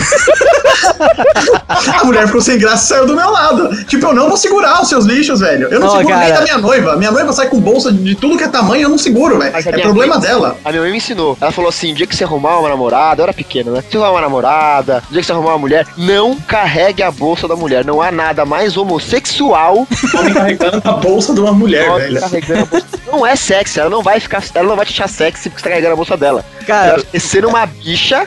[2.00, 3.84] a mulher ficou sem graça e saiu do meu lado.
[3.86, 5.68] Tipo, eu não vou segurar os seus lixos, velho.
[5.70, 6.38] Eu não Ó, seguro nem cara.
[6.38, 6.96] da minha noiva.
[6.96, 9.56] Minha noiva sai com bolsa de tudo que é tamanho, eu não seguro, velho.
[9.56, 10.56] É problema mãe- dela.
[10.64, 11.36] A minha mãe me ensinou.
[11.40, 13.82] Ela falou assim: o dia que você arrumar uma namorada, eu era pequena, né?
[13.82, 17.10] Se você arrumar uma namorada, o dia que você arrumar uma mulher, não carregue a
[17.10, 17.84] bolsa da mulher.
[17.84, 19.77] Não há nada mais homossexual
[20.18, 22.20] Homem carregando a bolsa de uma mulher, velho.
[23.10, 24.42] Não é sexy, ela não vai ficar.
[24.54, 26.44] Ela não vai te achar sexy porque você tá carregando a bolsa dela.
[26.66, 28.26] Cara- ela ser uma bicha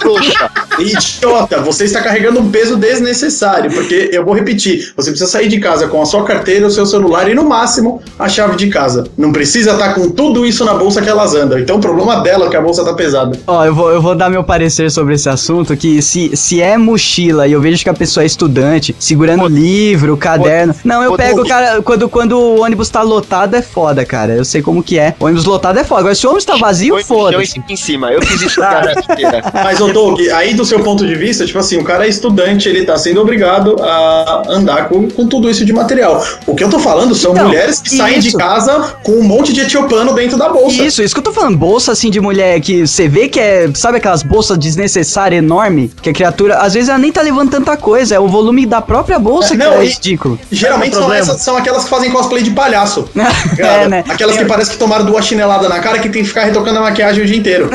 [0.00, 0.50] trouxa.
[0.78, 5.58] Idiota, você está carregando um peso desnecessário, porque eu vou repetir, você precisa sair de
[5.58, 9.04] casa com a sua carteira, o seu celular e no máximo a chave de casa.
[9.16, 11.58] Não precisa estar com tudo isso na bolsa que elas andam.
[11.58, 13.38] Então o problema dela é que a bolsa tá pesada.
[13.46, 16.76] Ó, eu vou, eu vou dar meu parecer sobre esse assunto, que se, se é
[16.76, 20.63] mochila e eu vejo que a pessoa é estudante, segurando livro, caderno...
[20.84, 24.32] Não, eu pego, cara, quando, quando o ônibus tá lotado é foda, cara.
[24.34, 25.14] Eu sei como que é.
[25.20, 26.00] O ônibus lotado é foda.
[26.00, 27.52] Agora, se o ônibus tá vazio, e foda-se.
[27.52, 28.12] fica em cima.
[28.12, 29.42] Eu fiz isso a vida inteira.
[29.52, 32.68] Mas, ô Doug, aí do seu ponto de vista, tipo assim, o cara é estudante,
[32.68, 36.24] ele tá sendo obrigado a andar com, com tudo isso de material.
[36.46, 38.36] O que eu tô falando são Então, mulheres que saem de isso.
[38.38, 40.82] casa com um monte de etiopano dentro da bolsa.
[40.82, 41.56] Isso, isso que eu tô falando.
[41.56, 43.70] Bolsa assim de mulher que você vê que é.
[43.74, 45.90] Sabe aquelas bolsas desnecessárias enorme?
[46.02, 46.56] Que a criatura.
[46.58, 48.14] Às vezes ela nem tá levando tanta coisa.
[48.14, 50.38] É o volume da própria bolsa É, que não, é e- ridículo.
[50.54, 53.08] Geralmente Esse é são, essas, são aquelas que fazem cosplay de palhaço.
[53.58, 54.04] É, né?
[54.08, 56.82] Aquelas que parece que tomaram duas chineladas na cara que tem que ficar retocando a
[56.82, 57.70] maquiagem o dia inteiro.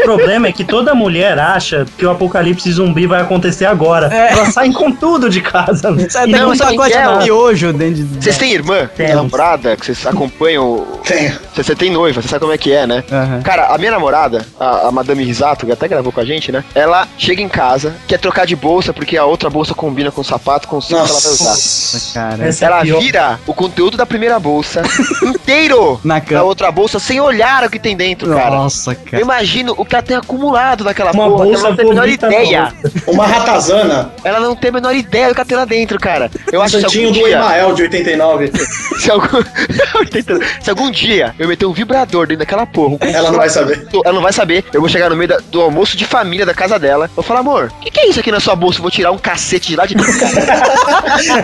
[0.00, 4.12] O problema é que toda mulher acha que o apocalipse zumbi vai acontecer agora.
[4.12, 4.32] É.
[4.32, 5.94] Elas saem com tudo de casa.
[6.08, 8.22] Sai até Não, com um sabe pacote quem é, de miojo dentro de.
[8.22, 8.88] Vocês têm irmã?
[8.96, 9.14] Temos.
[9.14, 9.76] Namorada?
[9.76, 10.86] Que vocês acompanham?
[11.04, 11.38] Tenho.
[11.54, 13.04] Você, tem noiva, você sabe como é que é, né?
[13.10, 13.42] Aham.
[13.42, 16.64] Cara, a minha namorada, a, a Madame Risato, que até gravou com a gente, né?
[16.74, 20.24] Ela chega em casa, quer trocar de bolsa porque a outra bolsa combina com o
[20.24, 21.49] sapato, com o cinto que ela vai usar.
[21.50, 22.14] Nossa.
[22.14, 22.46] Cara.
[22.48, 23.00] Essa é a Ela pior.
[23.00, 24.82] vira o conteúdo da primeira bolsa
[25.22, 28.50] inteiro Na na outra bolsa sem olhar o que tem dentro, cara.
[28.50, 29.22] Nossa, Eu cara.
[29.22, 32.08] imagino o que ela tem acumulado naquela Uma porra, bolsa ela não tem a menor
[32.08, 32.72] ideia.
[33.06, 34.12] Uma ratazana.
[34.24, 36.30] Ela não tem a menor ideia do que ela tem lá dentro, cara.
[36.52, 38.52] Eu acho que se Santinho do dia, Emael de 89.
[39.00, 39.26] se algum,
[40.62, 43.86] se algum dia eu meter um vibrador dentro daquela porra, um Ela não vai saber.
[44.04, 44.64] ela não vai saber.
[44.72, 47.10] Eu vou chegar no meio da- do almoço de família da casa dela.
[47.14, 48.78] Vou falar, amor, o que, que é isso aqui na sua bolsa?
[48.78, 50.12] Eu vou tirar um cacete de lá de dentro.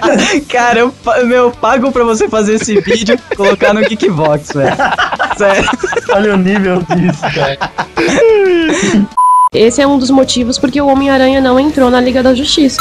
[0.48, 0.94] Cara, eu,
[1.24, 4.76] meu, eu pago pra você fazer esse vídeo e colocar no Geekbox, velho.
[5.36, 5.70] Sério.
[6.10, 7.58] Olha o nível disso, cara.
[9.52, 12.78] Esse é um dos motivos porque o Homem-Aranha não entrou na Liga da Justiça.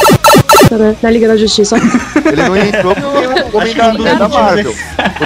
[0.71, 0.95] Né?
[1.01, 1.77] Na Liga da Justiça.
[1.77, 3.07] Ele não entrou porque
[3.55, 4.75] o homem da, um dos é da Marvel.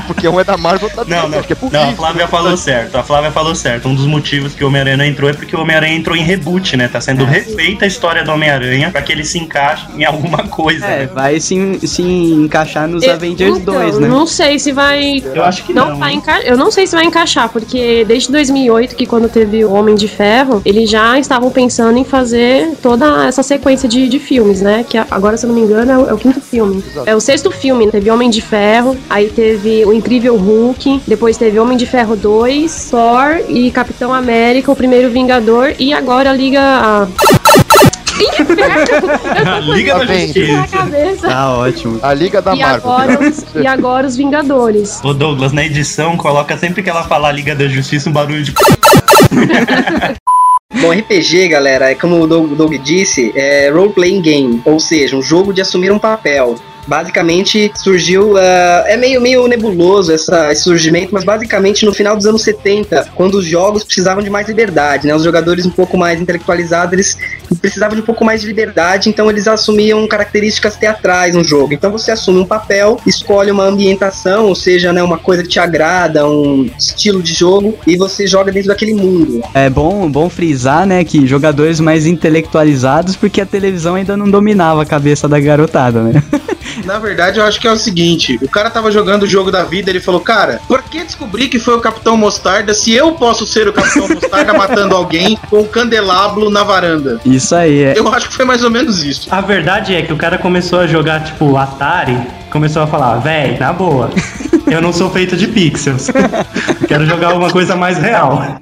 [0.05, 1.93] Porque um é da Marvel, tá Não, não, é por não, a.
[1.93, 2.97] Flávia falou certo.
[2.97, 3.87] A Flávia falou certo.
[3.87, 6.75] Um dos motivos que o Homem-Aranha não entrou é porque o Homem-Aranha entrou em reboot,
[6.75, 6.89] né?
[6.89, 10.85] Tá sendo refeita a história do Homem-Aranha pra que ele se encaixe em alguma coisa.
[10.85, 11.09] É, né?
[11.13, 14.07] vai se, se encaixar nos Eu- Avengers então, 2, né?
[14.09, 15.23] Não sei se vai.
[15.33, 15.91] Eu acho que não.
[15.91, 16.41] não, vai enca...
[16.41, 20.07] Eu não sei se vai encaixar, porque desde 2008, que quando teve o Homem de
[20.07, 24.85] Ferro, eles já estavam pensando em fazer toda essa sequência de, de filmes, né?
[24.87, 26.83] Que agora, se eu não me engano, é o, é o quinto filme.
[27.05, 27.89] É o sexto filme.
[27.89, 32.89] Teve Homem de Ferro, aí teve o Incrível Hulk, depois teve Homem de Ferro 2,
[32.91, 36.59] Thor e Capitão América, o primeiro Vingador, e agora a Liga.
[36.61, 37.07] A...
[39.49, 40.67] A Liga da Justiça.
[40.77, 41.27] cabeça.
[41.27, 41.99] Tá ótimo.
[42.01, 42.91] A Liga da E Marvel.
[42.91, 44.99] agora, os, e agora os Vingadores.
[45.01, 48.53] Ô Douglas, na edição, coloca sempre que ela falar Liga da Justiça um barulho de.
[50.81, 55.21] Bom, RPG, galera, é como o Doug, Doug disse, é role-playing game, ou seja, um
[55.21, 56.55] jogo de assumir um papel.
[56.89, 58.35] Basicamente surgiu.
[58.37, 63.11] ah, é meio, meio nebuloso essa, esse surgimento, mas basicamente no final dos anos 70,
[63.15, 65.15] quando os jogos precisavam de mais liberdade, né?
[65.15, 67.17] Os jogadores um pouco mais intelectualizados, eles
[67.61, 71.73] precisavam de um pouco mais de liberdade, então eles assumiam características teatrais no jogo.
[71.73, 75.59] Então você assume um papel, escolhe uma ambientação, ou seja, né, uma coisa que te
[75.59, 79.41] agrada, um estilo de jogo, e você joga dentro daquele mundo.
[79.53, 84.81] É bom, bom frisar, né, que jogadores mais intelectualizados, porque a televisão ainda não dominava
[84.81, 86.23] a cabeça da garotada, né?
[86.85, 89.63] Na verdade, eu acho que é o seguinte: o cara tava jogando o jogo da
[89.63, 93.45] vida, ele falou, cara, por que descobrir que foi o Capitão Mostarda se eu posso
[93.45, 97.19] ser o Capitão Mostarda matando alguém com um candelabro na varanda?
[97.25, 97.93] Isso aí, é.
[97.97, 99.27] Eu acho que foi mais ou menos isso.
[99.31, 102.17] A verdade é que o cara começou a jogar, tipo, Atari,
[102.49, 104.09] começou a falar, véi, na boa,
[104.67, 106.09] eu não sou feito de pixels.
[106.87, 108.59] Quero jogar uma coisa mais real.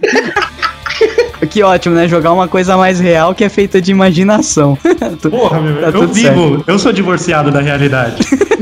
[1.50, 2.08] Que ótimo, né?
[2.08, 4.78] Jogar uma coisa mais real que é feita de imaginação.
[5.30, 8.26] Porra, meu, Tá eu vivo, eu sou divorciado da realidade.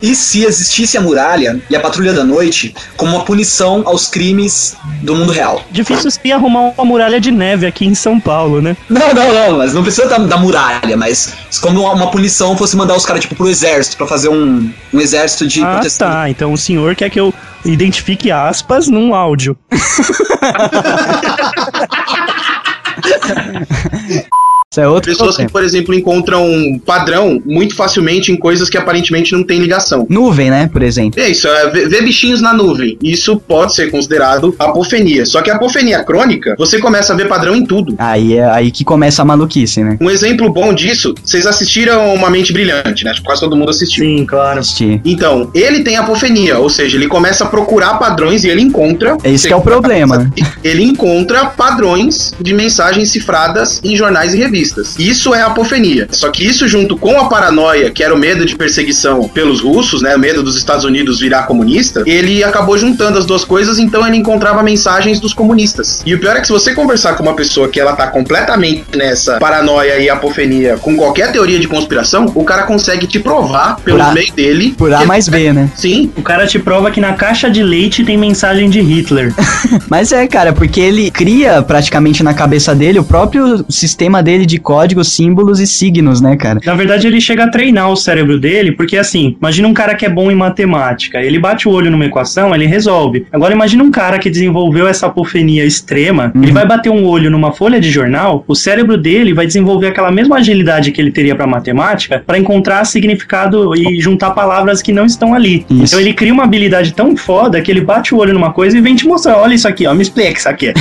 [0.00, 4.76] E se existisse a muralha e a patrulha da noite como uma punição aos crimes
[5.02, 5.64] do mundo real?
[5.70, 8.76] Difícil se arrumar uma muralha de neve aqui em São Paulo, né?
[8.90, 11.32] Não, não, não, mas não precisa da, da muralha, mas
[11.62, 15.00] como uma, uma punição fosse mandar os caras, tipo, pro exército, pra fazer um, um
[15.00, 16.10] exército de Ah, proteção.
[16.10, 16.28] tá.
[16.28, 17.32] Então o senhor quer que eu
[17.64, 19.56] identifique aspas num áudio.
[24.72, 26.44] Isso é outro Pessoas que, por exemplo, encontram
[26.84, 30.06] padrão muito facilmente em coisas que aparentemente não tem ligação.
[30.10, 31.20] Nuvem, né, por exemplo.
[31.20, 32.98] É isso, é ver, bichinhos na nuvem.
[33.00, 35.24] Isso pode ser considerado apofenia.
[35.24, 37.94] Só que a apofenia crônica, você começa a ver padrão em tudo.
[37.96, 39.96] Aí é aí que começa a maluquice, né?
[40.00, 43.12] Um exemplo bom disso, vocês assistiram Uma Mente Brilhante, né?
[43.12, 44.04] Acho que quase todo mundo assistiu.
[44.04, 44.58] Sim, claro.
[44.58, 45.00] Assisti.
[45.04, 49.16] Então, ele tem apofenia, ou seja, ele começa a procurar padrões e ele encontra.
[49.22, 50.18] É isso que é o problema.
[50.18, 50.30] né?
[50.64, 54.55] Ele encontra padrões de mensagens cifradas em jornais e revistas.
[54.98, 56.08] Isso é apofenia.
[56.10, 60.02] Só que isso junto com a paranoia, que era o medo de perseguição pelos russos,
[60.02, 64.06] né, o medo dos Estados Unidos virar comunista, ele acabou juntando as duas coisas, então
[64.06, 66.02] ele encontrava mensagens dos comunistas.
[66.06, 68.84] E o pior é que se você conversar com uma pessoa que ela tá completamente
[68.94, 73.98] nessa paranoia e apofenia com qualquer teoria de conspiração, o cara consegue te provar pelo
[73.98, 74.74] Por A- meio dele.
[74.76, 75.70] Por A mais B, né?
[75.74, 76.10] Sim.
[76.16, 79.32] O cara te prova que na caixa de leite tem mensagem de Hitler.
[79.88, 84.58] Mas é, cara, porque ele cria praticamente na cabeça dele o próprio sistema dele de
[84.58, 86.60] códigos, símbolos e signos, né, cara?
[86.64, 90.06] Na verdade, ele chega a treinar o cérebro dele, porque assim, imagina um cara que
[90.06, 93.26] é bom em matemática, ele bate o olho numa equação, ele resolve.
[93.32, 97.52] Agora imagina um cara que desenvolveu essa apofenia extrema, ele vai bater um olho numa
[97.52, 101.46] folha de jornal, o cérebro dele vai desenvolver aquela mesma agilidade que ele teria para
[101.46, 105.66] matemática para encontrar significado e juntar palavras que não estão ali.
[105.70, 105.84] Isso.
[105.84, 108.80] Então ele cria uma habilidade tão foda que ele bate o olho numa coisa e
[108.80, 110.72] vem te mostrar, olha isso aqui, ó, me explica isso aqui.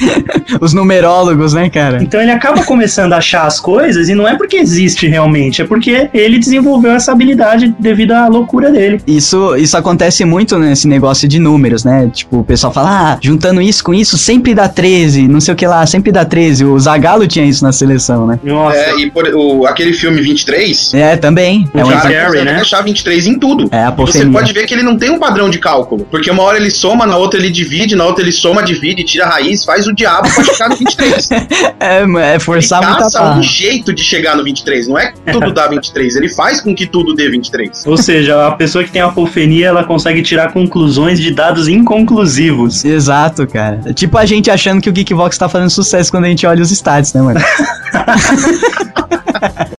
[0.60, 2.02] Os numerólogos, né, cara?
[2.02, 5.64] Então ele acaba começando a achar as coisas e não é porque existe realmente, é
[5.64, 9.00] porque ele desenvolveu essa habilidade devido à loucura dele.
[9.06, 12.10] Isso, isso acontece muito nesse negócio de números, né?
[12.12, 15.56] Tipo, o pessoal fala, ah, juntando isso com isso sempre dá 13, não sei o
[15.56, 16.64] que lá, sempre dá 13.
[16.64, 18.38] O Zagallo tinha isso na seleção, né?
[18.74, 20.94] É, e por, o, aquele filme 23.
[20.94, 21.68] É, também.
[21.72, 22.26] O é um cara exemplo.
[22.26, 23.68] consegue deixar 23 em tudo.
[23.70, 26.06] É, a Você pode ver que ele não tem um padrão de cálculo.
[26.10, 29.24] Porque uma hora ele soma, na outra ele divide, na outra ele soma, divide, tira
[29.24, 31.28] a raiz, faz o diabo pra chegar no 23.
[31.80, 33.38] É, é forçar ele muita caça barra.
[33.38, 34.88] um jeito de chegar no 23.
[34.88, 37.86] Não é que tudo dá 23, ele faz com que tudo dê 23.
[37.86, 42.84] Ou seja, a pessoa que tem apofenia, ela consegue tirar conclusões de dados inconclusivos.
[42.84, 43.80] Exato, cara.
[43.86, 46.62] É Tipo a gente achando que o Geekbox tá fazendo sucesso quando a gente olha
[46.62, 47.40] os stats, né, mano?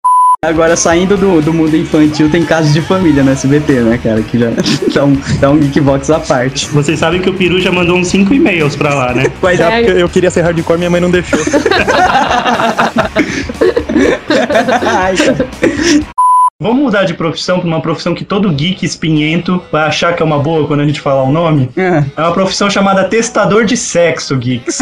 [0.49, 4.19] Agora, saindo do, do mundo infantil, tem casos de família no SBT, né, cara?
[4.23, 4.47] Que já
[4.91, 6.67] dá um, dá um Geekbox à parte.
[6.69, 9.27] Vocês sabem que o Peru já mandou uns 5 e-mails pra lá, né?
[9.39, 11.37] Quais É, porque eu queria ser hardcore, minha mãe não deixou.
[14.81, 15.47] Ai, cara.
[16.59, 20.25] Vamos mudar de profissão pra uma profissão que todo geek espinhento vai achar que é
[20.25, 21.69] uma boa quando a gente falar o nome.
[21.77, 22.03] É.
[22.17, 24.79] É uma profissão chamada testador de sexo, geeks.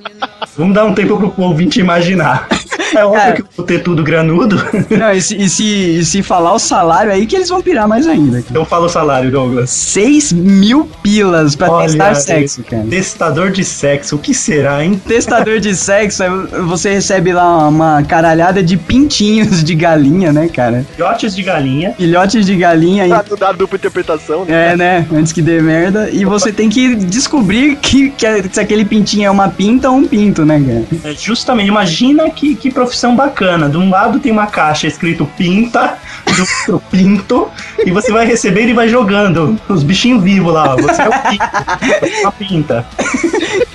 [0.56, 2.46] Vamos dar um tempo pro ouvinte imaginar.
[2.94, 4.56] É óbvio que eu vou ter tudo granudo.
[4.90, 5.64] Não, e se, e, se,
[5.98, 8.38] e se falar o salário aí que eles vão pirar mais ainda.
[8.38, 9.70] Então fala o salário, Douglas.
[9.70, 12.84] 6 mil pilas pra Olha testar sexo, cara.
[12.88, 15.00] Testador de sexo, o que será, hein?
[15.06, 16.30] Testador de sexo, é-
[16.66, 20.84] você recebe lá uma caralhada de pintinhos de galinha, né, cara?
[20.94, 21.92] Filhotes de galinha.
[21.96, 23.10] Filhotes de galinha aí.
[23.10, 24.72] Pra não dar dupla interpretação, né?
[24.72, 25.06] É, né?
[25.12, 26.08] Antes que dê merda.
[26.10, 29.96] E você tem que descobrir que, que é- se aquele pintinho é uma pinta ou
[29.96, 31.12] um pinto, né, cara?
[31.12, 33.68] É justamente, imagina que, que profissão bacana.
[33.68, 35.94] De um lado tem uma caixa escrito pinta,
[36.24, 37.48] do outro pinto,
[37.84, 40.74] e você vai recebendo e vai jogando os bichinhos vivos lá.
[40.74, 40.76] ó.
[40.76, 41.50] Você é o pinto,
[42.00, 42.86] você é uma pinta.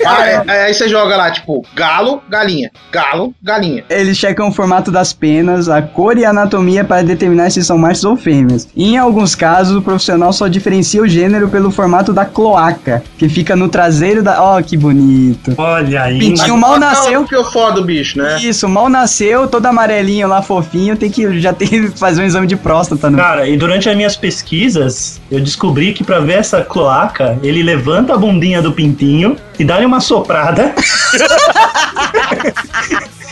[0.04, 2.70] Ah, é- é- aí você joga lá, tipo, galo, galinha.
[2.90, 3.84] Galo, galinha.
[3.88, 7.78] Eles checam o formato das penas, a cor e a anatomia para determinar se são
[7.78, 8.68] machos ou fêmeas.
[8.74, 13.28] E em alguns casos, o profissional só diferencia o gênero pelo formato da cloaca, que
[13.28, 14.42] fica no traseiro da.
[14.42, 15.54] Ó, que bonito.
[15.56, 16.18] Olha aí.
[16.18, 17.24] Pintinho mal nasceu.
[17.24, 18.38] Que eu foda o bicho, né?
[18.40, 22.46] Isso, mal nasceu, todo amarelinho lá, fofinho, tem que já tem que fazer um exame
[22.46, 23.10] de próstata.
[23.10, 23.18] No...
[23.18, 28.14] Cara, e durante as minhas pesquisas, eu descobri que pra ver essa cloaca, ele levanta
[28.14, 30.74] a bundinha do pintinho e dá-lhe uma soprada.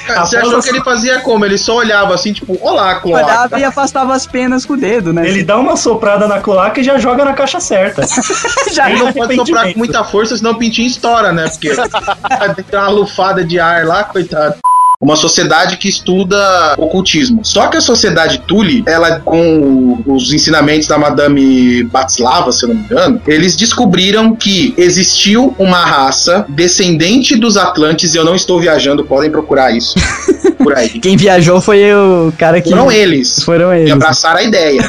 [0.07, 1.45] Cara, Você achou que ele fazia como?
[1.45, 3.24] Ele só olhava assim, tipo, olá, cloaca.
[3.24, 5.28] Olhava e afastava as penas com o dedo, né?
[5.28, 8.03] Ele dá uma soprada na cloaca e já joga na caixa certa.
[8.73, 11.49] Já Ele não pode soprar com muita força, senão o pintinho estoura, né?
[11.49, 11.70] Porque
[12.55, 14.57] tem que uma lufada de ar lá, coitado.
[15.02, 17.43] Uma sociedade que estuda ocultismo.
[17.43, 22.77] Só que a sociedade Tule, ela com os ensinamentos da Madame Batslava, se eu não
[22.77, 28.60] me engano, eles descobriram que existiu uma raça descendente dos Atlantes, e eu não estou
[28.60, 29.94] viajando, podem procurar isso
[30.62, 30.90] por aí.
[31.01, 32.68] Quem viajou foi o cara que.
[32.68, 33.43] Foram eles.
[33.43, 33.86] Foram eles.
[33.86, 34.82] Que abraçaram a ideia.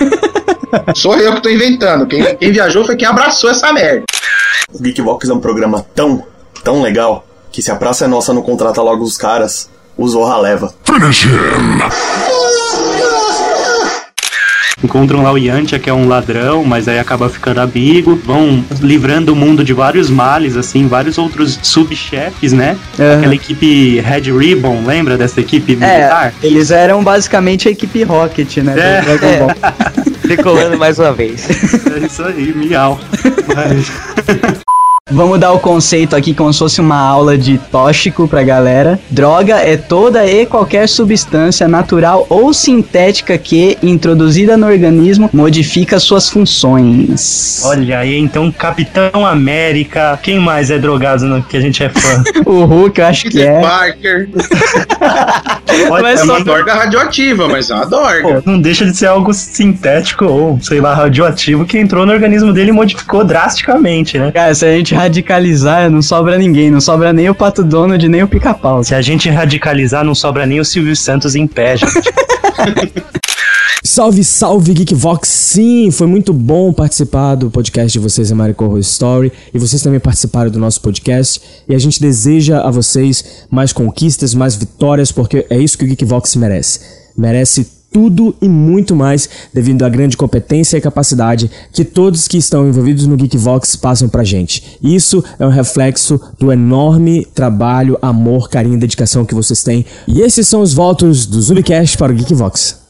[0.94, 2.06] Sou eu que tô inventando.
[2.06, 4.04] Quem, quem viajou foi quem abraçou essa merda.
[4.74, 6.22] O Geekvox é um programa tão,
[6.66, 9.70] tão legal, que se a praça é nossa não contrata logo os caras,
[10.02, 10.74] o Zorra leva.
[14.84, 18.20] Encontram lá o Yantia, que é um ladrão, mas aí acaba ficando amigo.
[18.26, 22.76] Vão livrando o mundo de vários males, assim, vários outros subchefes, né?
[23.00, 23.20] Aham.
[23.20, 26.34] Aquela equipe Red Ribbon, lembra dessa equipe militar?
[26.42, 28.74] É, eles eram basicamente a equipe Rocket, né?
[28.74, 29.02] do É.
[29.02, 29.56] Dragon Ball.
[30.28, 31.48] Decolando mais uma vez.
[32.02, 33.00] É isso aí, miau.
[33.56, 33.92] Mas-
[35.10, 39.00] Vamos dar o conceito aqui como se fosse uma aula de tóxico pra galera.
[39.10, 46.30] Droga é toda e qualquer substância natural ou sintética que, introduzida no organismo, modifica suas
[46.30, 47.64] funções.
[47.66, 50.20] Olha aí, então Capitão América.
[50.22, 52.24] Quem mais é drogado no, que a gente é fã?
[52.46, 53.62] O Hulk, eu acho que é.
[53.62, 54.30] Parker.
[55.90, 58.42] Olha, é uma dorga radioativa, mas é uma dorga.
[58.42, 62.52] Pô, não deixa de ser algo sintético ou, sei lá, radioativo que entrou no organismo
[62.52, 64.32] dele e modificou drasticamente, né?
[64.32, 66.72] Cara, se a gente radicalizar, não sobra ninguém.
[66.72, 68.84] Não sobra nem o Pato Donald, nem o Pica-Pau.
[68.84, 71.92] Se a gente radicalizar, não sobra nem o Silvio Santos em pé, gente.
[73.84, 75.28] Salve, salve Geekvox!
[75.28, 80.00] Sim, foi muito bom participar do podcast de vocês, American Horror Story, e vocês também
[80.00, 85.48] participaram do nosso podcast, e a gente deseja a vocês mais conquistas, mais vitórias, porque
[85.50, 86.80] é isso que o Geekvox merece.
[87.18, 92.68] Merece tudo e muito mais devido à grande competência e capacidade que todos que estão
[92.68, 94.78] envolvidos no Geekvox passam pra gente.
[94.82, 99.86] Isso é um reflexo do enorme trabalho, amor, carinho e dedicação que vocês têm.
[100.08, 102.82] E esses são os votos do Zubicast para o Geekvox.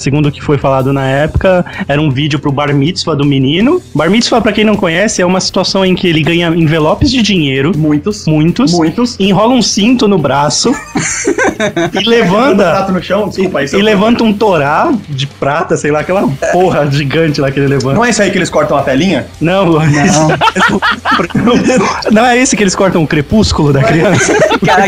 [0.00, 3.82] Segundo o que foi falado na época, era um vídeo pro bar mitzvah do menino.
[3.92, 7.20] Bar mitzvah, pra quem não conhece, é uma situação em que ele ganha envelopes de
[7.20, 7.76] dinheiro.
[7.76, 8.24] Muitos.
[8.24, 8.72] Muitos.
[8.72, 9.18] Muitos.
[9.18, 10.72] Enrola um cinto no braço.
[11.92, 12.64] e levanta.
[12.70, 13.66] prato no chão, desculpa aí.
[13.72, 17.96] E levanta um torá de prata, sei lá, aquela porra gigante lá que ele levanta.
[17.96, 19.26] Não é isso aí que eles cortam a telinha?
[19.40, 19.80] Não, não.
[22.12, 24.34] não é esse que eles cortam o crepúsculo da criança?
[24.64, 24.86] Cara,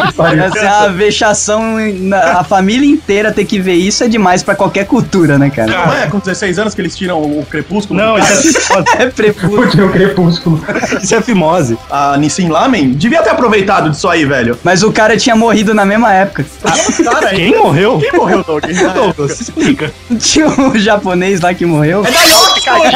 [0.56, 4.86] é a vexação, na- a família inteira ter que ver isso é demais pra qualquer
[4.86, 5.70] cultura, né, cara?
[5.70, 7.98] Não é com 16 anos que eles tiram o crepúsculo?
[8.01, 8.90] Não, isso é fimose.
[9.01, 9.06] É.
[9.32, 10.64] Porque o crepúsculo.
[11.02, 11.78] Isso é fimose.
[11.90, 14.59] A Nissin Lamen devia ter aproveitado disso aí, velho.
[14.62, 16.44] Mas o cara tinha morrido na mesma época.
[16.62, 17.99] Cara, Quem morreu?
[17.99, 18.65] Quem morreu, Doug?
[18.95, 19.93] Douglas, explica.
[20.19, 22.05] Tinha um japonês lá que morreu.
[22.05, 22.91] É da Yoki, cara.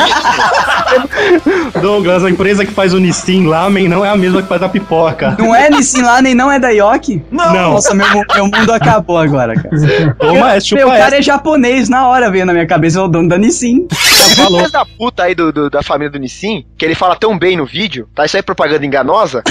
[1.81, 4.69] Douglas, a empresa que faz o Nissin Lamen não é a mesma que faz a
[4.69, 5.37] pipoca.
[5.39, 7.23] Não é Nissin lá, nem não é da Yoki?
[7.31, 7.53] Não.
[7.53, 10.15] Nossa, meu, meu mundo acabou agora, cara.
[10.19, 13.09] Toma, é, chupa meu cara é japonês, na hora veio na minha cabeça, é o
[13.09, 13.87] dono da Nissin.
[14.37, 14.69] Falou.
[14.71, 17.65] Da puta aí do, do- da família do Nissin, que ele fala tão bem no
[17.67, 18.25] vídeo, tá?
[18.25, 19.43] Isso aí é propaganda enganosa,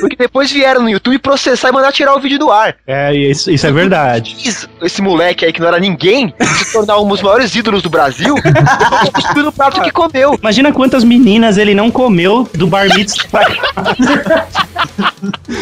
[0.00, 2.74] porque depois vieram no YouTube processar e mandar tirar o vídeo do ar.
[2.86, 4.36] É, isso, isso é verdade.
[4.44, 7.88] Esse- Esse moleque aí que não era ninguém, se tornar um dos maiores ídolos do
[7.90, 8.34] Brasil,
[9.12, 10.34] cuspiu no prato que comeu.
[10.40, 14.46] Imagina quantas meninas ele não comeu do bar mitzvah pra cá.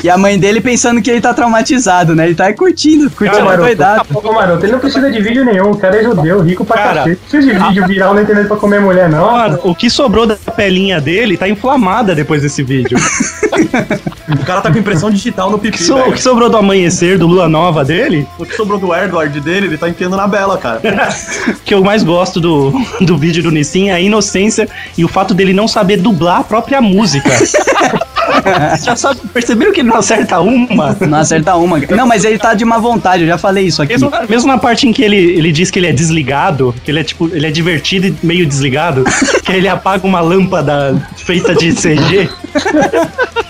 [0.03, 2.25] E a mãe dele pensando que ele tá traumatizado, né?
[2.27, 4.07] Ele tá curtindo, curtindo Maroto, doidado.
[4.15, 6.95] ô, Maroto, ele não precisa de vídeo nenhum, o cara é judeu, rico pra Cara,
[7.03, 7.21] cacete.
[7.21, 9.33] Não precisa de vídeo viral na internet pra comer mulher, não.
[9.33, 12.97] Mano, o que sobrou da pelinha dele tá inflamada depois desse vídeo.
[14.31, 16.57] O cara tá com impressão digital no O pipi, que, so- o que sobrou do
[16.57, 20.29] amanhecer do Lua Nova dele, O que sobrou do Edward dele, ele tá enfiando na
[20.29, 20.81] bela, cara.
[21.65, 25.35] que eu mais gosto do, do vídeo do Nissin é a inocência e o fato
[25.35, 27.29] dele não saber dublar a própria música.
[27.31, 30.97] Vocês já sabe, perceberam que ele não acerta uma?
[31.01, 31.79] Não acerta uma.
[31.79, 33.93] Não, mas ele tá de má vontade, eu já falei isso aqui.
[33.93, 37.01] Mesmo, mesmo na parte em que ele, ele diz que ele é desligado, que ele
[37.01, 39.05] é tipo, ele é divertido e meio desligado,
[39.45, 42.31] que ele apaga uma lâmpada feita de CG.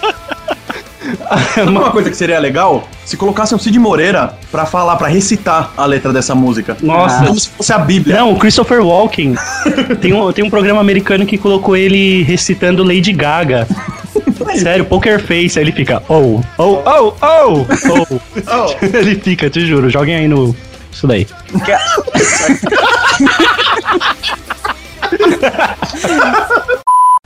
[1.66, 2.88] Uma coisa que seria legal?
[3.04, 6.76] Se colocasse um Cid Moreira pra falar, pra recitar a letra dessa música.
[6.80, 7.24] Nossa.
[7.24, 8.16] Como se fosse a Bíblia.
[8.16, 9.34] Não, o Christopher Walken.
[10.00, 13.66] tem, um, tem um programa americano que colocou ele recitando Lady Gaga.
[14.56, 17.66] Sério, Poker Face, aí ele fica, oh, oh, oh, oh,
[18.50, 18.86] oh.
[18.96, 20.56] ele fica, te juro, joguem aí no.
[20.90, 21.26] Isso daí.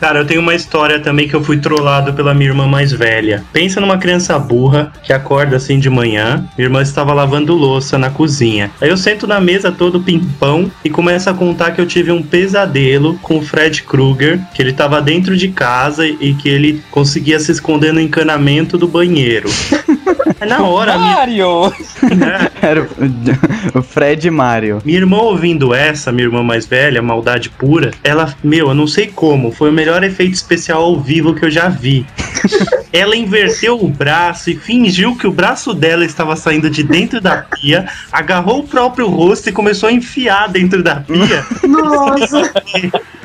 [0.05, 3.43] Cara, eu tenho uma história também que eu fui trollado pela minha irmã mais velha.
[3.55, 6.47] Pensa numa criança burra que acorda assim de manhã.
[6.59, 8.71] Minha irmã estava lavando louça na cozinha.
[8.83, 12.23] Aí eu sento na mesa todo pimpão e começo a contar que eu tive um
[12.23, 17.41] pesadelo com o Fred Krueger, que ele estava dentro de casa e que ele conseguia
[17.41, 19.49] se esconder no encanamento do banheiro.
[20.45, 21.73] Aí na hora, minha, Mario!
[22.63, 24.81] Era o- o Fred Mario.
[24.85, 29.07] minha irmã ouvindo essa, minha irmã mais velha, maldade pura, ela, meu, eu não sei
[29.09, 32.07] como, foi o melhor efeito especial ao vivo que eu já vi.
[32.93, 37.39] ela inverteu o braço e fingiu que o braço dela estava saindo de dentro da
[37.39, 41.45] pia, agarrou o próprio rosto e começou a enfiar dentro da pia.
[41.67, 42.53] Nossa!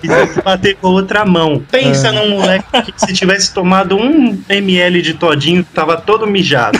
[0.02, 1.62] E se bater com a outra mão.
[1.70, 6.80] Pensa num moleque que se tivesse tomado um ml de todinho, tava todo mijado.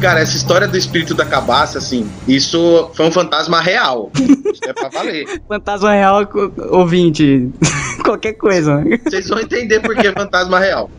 [0.00, 4.10] Cara, essa história do espírito da cabaça, assim, isso foi um fantasma real.
[4.14, 5.26] Isso é pra valer.
[5.48, 6.28] Fantasma real,
[6.70, 7.48] ouvinte.
[8.04, 8.84] Qualquer coisa.
[9.04, 10.90] Vocês vão entender por que é fantasma real.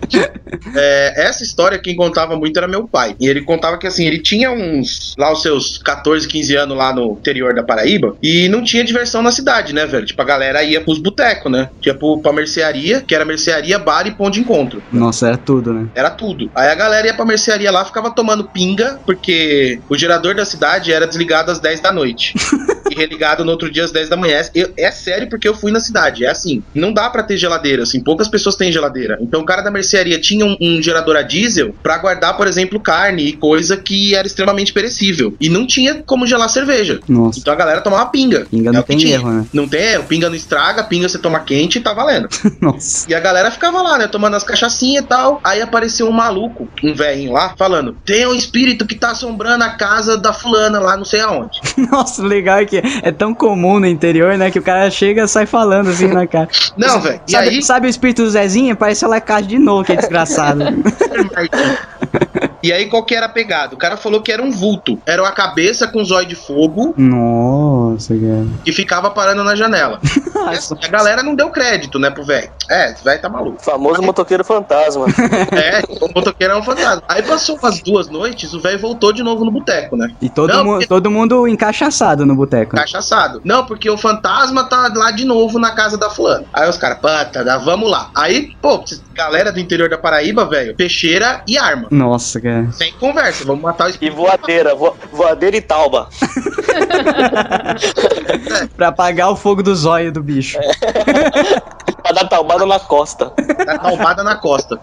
[0.75, 3.15] É, essa história quem contava muito era meu pai.
[3.19, 6.93] E ele contava que assim, ele tinha uns lá os seus 14, 15 anos lá
[6.93, 10.05] no interior da Paraíba e não tinha diversão na cidade, né, velho?
[10.05, 11.69] Tipo, a galera ia pros botecos, né?
[11.85, 14.81] Ia pro, pra mercearia, que era mercearia, bar e ponto de encontro.
[14.91, 15.87] Nossa, era tudo, né?
[15.95, 16.51] Era tudo.
[16.53, 20.91] Aí a galera ia pra mercearia lá, ficava tomando pinga, porque o gerador da cidade
[20.91, 22.33] era desligado às 10 da noite.
[22.89, 24.41] e religado no outro dia às 10 da manhã.
[24.55, 26.25] Eu- é sério porque eu fui na cidade.
[26.25, 26.63] É assim.
[26.73, 28.01] Não dá pra ter geladeira, assim.
[28.01, 29.17] Poucas pessoas têm geladeira.
[29.21, 32.79] Então o cara da mercearia tinha um, um gerador a diesel pra guardar, por exemplo,
[32.79, 35.35] carne e coisa que era extremamente perecível.
[35.39, 36.99] E não tinha como gelar cerveja.
[37.07, 37.39] Nossa.
[37.39, 38.45] Então a galera tomava pinga.
[38.49, 39.45] Pinga É não que tem erro, né?
[39.53, 40.03] Não tem erro.
[40.05, 42.27] Pinga não estraga, pinga você toma quente e tá valendo.
[42.61, 43.09] Nossa.
[43.09, 45.39] E a galera ficava lá, né, tomando as cachaçinhas e tal.
[45.43, 49.69] Aí apareceu um maluco, um velhinho lá, falando: tem um espírito que tá assombrando a
[49.69, 51.59] casa da fulana lá, não sei aonde.
[51.91, 54.51] Nossa, o legal é que é tão comum no interior, né?
[54.51, 56.49] Que o cara chega e sai falando assim na cara.
[56.77, 57.21] Não, velho.
[57.27, 58.75] Sabe, aí, sabe o espírito do Zezinho?
[58.75, 60.63] Parece ela casa de novo, que é desgraçado.
[62.63, 63.75] e aí qual que era a pegada?
[63.75, 64.99] O cara falou que era um vulto.
[65.05, 68.45] Era uma cabeça com zóio de fogo Nossa, cara.
[68.63, 69.99] que ficava parando na janela.
[70.49, 72.49] Assim, a galera não deu crédito, né, pro velho.
[72.69, 73.61] É, esse velho tá maluco.
[73.63, 75.05] Famoso motoqueiro fantasma.
[75.51, 77.03] É, o motoqueiro é um fantasma.
[77.07, 80.09] Aí passou umas duas noites, o velho voltou de novo no boteco, né?
[80.21, 82.75] E todo, Não, mu porque- todo mundo encaixaçado no boteco.
[82.75, 83.41] Cachaçado.
[83.43, 86.45] Não, porque o fantasma tá lá de novo na casa da fulana.
[86.53, 88.09] Aí os caras, pata, dá, vamos lá.
[88.15, 88.83] Aí, pô,
[89.13, 91.87] galera do interior da Paraíba, velho, peixeira e arma.
[91.91, 92.48] Nossa, cara.
[92.71, 96.09] Sem conversa, vamos matar o E voadeira, vo- voadeira e tauba.
[98.75, 100.57] pra apagar o fogo do zóio do bicho.
[102.01, 103.31] Pra dar talbada na costa.
[103.65, 104.79] Dar talbada na costa.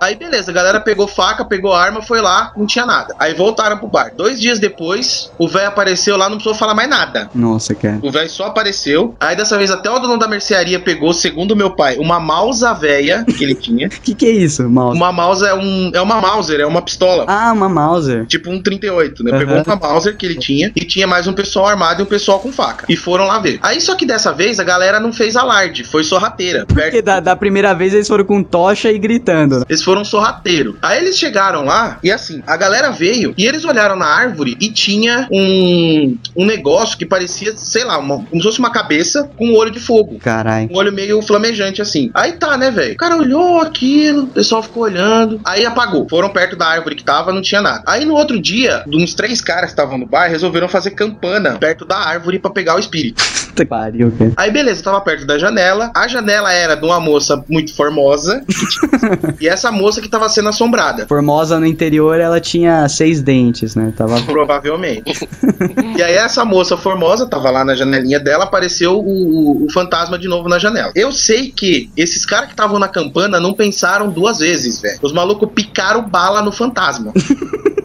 [0.00, 3.14] Aí beleza, a galera pegou faca, pegou arma, foi lá, não tinha nada.
[3.18, 4.12] Aí voltaram pro bar.
[4.16, 7.30] Dois dias depois, o velho apareceu lá, não precisou falar mais nada.
[7.34, 7.98] Nossa, cara.
[8.02, 9.14] O velho só apareceu.
[9.20, 13.24] Aí dessa vez até o dono da mercearia pegou, segundo meu pai, uma Mausa velha
[13.24, 13.88] que ele tinha.
[14.08, 14.96] Que que é isso, mouse?
[14.96, 17.24] Uma Mausa é um é uma Mauser, é uma pistola.
[17.26, 18.24] Ah, uma Mauser.
[18.26, 19.30] Tipo um 38, né?
[19.30, 19.38] Aham.
[19.38, 22.38] Pegou uma Mauser que ele tinha e tinha mais um pessoal armado e um pessoal
[22.38, 22.86] com faca.
[22.88, 23.58] E foram lá ver.
[23.62, 26.57] Aí só que dessa vez a galera não fez alarde, foi sorrateira.
[26.66, 29.64] Porque da, da primeira vez eles foram com tocha e gritando.
[29.68, 30.76] Eles foram sorrateiro.
[30.82, 34.70] Aí eles chegaram lá e assim, a galera veio e eles olharam na árvore e
[34.70, 39.46] tinha um, um negócio que parecia, sei lá, uma- como se fosse uma cabeça com
[39.48, 40.18] um olho de fogo.
[40.18, 40.68] Caralho.
[40.72, 42.10] Um olho meio flamejante assim.
[42.14, 42.94] Aí tá, né, velho?
[42.94, 45.40] O cara olhou aquilo, o pessoal ficou olhando.
[45.44, 46.06] Aí apagou.
[46.08, 47.82] Foram perto da árvore que tava, não tinha nada.
[47.86, 51.84] Aí no outro dia, uns três caras que estavam no bar resolveram fazer campana perto
[51.84, 53.22] da árvore pra pegar o espírito.
[53.68, 54.32] Pariu, cara.
[54.36, 55.90] Aí beleza, tava perto da janela.
[55.94, 58.42] A janela era de uma moça muito formosa.
[59.40, 61.06] e essa moça que tava sendo assombrada.
[61.06, 63.92] Formosa no interior, ela tinha seis dentes, né?
[63.96, 64.20] Tava.
[64.22, 65.28] Provavelmente.
[65.96, 70.18] e aí essa moça formosa tava lá na janelinha dela, apareceu o, o- o fantasma
[70.18, 70.92] de novo na janela.
[70.94, 74.98] Eu sei que esses caras que estavam na campana não pensaram duas vezes, velho.
[75.02, 77.12] Os malucos picaram bala no fantasma.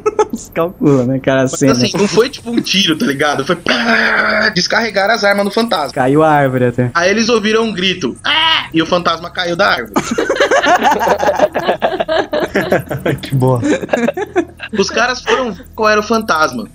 [0.54, 1.44] Calcula, né, cara?
[1.44, 3.46] Mas assim, não foi tipo um tiro, tá ligado?
[3.46, 5.94] Foi pá, descarregar as armas no fantasma.
[5.94, 6.92] Caiu a árvore até.
[6.94, 8.18] Aí eles ouviram um grito.
[8.24, 9.94] "Ah!" E o fantasma caiu da árvore.
[13.22, 13.62] que boa.
[14.78, 16.68] Os caras foram ver qual era o fantasma.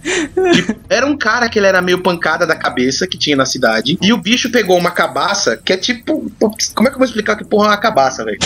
[0.52, 3.98] Tipo, era um cara que ele era meio pancada da cabeça que tinha na cidade.
[4.00, 6.30] E o bicho pegou uma cabaça que é tipo.
[6.74, 8.38] Como é que eu vou explicar que porra é uma cabaça, velho?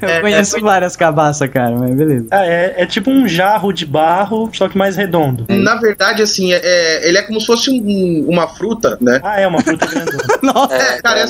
[0.00, 2.26] Eu conheço várias cabaças, cara, mas beleza.
[2.30, 5.46] Ah, é, é tipo um jarro de barro, só que mais redondo.
[5.48, 9.20] Na verdade, assim, é- é- ele é como se fosse um- uma fruta, né?
[9.22, 10.22] Ah, é uma fruta grandona.
[10.42, 11.22] Nossa, É, cara, é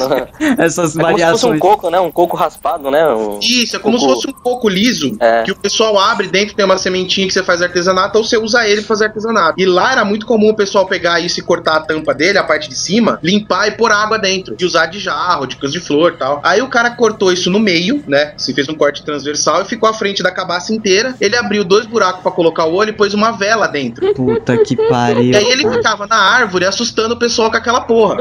[0.64, 2.00] essas É como se fosse um coco, né?
[2.00, 3.06] Um coco raspado, né?
[3.08, 5.42] Um- Isso, é como se coco- fosse um coco liso É.
[5.44, 8.66] que o pessoal abre dentro tem uma sementinha que você faz artesanato ou você usa
[8.66, 9.54] ele pra fazer artesanato.
[9.60, 12.44] E lá era muito comum o pessoal pegar isso e cortar a tampa dele, a
[12.44, 14.56] parte de cima, limpar e pôr água dentro.
[14.58, 16.40] E usar de jarro, de coisa de flor e tal.
[16.42, 18.32] Aí o cara cortou isso no meio, né?
[18.36, 21.14] Se fez um corte transversal e ficou à frente da cabaça inteira.
[21.20, 24.12] Ele abriu dois buracos pra colocar o olho e pôs uma vela dentro.
[24.14, 25.32] Puta que pariu.
[25.32, 28.16] E aí ele ficava na árvore assustando o pessoal com aquela porra.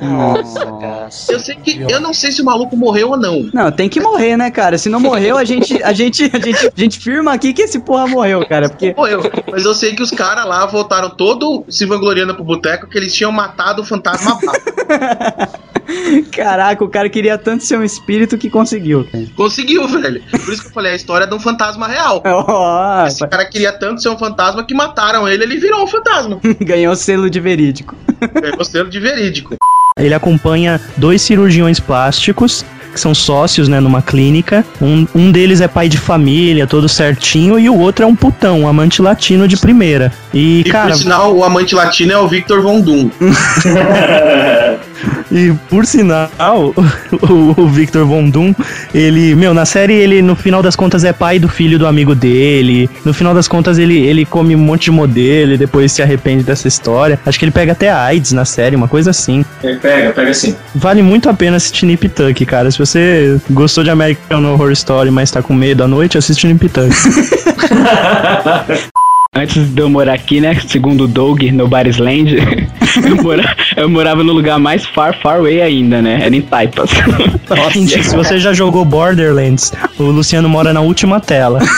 [0.00, 3.48] Nossa, Eu sei que eu não sei se o maluco morreu ou não.
[3.52, 4.76] Não, tem que morrer, né, cara?
[4.78, 7.78] Se não morreu, a gente, a gente, a gente, a gente firma aqui que esse
[7.78, 8.68] porra morreu, cara.
[8.68, 9.22] Porque Morreu.
[9.50, 13.14] Mas eu sei que os caras lá voltaram todo se vangloriando pro boteco que eles
[13.14, 14.38] tinham matado o fantasma.
[16.32, 19.26] Caraca, o cara queria tanto ser um espírito que conseguiu, cara.
[19.36, 20.22] Conseguiu, velho.
[20.30, 22.22] Por isso que eu falei, a história é de um fantasma real.
[23.06, 26.40] Esse cara queria tanto ser um fantasma que mataram ele, ele virou um fantasma.
[26.60, 27.96] ganhou o selo de verídico.
[28.40, 29.56] Ganhou selo de verídico.
[29.96, 34.64] Ele acompanha dois cirurgiões plásticos que são sócios, né, numa clínica.
[34.80, 38.60] Um, um deles é pai de família, todo certinho, e o outro é um putão,
[38.60, 40.12] um amante latino de primeira.
[40.32, 43.10] E, E cara, por sinal, o amante latino é o Victor Von Doom.
[45.30, 46.30] E por sinal,
[47.22, 48.54] o, o Victor Von Doom,
[48.94, 52.14] ele, meu, na série ele no final das contas é pai do filho do amigo
[52.14, 52.88] dele.
[53.04, 56.42] No final das contas ele, ele come um monte de modelo e depois se arrepende
[56.42, 57.18] dessa história.
[57.24, 59.44] Acho que ele pega até AIDS na série, uma coisa assim.
[59.62, 60.54] Ele pega, pega sim.
[60.74, 62.70] Vale muito a pena assistir Nip Tuck, cara.
[62.70, 66.68] Se você gostou de American Horror Story, mas tá com medo à noite, assiste Nip
[66.68, 66.92] Tuck.
[69.34, 70.54] Antes de eu morar aqui, né?
[70.68, 72.36] Segundo o Doug, no Barisland,
[73.08, 76.20] eu, mora- eu morava no lugar mais far, far away ainda, né?
[76.22, 76.90] Era em Taipas.
[77.72, 81.60] Gente, se você já jogou Borderlands, o Luciano mora na última tela.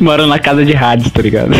[0.00, 1.50] Moro na casa de rádios, tá ligado?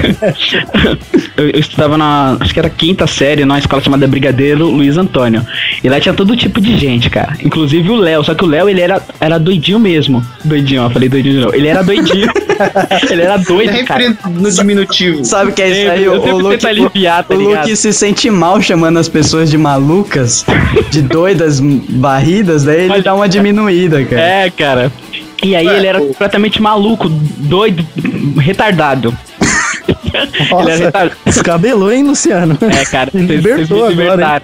[1.37, 5.45] eu, eu estudava na, acho que era quinta série, numa escola chamada Brigadeiro Luiz Antônio.
[5.83, 7.37] E lá tinha todo tipo de gente, cara.
[7.45, 10.25] Inclusive o Léo, só que o Léo, ele era, era doidinho mesmo.
[10.45, 11.55] Doidinho, ó, falei doidinho de novo.
[11.57, 12.31] Ele era doidinho.
[13.11, 14.17] ele era doido, cara.
[14.31, 15.25] no diminutivo.
[15.25, 16.05] Sabe o que é isso Sempre- aí?
[16.05, 17.39] eu O, sempre o Luke, aliviar, tá o?
[17.39, 20.45] Luke se sente mal chamando as pessoas de malucas,
[20.91, 24.21] de doidas, barridas, daí ele dá uma diminuída, cara.
[24.23, 24.93] É, cara.
[25.43, 27.85] E aí ele era completamente maluco, doido,
[28.39, 29.17] retardado.
[29.89, 31.17] ele era retardado.
[31.25, 32.59] Descabelou, hein, Luciano?
[32.61, 34.43] É, cara, Libertou agora.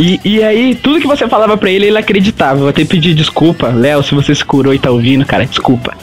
[0.00, 2.54] E, e aí, tudo que você falava pra ele, ele acreditava.
[2.54, 3.68] Eu vou até pedir desculpa.
[3.68, 5.92] Léo, se você se curou e tá ouvindo, cara, desculpa.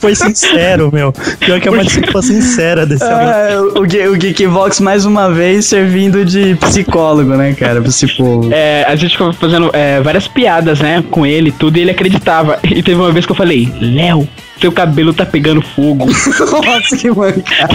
[0.00, 1.12] Foi sincero, meu.
[1.38, 6.24] Pior que é uma desculpa sincera desse É, o, o Geekvox mais uma vez servindo
[6.24, 8.52] de psicólogo, né, cara, pra esse povo.
[8.52, 11.90] É, a gente ficou fazendo é, várias piadas, né, com ele e tudo, e ele
[11.92, 12.58] acreditava.
[12.64, 14.28] E teve uma vez que eu falei, Léo,
[14.62, 16.06] seu cabelo tá pegando fogo.
[16.06, 17.74] Nossa, que mancada.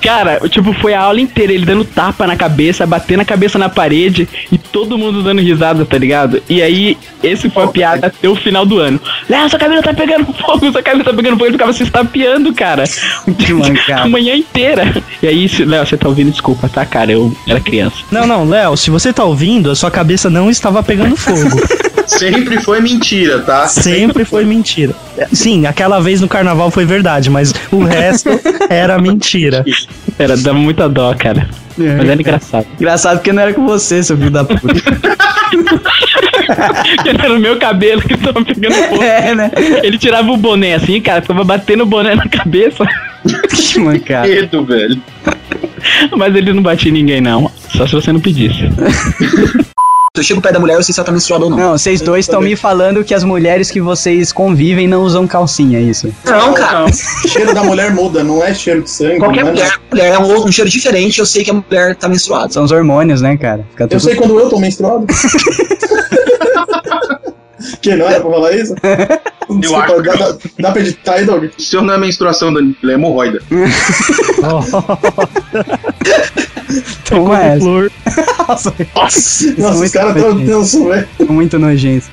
[0.00, 3.68] Cara, tipo, foi a aula inteira ele dando tapa na cabeça, batendo a cabeça na
[3.68, 6.40] parede e todo mundo dando risada, tá ligado?
[6.48, 9.00] E aí, esse foi a piada até o final do ano.
[9.28, 11.46] Léo, seu cabelo tá pegando fogo, seu cabelo tá pegando fogo.
[11.46, 12.84] Ele ficava se estapeando, cara.
[13.38, 14.02] Que mancada.
[14.04, 15.02] A manhã inteira.
[15.20, 16.30] E aí, Léo, você tá ouvindo?
[16.30, 17.10] Desculpa, tá, cara?
[17.10, 17.96] Eu era criança.
[18.10, 21.60] Não, não, Léo, se você tá ouvindo, a sua cabeça não estava pegando fogo.
[22.06, 23.66] Sempre foi mentira, tá?
[23.66, 24.94] Sempre foi mentira.
[25.32, 28.28] Sim, aquela vez no carnaval foi verdade, mas o resto
[28.68, 29.64] era mentira.
[30.18, 31.48] Era, dava muita dó, cara.
[31.76, 32.66] Mas era engraçado.
[32.78, 34.62] Engraçado porque não era com você, seu filho da puta.
[37.06, 39.02] Era no meu cabelo que tava pegando fogo.
[39.02, 39.50] É, né?
[39.82, 42.84] Ele tirava o boné assim, cara, ficava batendo o boné na cabeça.
[43.50, 44.28] que mancada.
[44.28, 45.00] Medo, velho.
[46.16, 47.50] Mas ele não batia em ninguém, não.
[47.70, 48.68] Só se você não pedisse.
[50.16, 51.58] Eu chego perto da mulher, eu sei se ela tá menstruada ou não.
[51.58, 55.80] Não, vocês dois estão me falando que as mulheres que vocês convivem não usam calcinha,
[55.80, 56.14] é isso?
[56.24, 56.86] Não, cara.
[57.26, 59.18] cheiro da mulher muda, não é cheiro de sangue.
[59.18, 62.08] Qualquer é mulher, mulher é um, um cheiro diferente, eu sei que a mulher tá
[62.08, 62.52] menstruada.
[62.52, 63.66] São os hormônios, né, cara?
[63.72, 65.04] Fica Eu tudo- sei quando eu tô menstruado.
[67.82, 68.72] que não era pra falar isso?
[69.58, 71.46] Desculpa, acho que dá, dá, dá pra editar aí, Doug?
[71.58, 73.42] O senhor não é menstruação, Danilo, é hemorroida.
[77.08, 77.60] Toma essa.
[77.60, 77.90] Flor.
[78.48, 81.08] Nossa, Nossa, os caras tão tensos, velho.
[81.28, 82.06] Muito nojento.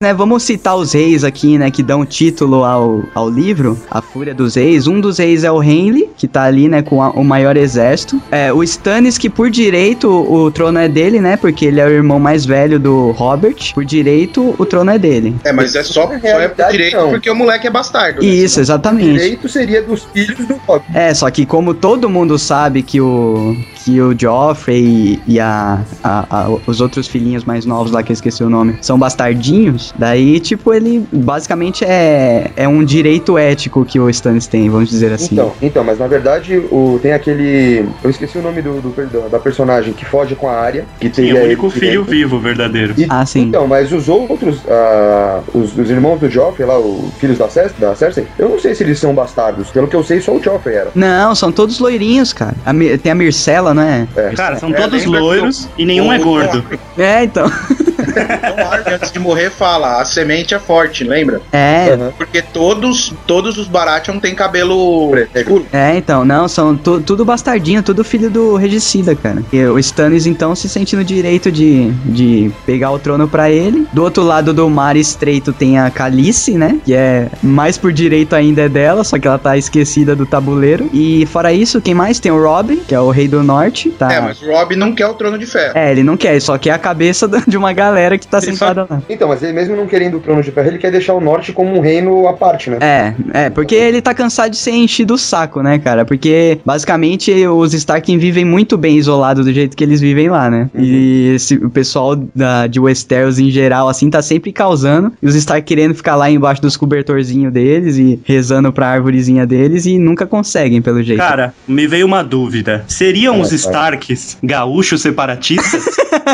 [0.00, 4.32] Né, vamos citar os reis aqui, né, que dão título ao, ao livro, A Fúria
[4.32, 4.86] dos Reis.
[4.86, 8.22] Um dos reis é o Henry, que tá ali, né, com a- o maior exército.
[8.30, 11.90] É, o Stannis, que por direito o trono é dele, né, porque ele é o
[11.90, 13.56] irmão mais velho do Robert.
[13.74, 15.34] Por direito, o trono é dele.
[15.42, 17.10] É, mas é só, só é por direito não.
[17.10, 18.22] porque o moleque é bastardo.
[18.22, 18.28] né?
[18.28, 19.14] Isso, O exatamente.
[19.14, 20.80] direito seria dos filhos do Rob.
[20.94, 23.56] É, só que como todo mundo sabe que o
[23.88, 28.12] que o Joffrey e, e a, a- a- os outros filhinhos mais novos lá que
[28.12, 33.84] eu esqueci o nome são bastardinhos, daí tipo ele basicamente é é um direito ético
[33.86, 35.34] que o Stannis tem, vamos dizer assim.
[35.34, 37.86] Então, então, mas na verdade o, tem aquele.
[38.04, 40.84] Eu esqueci o nome do, do- do- da personagem que foge com a área.
[41.00, 42.10] Que Sim, teria o único filho direito.
[42.10, 42.94] vivo, verdadeiro.
[42.98, 43.42] E- Ah, sim.
[43.42, 47.72] Então, mas os outros, ah, os, os irmãos do Joffrey lá, os filhos da, Cer
[47.78, 49.70] da Cersei, eu não sei se eles são bastardos.
[49.70, 50.90] Pelo que eu sei, só o Joffrey era.
[50.94, 52.54] Não, são todos loirinhos, cara.
[52.66, 54.06] A tem a Mircela, não é?
[54.34, 56.64] Cara, são É, todos loiros e nenhum é gordo.
[56.96, 57.50] É, então.
[58.22, 61.40] Então, antes de morrer, fala: a semente é forte, lembra?
[61.52, 61.96] É.
[62.16, 65.66] Porque todos, todos os Baratheon têm cabelo escuro.
[65.72, 69.42] É, então, não, são tu- tudo bastardinho, tudo filho do regicida, cara.
[69.52, 73.86] E o Stannis, então, se sente no direito de, de pegar o trono pra ele.
[73.92, 76.78] Do outro lado do mar estreito tem a Calice, né?
[76.84, 80.88] Que é mais por direito ainda é dela, só que ela tá esquecida do tabuleiro.
[80.92, 82.18] E fora isso, quem mais?
[82.20, 83.90] Tem o Robin, que é o rei do norte.
[83.90, 84.12] Tá...
[84.12, 85.72] É, mas o Rob não quer o trono de ferro.
[85.76, 88.86] É, ele não quer, ele só quer a cabeça de uma galera que tá sentada
[88.88, 89.02] lá.
[89.10, 91.52] Então, mas ele mesmo não querendo o trono de ferro, ele quer deixar o norte
[91.52, 92.78] como um reino à parte, né?
[92.80, 93.14] É,
[93.46, 96.04] é, porque ele tá cansado de ser enchido o saco, né, cara?
[96.04, 100.70] Porque basicamente os Stark vivem muito bem isolados do jeito que eles vivem lá, né?
[100.74, 105.12] E esse- o pessoal da, de Westeros em geral, assim, tá sempre causando.
[105.20, 109.86] E os Stark querendo ficar lá embaixo dos cobertorzinhos deles e rezando pra árvorezinha deles
[109.86, 111.18] e nunca conseguem, pelo jeito.
[111.18, 112.84] Cara, me veio uma dúvida.
[112.86, 115.84] Seriam os É, Starks gaúchos separatistas?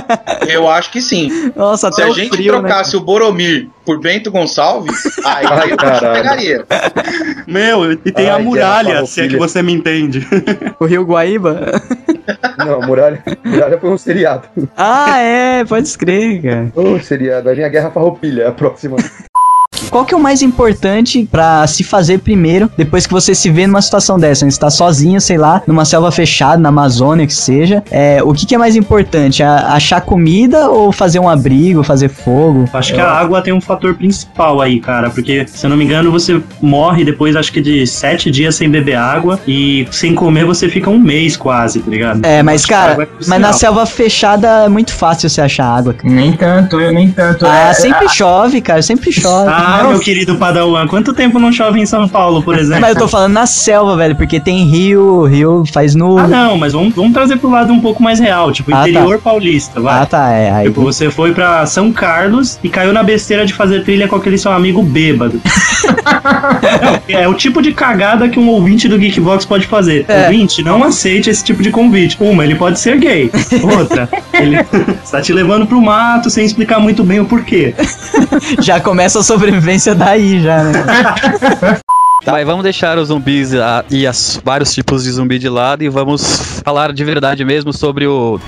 [0.49, 1.31] Eu acho que sim.
[1.65, 2.59] Nossa, Se até a o gente frio, né?
[2.61, 6.66] trocasse o Boromir por Bento Gonçalves, aí Ai, eu pegaria.
[7.47, 10.27] Meu, e tem a Ai, muralha, guerra se é que você me entende.
[10.78, 11.81] O Rio Guaíba?
[12.59, 14.49] Não, Muralha, Muralha foi um seriado.
[14.77, 16.73] ah, é, pode escrever, cara.
[16.74, 17.45] Oh, seriado.
[17.45, 18.97] Vai vir a Guerra Farroupilha, a próxima.
[19.90, 23.66] Qual que é o mais importante pra se fazer primeiro, depois que você se vê
[23.66, 24.40] numa situação dessa?
[24.44, 27.82] Você está sozinho, sei lá, numa selva fechada, na Amazônia, que seja.
[27.90, 29.43] É, o que, que é mais importante?
[29.43, 32.69] A- achar comida ou fazer um abrigo, fazer fogo?
[32.73, 35.85] Acho que a água tem um fator principal aí, cara, porque, se eu não me
[35.85, 40.44] engano, você morre depois, acho que de sete dias sem beber água e sem comer
[40.44, 42.24] você fica um mês quase, tá ligado?
[42.24, 45.94] É, mas Acho cara, é mas na selva fechada é muito fácil você achar água.
[45.94, 46.12] cara.
[46.12, 47.47] Nem tanto, eu nem tanto.
[47.47, 49.51] Ah, É, sempre chove, cara, sempre chove.
[49.51, 52.81] Ah, Não, meu querido Padawan, quanto tempo não chove em São Paulo, por exemplo?
[52.81, 56.19] Mas eu tô falando na selva, velho, porque tem rio, rio faz no.
[56.19, 58.89] Ah, não, mas vamos, vamos trazer pro lado um pouco mais real, tipo, Ah, tá.
[58.89, 60.03] interior paulista, vai.
[60.03, 60.51] Ah, tá, é.
[60.51, 60.69] Aí...
[60.69, 64.39] Tipo, você foi pra São Carlos e caiu na besteira de fazer trilha com aquele
[64.39, 65.41] seu amigo bêbado.
[65.85, 70.05] Não, é o tipo de cagada que um ouvinte do Geekbox pode fazer.
[70.09, 70.25] É.
[70.27, 72.17] Ouvinte, não aceite esse tipo de convite.
[72.21, 73.31] Uma, ele pode ser gay.
[73.63, 74.59] Outra, ele
[75.03, 77.75] está te levando pro mato sem explicar muito bem o porquê.
[78.61, 79.23] Já começa a
[79.55, 80.73] sobrevivência daí, já, né?
[82.27, 85.91] Mas vamos deixar os zumbis ah, e as vários tipos de zumbi de lado e
[85.91, 88.41] vamos falar de verdade mesmo sobre o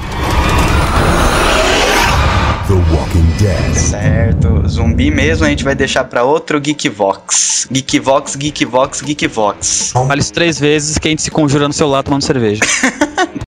[2.66, 3.74] The Walking Dead.
[3.74, 4.66] Certo.
[4.66, 7.69] Zumbi mesmo a gente vai deixar pra outro Geekvox.
[7.70, 9.93] Geekvox, Geekvox, Geekvox.
[9.93, 12.62] Fale isso três vezes que a gente se conjura no seu lado tomando cerveja.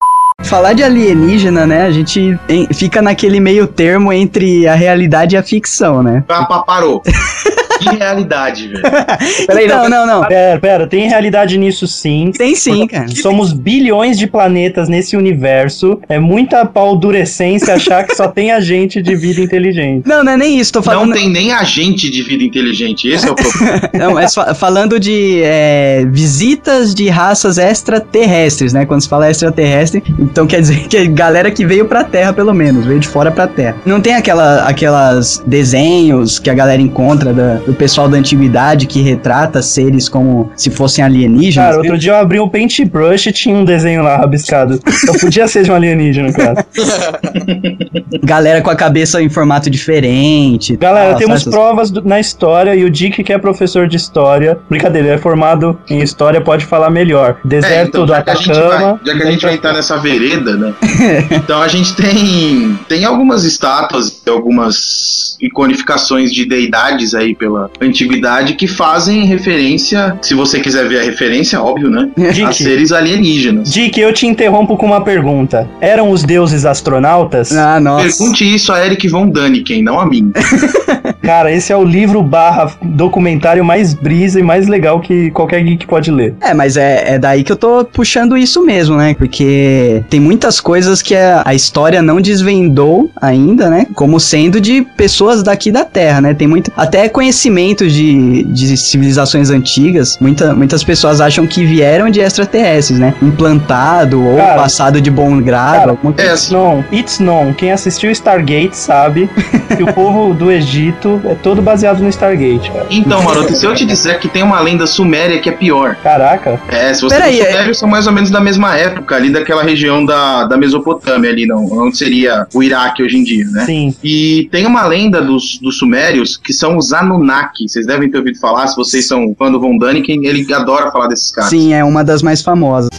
[0.46, 1.86] Falar de alienígena, né?
[1.86, 2.40] A gente
[2.74, 6.24] fica naquele meio termo entre a realidade e a ficção, né?
[6.30, 7.02] Ah, parou.
[7.80, 8.84] Que realidade, velho.
[9.48, 10.24] Peraí, Não, não, não.
[10.26, 12.32] Pera, pera, tem realidade nisso sim.
[12.38, 13.08] Tem sim, cara.
[13.16, 16.00] Somos bilhões de planetas nesse universo.
[16.10, 20.04] É muita paldurecência achar que só tem agente de vida inteligente.
[20.08, 21.08] Não, não é nem isso, tô falando.
[21.10, 23.90] Não tem nem agente de vida inteligente, esse é o problema.
[23.94, 28.86] Não, mas fa- falando de é, visitas de raças extraterrestres, né?
[28.86, 32.54] Quando se fala extraterrestre, então quer dizer que é galera que veio pra Terra, pelo
[32.54, 33.76] menos, veio de fora pra Terra.
[33.86, 39.02] Não tem aquela, aquelas desenhos que a galera encontra da- do pessoal da antiguidade que
[39.02, 41.70] retrata seres como se fossem alienígenas?
[41.70, 44.80] Cara, outro dia eu abri um paintbrush e tinha um desenho lá rabiscado.
[45.04, 46.66] Então podia ser de um alienígena, cara.
[48.24, 50.76] Galera com a cabeça em formato diferente.
[50.78, 54.58] Galera, tal, temos provas do- na história e o Dick, que é professor de história,
[54.70, 57.38] brincadeira, ele é formado em história, pode falar melhor.
[57.44, 59.00] Deserto É, então, do já que a gente vai, Atacama.
[59.06, 60.74] já que a gente vai entrar nessa vereda, né?
[61.32, 68.68] então a gente tem tem algumas estátuas, algumas iconificações de deidades aí pela antiguidade que
[68.68, 72.10] fazem referência, se você quiser ver a referência, óbvio, né?
[72.18, 72.64] A Dick.
[72.64, 73.72] seres alienígenas.
[73.72, 75.68] Dick, eu te interrompo com uma pergunta.
[75.80, 77.56] Eram os deuses astronautas?
[77.56, 80.32] Ah, Pergunte isso a Eric Von Däniken, não a mim.
[81.22, 85.88] Cara, esse é o livro barra documentário mais brisa e mais legal que qualquer geek
[85.88, 86.36] pode ler.
[86.42, 89.16] É, mas é, é daí que eu tô puxando isso mesmo, né?
[89.16, 93.88] Porque tem muitas coisas que a, a história não desvendou ainda, né?
[93.96, 96.34] Como sendo de pessoas daqui da Terra, né?
[96.34, 96.72] Tem muito.
[96.78, 97.10] Até
[97.50, 100.18] conhecimentos de, de civilizações antigas.
[100.20, 103.14] Muita, muitas pessoas acham que vieram de extraterrestres, né?
[103.22, 105.92] Implantado ou Cara, passado de bom grado.
[105.92, 107.54] alguma coisa It's known, it's known.
[107.54, 109.30] Quem assistiu Stargate sabe
[109.76, 112.88] que o povo do Egito é todo baseado no Stargate, cara.
[112.90, 115.96] Então, Maroto, se eu te disser que tem uma lenda suméria que é pior.
[116.02, 116.60] Caraca.
[116.70, 119.64] É, se você Peraí, é- sumérios são mais ou menos da mesma época, ali daquela
[119.64, 123.66] região da, da Mesopotâmia, ali, não, onde seria o Iraque hoje em dia, né?
[123.66, 123.94] Sim.
[124.04, 127.35] E tem uma lenda dos, dos sumérios que são os Anunnaki.
[127.68, 131.08] Vocês devem ter ouvido falar, se vocês são fã do Von Däniken, ele adora falar
[131.08, 131.50] desses caras.
[131.50, 132.90] Sim, é uma das mais famosas.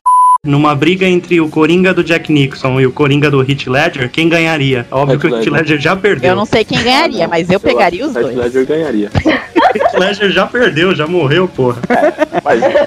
[0.44, 4.28] Numa briga entre o Coringa do Jack Nixon e o Coringa do Heath Ledger, quem
[4.28, 4.86] ganharia?
[4.92, 6.30] Óbvio que o Heath Ledger já perdeu.
[6.30, 8.36] Eu não sei quem ganharia, mas eu pegaria os dois.
[8.36, 9.10] Ledger ganharia.
[9.74, 11.80] Heath Ledger já perdeu, já morreu, porra.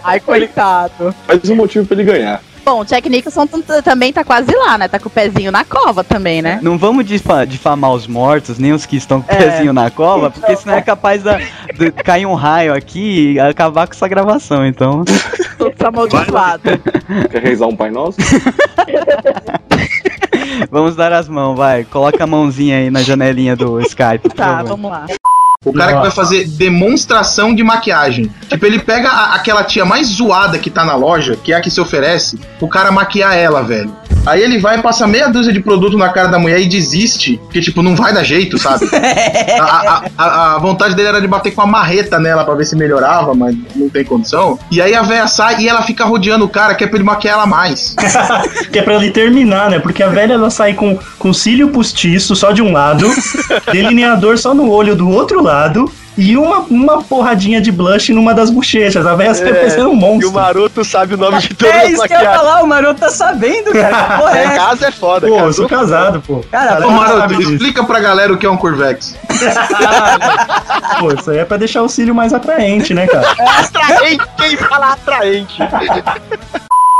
[0.03, 1.13] Ai, coitado.
[1.27, 2.41] Mas um motivo pra ele ganhar.
[2.70, 3.48] Bom, o Jack Nicholson
[3.84, 4.88] também tá quase lá, né?
[4.88, 6.60] Tá com o pezinho na cova também, né?
[6.62, 9.40] Não vamos difa- difamar os mortos, nem os que estão com o É.
[9.40, 11.40] pezinho na cova, porque senão é capaz da-
[11.76, 15.04] de cair um raio aqui e acabar com essa gravação, então.
[15.58, 16.72] Todos amaldiçoados.
[17.32, 18.20] Quer rezar um Pai Nosso?
[20.70, 21.86] Vamos dar as mãos, vai.
[21.86, 24.30] Coloca a mãozinha aí na janelinha do Skype.
[24.36, 25.08] Tá, vamos lá.
[25.70, 28.32] O cara que vai fazer demonstração de maquiagem.
[28.48, 31.62] Tipo, ele pega a- aquela tia mais zoada que tá na loja, que é a
[31.62, 33.94] que se oferece, o cara maquiar ela, velho.
[34.30, 37.61] Aí ele vai, passa meia dúzia de produto na cara da mulher e desiste, porque,
[37.61, 38.85] tipo, não vai dar jeito, sabe?
[39.60, 42.65] A, a- a- a vontade dele era de bater com a marreta nela pra ver
[42.65, 44.57] se melhorava, mas não tem condição.
[44.72, 47.03] E aí a véia sai e ela fica rodeando o cara, que é pra ele
[47.06, 47.95] maquiar ela mais.
[48.72, 49.80] Que é pra ele terminar, né?
[49.80, 53.10] Porque a velha ela sai com, com cílio postiço só de um lado,
[53.72, 55.91] delineador só no olho do outro lado.
[56.18, 59.06] E uma, uma porradinha de blush numa das bochechas.
[59.06, 60.27] A velha sai parecendo um monstro.
[60.27, 62.61] E o Maroto sabe o nome de todas É as isso que eu ia falar,
[62.64, 63.95] o Maroto tá sabendo, cara.
[63.95, 65.48] Que Porra, é É, casa é foda, Pô, cara.
[65.48, 66.44] eu sou casado, pô.
[66.52, 69.15] Cara, Ô, pô, Maroto, explica pra galera o que é um Curvex.
[70.99, 73.27] Pô, isso aí é pra deixar o cílio mais atraente, né, cara?
[73.60, 75.57] Atraente, quem fala atraente?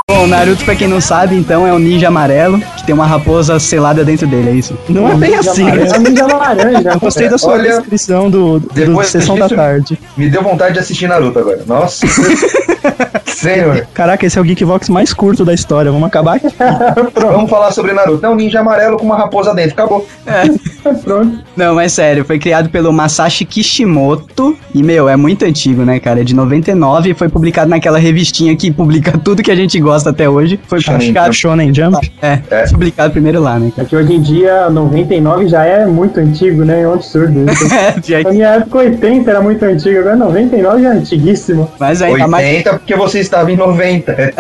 [0.10, 3.06] Bom, o Naruto, pra quem não sabe, então, é um ninja amarelo que tem uma
[3.06, 4.76] raposa selada dentro dele, é isso?
[4.90, 5.66] Não é bem assim.
[5.66, 5.88] né?
[5.88, 6.90] É um ninja laranja.
[6.96, 10.00] Eu gostei da sua Olha, descrição do, do depois Sessão da Tarde.
[10.18, 11.62] Me deu vontade de assistir Naruto agora.
[11.68, 12.08] Nossa.
[13.28, 13.88] Senhor.
[13.94, 15.92] Caraca, esse é o Geekvox mais curto da história.
[15.92, 16.48] Vamos acabar aqui.
[17.16, 18.26] Vamos falar sobre Naruto.
[18.26, 19.74] É um ninja amarelo com uma raposa dentro.
[19.74, 20.08] Acabou.
[21.04, 21.40] Pronto.
[21.56, 26.22] Não, mas sério, foi criado pelo Masashi Kishimoto e, meu, é muito antigo, né, cara?
[26.22, 29.99] É de 99 e foi publicado naquela revistinha que publica tudo que a gente gosta
[30.08, 30.60] até hoje.
[30.68, 31.28] Foi publicado...
[31.28, 31.38] Jump.
[31.38, 32.12] Shonen Jump.
[32.22, 32.68] É, É.
[32.70, 36.82] publicado primeiro lá, né, É que hoje em dia, 99 já é muito antigo, né?
[36.82, 37.68] É um absurdo isso.
[37.70, 38.24] cara?
[38.24, 41.70] Na minha época, 80 era muito antigo, agora 99 já é antiguíssimo.
[41.80, 42.64] Mas ainda 80 mais...
[42.64, 44.12] porque você estava em 90.
[44.12, 44.34] É.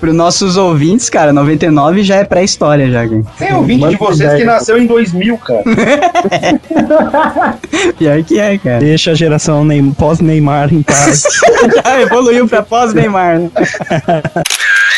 [0.00, 3.22] Para nossos ouvintes, cara, 99 já é pré-história já, cara.
[3.38, 5.62] Tem ouvinte de Manda vocês que nasceu em 2000, cara.
[7.98, 8.78] Pior que é, cara.
[8.80, 11.24] Deixa a geração Neym- pós-Neymar em paz.
[11.84, 13.50] Já evoluiu pra pós-Neymar, né?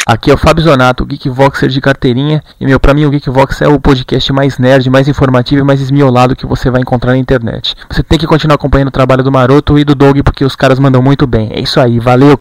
[0.06, 2.42] Aqui é o Fábio Zonato, Geekvoxer de carteirinha.
[2.60, 5.80] E, meu, pra mim o Geekvox é o podcast mais nerd, mais informativo e mais
[5.80, 7.76] esmiolado que você vai encontrar na internet.
[7.88, 10.78] Você tem que continuar acompanhando o trabalho do Maroto e do Doug, porque os caras
[10.78, 11.50] mandam muito bem.
[11.52, 12.36] É isso aí, valeu!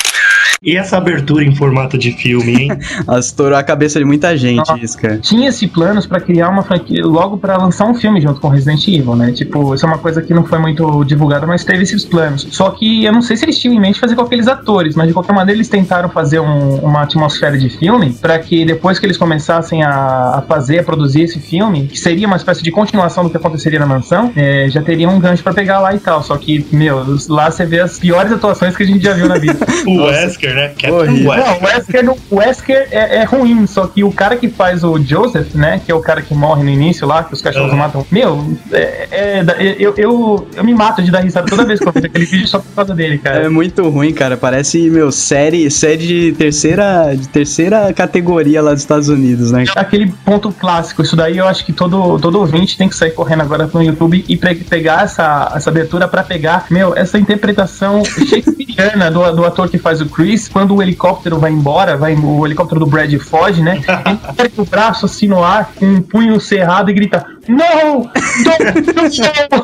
[0.62, 2.70] E essa abertura em formato de filme, hein?
[3.18, 5.18] Estourou a cabeça de muita gente isso, cara.
[5.18, 9.16] Tinha-se planos pra criar uma franquia logo pra lançar um filme junto com Resident Evil,
[9.16, 9.32] né?
[9.32, 12.48] Tipo, isso é uma coisa que não foi muito divulgada, mas teve esses planos.
[12.52, 15.08] Só que eu não sei se eles tinham em mente fazer com aqueles atores, mas
[15.08, 19.06] de qualquer maneira eles tentaram fazer um- uma atmosfera de filme pra que depois que
[19.06, 19.92] eles começassem a,
[20.40, 23.80] a fazer, a produzir esse filme, que seria uma espécie de continuação do que aconteceria
[23.80, 26.22] na mansão, é, já teria um gancho pra pegar lá e tal.
[26.24, 29.38] Só que, meu, lá você vê as piores atuações que a gente já viu na
[29.38, 29.58] vida.
[29.88, 30.68] O Wesker, né?
[30.70, 31.30] Captain Horrível.
[31.32, 31.46] Wesker.
[31.46, 34.84] Não, o Wesker, não- o Wesker é, é ruim, só que o cara que faz
[34.84, 37.72] o Joseph, né, que é o cara que morre no início lá, que os cachorros
[37.72, 37.78] Uhum.
[37.78, 41.80] matam, meu, é, é- é- eu, eu, eu me mato de dar risada toda vez
[41.80, 43.46] que eu vejo aquele vídeo só por causa dele, cara.
[43.46, 44.38] É muito ruim, cara.
[44.38, 49.66] Parece, meu, série, série de terceira, de terceira categoria lá dos Estados Unidos, né?
[49.76, 53.42] Aquele ponto clássico, isso daí eu acho que todo, todo ouvinte tem que sair correndo
[53.42, 58.04] agora no YouTube e pre- pegar essa, essa abertura pra pegar, meu, essa interpretação
[58.50, 62.46] shakespeariana do, do ator que faz o Chris, quando o helicóptero vai embora, vai, o
[62.46, 63.82] helicóptero do Brad foge, né?
[64.06, 68.02] Ele ergue o braço assim no ar, com um punho cerrado e grita: Não!
[68.44, 69.62] Don't!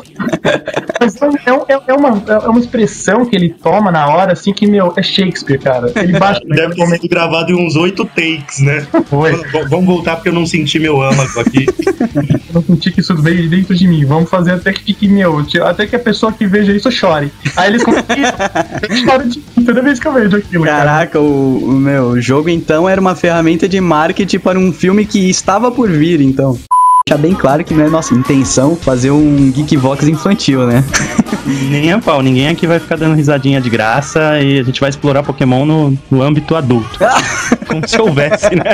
[1.00, 4.66] Mas é, é- é uma, é uma expressão que ele toma na hora, assim, que,
[4.66, 5.92] meu, é Shakespeare, cara.
[5.96, 6.40] Ele baixa.
[6.46, 8.86] Deve ter sido gravado em uns oito takes, né?
[9.08, 9.32] Foi.
[9.32, 11.66] V- Vamos voltar porque eu não senti meu âmago aqui.
[12.48, 14.04] Eu não senti que isso veio de dentro de mim.
[14.04, 15.44] Vamos fazer até que fique meu.
[15.64, 17.30] Até que a pessoa que veja isso chore.
[17.56, 18.32] Aí eles conseguiram.
[18.88, 20.64] Eu choro de mim toda vez que eu vejo aquilo.
[20.64, 20.84] cara.
[20.84, 25.04] Caraca, o, o meu o jogo então era uma ferramenta de marketing para um filme
[25.06, 26.58] que estava por vir, então.
[27.08, 30.82] Deixar bem claro que não é nossa intenção fazer um Geekvox infantil, né?
[31.70, 34.90] Nem a pau, ninguém aqui vai ficar dando risadinha de graça e a gente vai
[34.90, 36.98] explorar Pokémon no, no âmbito adulto.
[37.68, 38.64] Como se houvesse, né?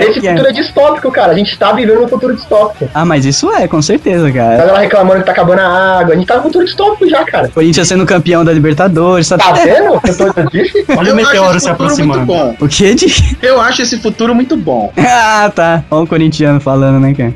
[0.00, 1.32] Esse futuro é distópico, cara.
[1.32, 2.88] A gente tá vivendo um futuro distópico.
[2.94, 4.56] Ah, mas isso é, com certeza, A cara.
[4.58, 6.14] galera reclamando que tá acabando a água.
[6.14, 7.48] A gente tá no futuro distópico já, cara.
[7.48, 9.42] Corinthians sendo campeão da Libertadores, sabe?
[9.42, 9.94] Tá vendo?
[9.94, 10.84] Eu tô disse.
[10.96, 12.26] Olha o Eu meteoro acho se esse futuro aproximando.
[12.26, 12.56] Muito bom.
[12.60, 13.36] O que de.
[13.42, 14.92] Eu acho esse futuro muito bom.
[14.98, 15.84] ah, tá.
[15.90, 17.34] Olha o corintiano falando, né, cara?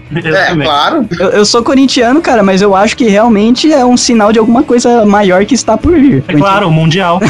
[0.51, 1.07] é, claro.
[1.19, 4.63] Eu, eu sou corintiano, cara, mas eu acho que realmente é um sinal de alguma
[4.63, 6.23] coisa maior que está por vir.
[6.29, 7.21] É claro, o Mundial.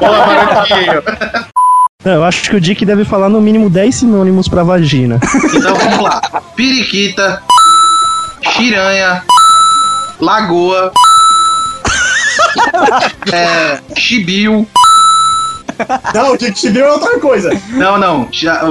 [0.00, 1.02] Boa, Marotinho.
[2.04, 5.18] Não, eu acho que o Dick deve falar no mínimo 10 sinônimos pra vagina.
[5.54, 6.20] Então vamos lá.
[6.54, 7.42] Periquita,
[8.42, 9.22] Chiranha,
[10.20, 10.92] Lagoa,
[13.32, 14.66] é, Chibio.
[16.14, 17.50] Não, o viu é outra coisa.
[17.70, 18.28] Não, não.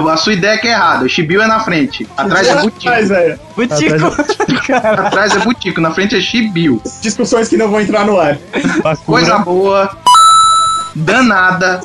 [0.10, 1.06] A sua ideia é que é errada.
[1.06, 2.08] O Chibio é na frente.
[2.16, 2.88] Atrás é Butico.
[2.88, 3.40] Atrás, velho.
[3.56, 4.72] Butico.
[4.74, 5.82] Atrás é Butico.
[5.82, 6.82] Na frente é Chibio.
[7.02, 8.38] Discussões que não vão entrar no ar.
[9.06, 9.90] Coisa boa.
[10.96, 11.82] Danada.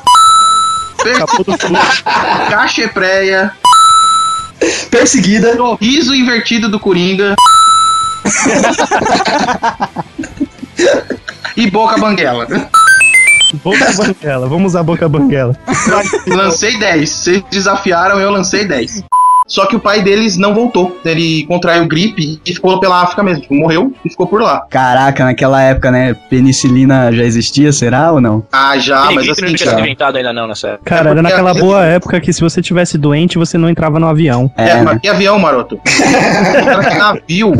[1.03, 1.79] Perseguida.
[2.49, 3.51] Cachepreia.
[4.89, 5.57] Perseguida.
[5.79, 7.35] Riso invertido do Coringa.
[11.55, 12.47] e Boca Banguela.
[13.63, 15.57] Boca Banguela, vamos usar Boca Banguela.
[16.27, 17.09] Lancei 10.
[17.09, 19.03] Vocês desafiaram, eu lancei 10.
[19.49, 20.97] Só que o pai deles não voltou.
[21.03, 23.41] Ele contraiu gripe e ficou pela África mesmo.
[23.41, 24.61] Tipo, morreu e ficou por lá.
[24.69, 26.13] Caraca, naquela época, né?
[26.29, 28.43] Penicilina já existia, será ou não?
[28.51, 30.83] Ah, já, mas Ninguém assim, não tinha sido inventado ainda não nessa época.
[30.85, 33.99] Cara, era porque naquela a- boa época que se você tivesse doente, você não entrava
[33.99, 34.51] no avião.
[34.55, 35.79] É, mas que avião, maroto?
[35.83, 37.51] Cara, que navio.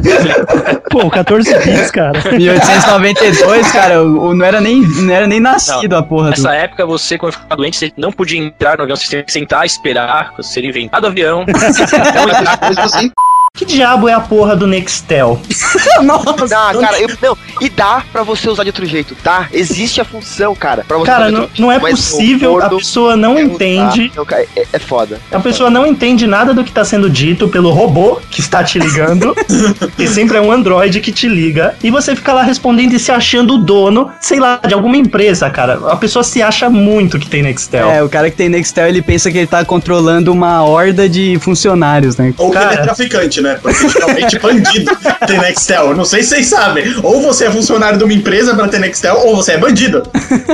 [0.91, 2.20] Pô, 14 bits, cara.
[2.38, 6.30] 1892, cara, o, o- não, era nem, não era nem nascido a porra do...
[6.32, 9.32] Nessa época, você, quando ficava doente, você não podia entrar no avião, você tinha que
[9.32, 11.45] sentar, esperar, ser inventado o avião.
[11.85, 13.11] Depois você
[13.53, 15.39] Que diabo é a porra do Nextel?
[16.01, 17.38] Não, cara, eu, não.
[17.59, 19.49] E dá pra você usar de outro jeito, tá?
[19.51, 20.85] Existe a função, cara.
[20.88, 24.11] Pra você Cara, usar de não, outro não é possível, a pessoa não quer entende.
[24.26, 25.19] cara, é, é foda.
[25.31, 28.80] A pessoa não entende nada do que está sendo dito pelo robô que está te
[28.80, 29.35] ligando,
[29.97, 33.11] que sempre é um androide que te liga, e você fica lá respondendo e se
[33.11, 35.80] achando o dono, sei lá, de alguma empresa, cara.
[35.91, 37.89] A pessoa se acha muito que tem Nextel.
[37.91, 41.38] É, o cara que tem Nextel, ele pensa que ele tá controlando uma horda de
[41.41, 42.34] funcionários, né?
[42.38, 42.84] Ou que ele é Cara.
[42.84, 43.48] traficante, né?
[43.55, 44.91] Porque geralmente bandido
[45.27, 45.88] tem Nextel.
[45.89, 46.84] Eu não sei se vocês sabem.
[47.03, 50.03] Ou você é funcionário de uma empresa pra ter Nextel, ou você é bandido.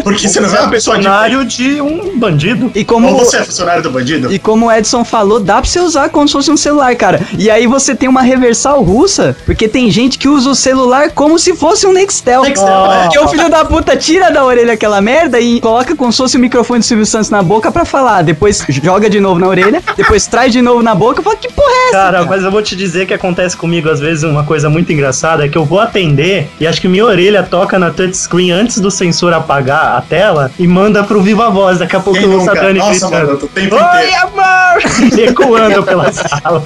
[0.03, 1.03] Porque você não é uma pessoa de.
[1.03, 2.71] funcionário de um bandido.
[2.75, 4.31] E como, Ou você é funcionário do bandido.
[4.31, 7.21] e como o Edson falou, dá pra você usar como se fosse um celular, cara.
[7.37, 11.37] E aí você tem uma reversal russa, porque tem gente que usa o celular como
[11.39, 12.43] se fosse um Nextel.
[12.43, 13.03] Nextel, é.
[13.03, 16.37] Porque o filho da puta tira da orelha aquela merda e coloca como se fosse
[16.37, 18.21] o microfone do Silvio Santos na boca pra falar.
[18.23, 21.51] Depois joga de novo na orelha, depois traz de novo na boca e fala, que
[21.51, 21.91] porra é essa?
[21.91, 24.91] Cara, mas eu vou te te dizer que acontece comigo às vezes uma coisa muito
[24.91, 28.79] engraçada, é que eu vou atender e acho que minha orelha toca na touchscreen antes
[28.79, 31.79] do sensor apagar a tela e manda pro Viva Voz.
[31.79, 32.53] Daqui a pouco Quem eu nunca?
[32.53, 33.27] Dani Nossa, gritando.
[33.27, 35.19] mano, o tempo Oi, amor!
[35.29, 36.63] Ecoando pela sala.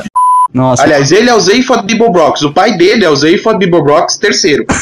[0.52, 0.84] Nossa.
[0.84, 2.41] Aliás, ele é o Zeifod Bibobrox.
[2.41, 4.65] O pai dele é o Zeifod Bibobrox terceiro.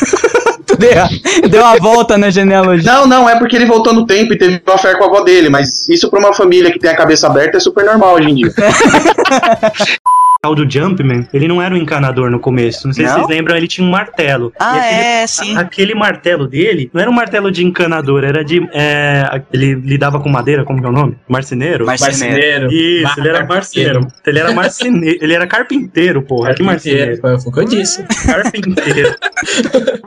[0.77, 2.91] Deu, deu a volta na genealogia.
[2.91, 5.21] Não, não, é porque ele voltou no tempo e teve uma fé com a avó
[5.21, 8.29] dele, mas isso pra uma família que tem a cabeça aberta é super normal hoje
[8.29, 8.53] em dia.
[10.45, 12.87] O do Jumpman, ele não era um encanador no começo.
[12.87, 13.19] Não sei se Não?
[13.19, 14.53] vocês lembram, ele tinha um martelo.
[14.59, 15.57] Ah, aquele, é, sim.
[15.57, 18.67] Aquele martelo dele não era um martelo de encanador, era de.
[18.73, 21.17] é, ele lidava com madeira, como que é o nome?
[21.27, 21.85] Marceneiro?
[21.85, 22.71] Marceneiro.
[22.71, 24.07] Isso, ele era marceneiro.
[24.25, 25.17] Ele era marceneiro.
[25.21, 26.53] Ele era carpinteiro, porra.
[26.53, 27.17] Que marceneiro.
[27.19, 28.03] Foi o que eu disse.
[28.25, 29.15] Carpinteiro.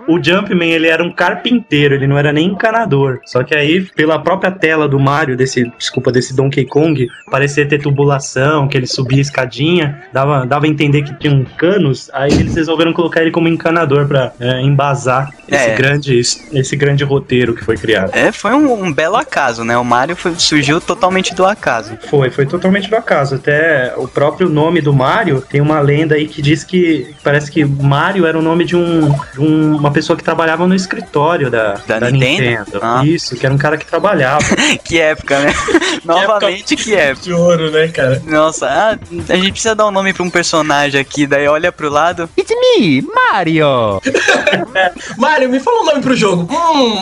[0.08, 3.20] o Jumpman, ele era um carpinteiro, ele não era nem encanador.
[3.24, 7.78] Só que aí, pela própria tela do Mario, desse, desculpa, desse Donkey Kong, parecia ter
[7.78, 12.54] tubulação, que ele subia escadinha, dava, dava a entender que tinha um canos, aí eles
[12.54, 15.74] resolveram colocar ele como encanador pra é, embasar esse, É.
[15.74, 18.10] grande, esse grande roteiro que foi criado.
[18.14, 19.76] É, foi um, um belo acaso, né?
[19.76, 21.96] O Mario foi- surgiu totalmente do acaso.
[22.08, 23.34] Foi, foi totalmente do acaso.
[23.36, 27.64] Até o próprio nome do Mario tem uma lenda aí que diz que parece que
[27.64, 31.74] Mario era o nome de, um, de um- uma pessoa que trabalhava no escritório da,
[31.86, 32.78] Da Nintendo?
[32.82, 33.02] Ah.
[33.04, 34.44] Isso, que era um cara que trabalhava.
[34.84, 35.52] que época, né?
[36.04, 37.24] Novamente, que época.
[37.24, 38.22] De ouro, né, cara?
[38.26, 38.98] Nossa, ah,
[39.28, 42.28] a gente precisa dar um nome pra um personagem aqui, daí olha pro lado.
[42.36, 44.00] It's me, Mario!
[45.16, 46.48] Mário, me fala um nome pro jogo.
[46.52, 47.00] Hum.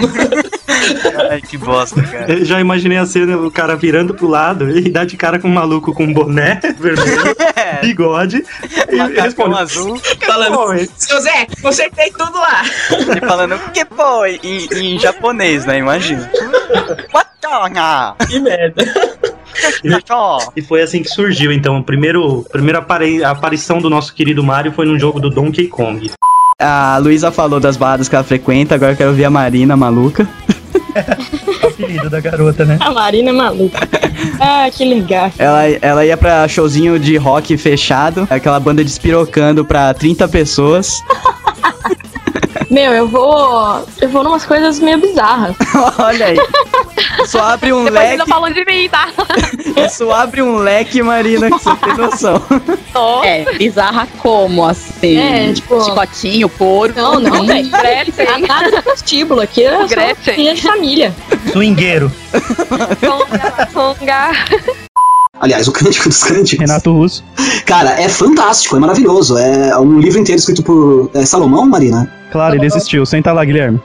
[1.31, 2.33] Ai, que bosta, cara.
[2.33, 5.49] Eu já imaginei a cena, o cara virando pro lado e dá de cara com
[5.49, 7.37] um maluco com boné vermelho,
[7.83, 8.45] bigode
[8.91, 9.59] e responde.
[9.59, 10.01] azul.
[10.25, 12.63] Falando, seu Zé, consertei tudo lá.
[13.17, 14.41] E falando, que foi?
[14.43, 15.79] Em, em japonês, né?
[15.79, 16.31] Imagina.
[18.29, 19.18] Que merda.
[20.57, 21.79] E foi assim que surgiu, então.
[21.79, 25.67] O primeiro, a primeira apari- aparição do nosso querido Mario foi num jogo do Donkey
[25.69, 26.11] Kong.
[26.61, 30.29] A Luísa falou das baladas que ela frequenta, agora eu quero ver a Marina maluca.
[31.63, 32.77] O apelido da garota, né?
[32.81, 33.79] A Marina é maluca.
[34.41, 35.31] Ah, que legal.
[35.39, 41.01] Ela, ela ia pra showzinho de rock fechado, aquela banda despirocando pra 30 pessoas.
[42.71, 43.85] Meu, eu vou.
[44.01, 45.57] Eu vou numas coisas meio bizarras.
[45.99, 46.37] Olha aí.
[47.27, 48.13] Só abre um Depois leque.
[48.13, 49.09] ainda falam de mim, tá?
[49.87, 52.43] Isso abre um leque, Marina, que você tem noção.
[53.25, 55.17] É, bizarra como, assim?
[55.19, 56.93] É, tipo- Chicotinho, couro.
[56.95, 57.71] Não, não, velho.
[57.71, 58.47] Gretchen.
[58.47, 59.65] Nada do prostíbulo aqui.
[59.65, 60.35] É só Gretchen.
[60.35, 61.15] filha de família.
[61.53, 62.13] Swingueiro.
[63.73, 64.31] Songa.
[65.41, 66.69] Aliás, o Cântico dos Cânticos.
[66.69, 67.25] Renato Russo.
[67.65, 69.39] Cara, é fantástico, é maravilhoso.
[69.39, 72.11] É um livro inteiro escrito por é, Salomão, Marina.
[72.31, 73.07] Claro, ele existiu.
[73.07, 73.81] Senta lá, Guilherme.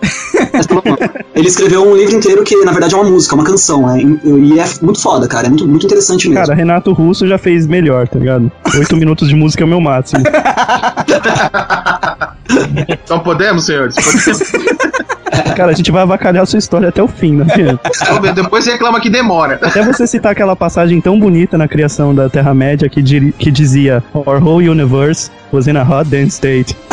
[1.34, 3.88] Ele escreveu um livro inteiro que, na verdade, é uma música, uma canção.
[3.88, 4.02] né?
[4.02, 5.48] E é muito foda, cara.
[5.48, 6.44] É muito, muito interessante mesmo.
[6.44, 8.52] Cara, Renato Russo já fez melhor, tá ligado?
[8.76, 10.24] Oito minutos de música é o meu máximo.
[13.04, 13.96] Então podemos, senhores?
[13.96, 14.52] Podemos.
[15.56, 17.46] Cara, a gente vai avacalhar a sua história até o fim, né?
[18.36, 19.60] Depois reclama que demora.
[19.62, 23.02] Até você citar aquela passagem tão bonita na criação da Terra-média que,
[23.32, 26.76] que dizia Our whole universe was in a hot dense state.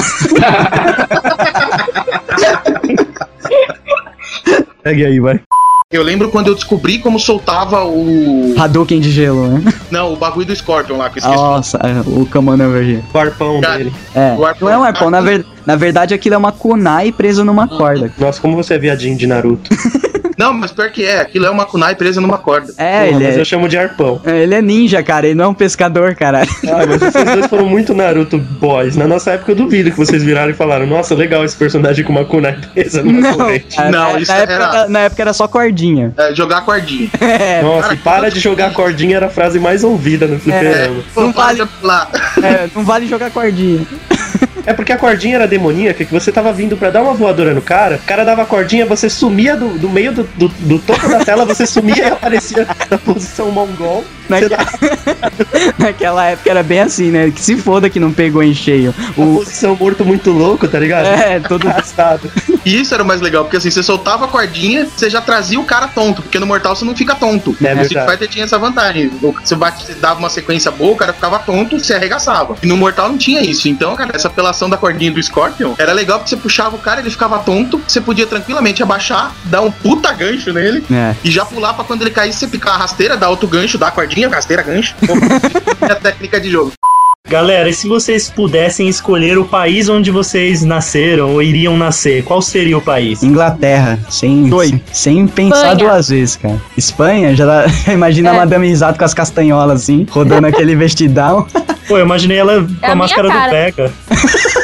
[4.83, 5.41] Segue aí, vai.
[5.93, 8.55] Eu lembro quando eu descobri como soltava o.
[8.57, 9.75] Hadouken de gelo, né?
[9.91, 11.37] Não, o bagulho do Scorpion lá, que eu esqueci.
[11.37, 13.03] Nossa, é, o Commander Overhead.
[13.13, 13.93] O arpão dele.
[14.15, 17.67] É, não é um arpão, na, ver- na verdade aquilo é uma kunai preso numa
[17.67, 18.09] corda.
[18.17, 19.69] Nossa, como você é viadinho de Naruto.
[20.41, 22.73] Não, mas pior que é, aquilo é uma kunai presa numa corda.
[22.79, 23.41] É, Porra, ele mas é...
[23.41, 24.19] eu chamo de arpão.
[24.25, 26.49] é, Ele é ninja, cara, ele não é um pescador, caralho.
[26.67, 28.97] Ah, mas vocês dois foram muito Naruto boys.
[28.97, 32.13] Na nossa época eu duvido que vocês viraram e falaram, nossa, legal esse personagem com
[32.13, 33.77] uma kunai presa numa Não, corrente.
[33.77, 36.15] cara, na, na época, na época era só cordinha.
[36.17, 37.11] É, jogar cordinha.
[37.21, 41.03] É, Nossa, e para de jogar cordinha era a frase mais ouvida no fliperama.
[41.17, 43.87] não vale, é, não vale jogar cordinha.
[44.67, 47.63] É porque a cordinha era demoníaca, que você tava vindo pra dar uma voadora no
[47.63, 51.09] cara, o cara dava a cordinha, você sumia do, do meio do, do, do topo
[51.09, 54.05] da tela, você sumia e aparecia na posição mongol.
[54.29, 54.67] Naquela...
[55.79, 57.31] Naquela época era bem assim, né?
[57.31, 58.95] Que se foda que não pegou em cheio.
[59.17, 59.39] O...
[59.39, 61.07] posição morto muito louco, tá ligado?
[61.07, 62.31] É, todo arrastado.
[62.65, 65.59] E isso era o mais legal, porque assim, você soltava a cordinha, você já trazia
[65.59, 67.57] o cara tonto, porque no Mortal você não fica tonto.
[67.63, 68.09] É no Street.
[68.11, 69.09] Fighter tinha essa vantagem.
[69.09, 72.57] Você bate- você dava uma sequência boa, o cara ficava tonto, você arregaçava.
[72.63, 73.69] E no Mortal não tinha isso.
[73.69, 77.01] Então, cara, essa apelação da cordinha do Scorpion era legal porque você puxava o cara,
[77.01, 81.15] ele ficava tonto, você podia tranquilamente abaixar, dar um puta gancho nele É.
[81.25, 83.89] e já pular pra quando ele caísse, você picar a rasteira, dar outro gancho, dar
[83.89, 84.95] a cordinha, rasteira, gancho.
[85.81, 86.73] é a técnica de jogo.
[87.29, 92.41] Galera, e se vocês pudessem escolher o país onde vocês nasceram ou iriam nascer, qual
[92.43, 93.23] seria o país?
[93.23, 95.77] Inglaterra, sem, sem, sem pensar Espanha.
[95.77, 96.61] duas vezes, cara.
[96.77, 101.47] Espanha, já dá- imagina a Madame Isato com as castanholas assim, rodando aquele vestidão.
[101.87, 103.51] Pô, eu imaginei ela com É a, a máscara do cara.
[103.51, 103.93] Pega.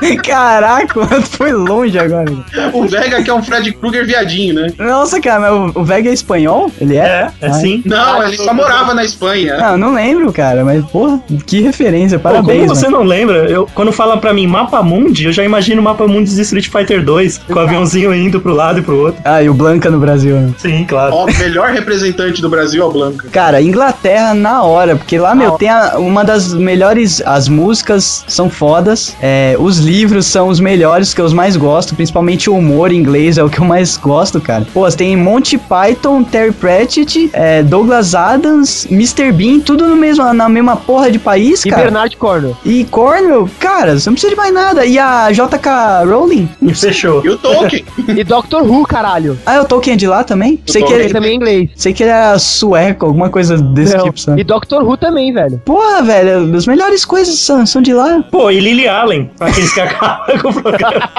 [0.24, 0.94] Caraca,
[1.30, 2.32] foi longe agora.
[2.72, 4.72] O Vega que é um Fred Krueger viadinho, né?
[4.78, 6.70] Nossa, cara, mas o, Vega é espanhol?
[6.80, 7.30] Ele é?
[7.40, 7.82] É, é sim.
[7.84, 9.56] Não, ele só morava na Espanha.
[9.58, 12.60] Não, eu não lembro, cara, mas porra, que referência, Pô, parabéns.
[12.66, 12.98] como você mano.
[12.98, 13.50] não lembra?
[13.50, 16.68] Eu, quando fala pra mim Mapa Mundi, eu já imagino o Mapa Mundi de Street
[16.68, 19.20] Fighter 2, com o aviãozinho indo pro lado e pro outro.
[19.24, 20.52] Ah, e o Blanca no Brasil, né?
[20.58, 21.14] Sim, claro.
[21.14, 23.28] Ó, o melhor representante do Brasil é o Blanca.
[23.30, 27.22] Cara, Inglaterra na hora, porque lá, meu, tem a- uma das melhores.
[27.24, 29.89] As músicas são fodas, é, os livros
[30.22, 33.60] são os melhores que eu os mais gosto, principalmente o humor inglês é o que
[33.60, 34.66] eu mais gosto, cara.
[34.72, 39.32] Pô, você tem Monty Python, Terry Pratchett, é, Douglas Adams, Mr.
[39.32, 41.84] Bean, tudo no mesmo, na mesma porra de país, E cara.
[41.84, 42.56] Bernard Cornwell.
[42.64, 44.84] E Cornwell, cara, você não precisa de mais nada.
[44.84, 46.48] E a JK Rowling?
[46.62, 47.24] E fechou.
[47.24, 47.84] E o Tolkien.
[48.08, 49.38] e Doctor Who, caralho.
[49.46, 50.60] Ah, o Tolkien é de lá também?
[50.66, 51.70] Sei que ele também é inglês.
[51.76, 54.04] Sei que ele era sueco, alguma coisa desse Não.
[54.04, 54.40] tipo, sabe?
[54.40, 55.60] E Doctor Who também, velho.
[55.64, 58.24] Porra, velho, as melhores coisas são, são de lá.
[58.30, 61.10] Pô, e Lily Allen, aqueles que acabam com o programa.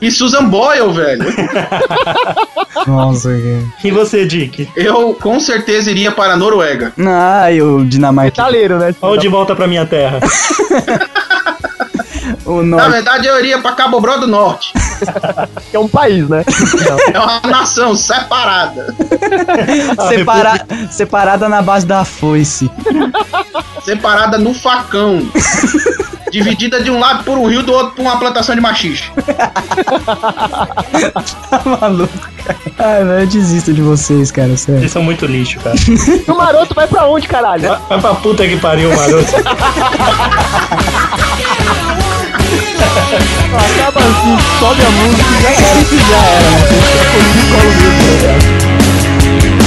[0.00, 1.24] E Susan Boyle, velho.
[2.86, 3.62] Nossa, cara.
[3.84, 4.68] E você, Dick?
[4.76, 6.92] Eu com certeza iria para a Noruega.
[6.98, 8.42] Ah, e o Dinamarca.
[8.42, 8.94] Metaleiro, né?
[9.00, 10.20] Ou de volta pra minha terra.
[12.44, 14.72] O Na verdade, eu iria para Cabo Bró do Norte.
[15.70, 16.44] Que é um país, né?
[17.12, 18.94] É uma nação separada.
[20.08, 20.66] Separa...
[20.90, 22.70] Separada na base da foice.
[23.84, 25.20] Separada no facão.
[26.32, 29.04] Dividida de um lado por um rio, do outro por uma plantação de machixe.
[31.50, 32.12] Tá maluco,
[32.44, 32.58] cara.
[32.78, 34.80] Ai, velho, eu desisto de vocês, cara, sério.
[34.80, 35.76] Vocês são muito lixo, cara.
[36.26, 37.68] o maroto vai pra onde, caralho?
[37.68, 39.30] Vai, vai pra puta que pariu, maroto.
[43.52, 45.24] Acaba assim, sobe a música
[45.92, 46.50] e já era.
[47.32, 49.61] De colo mesmo, né?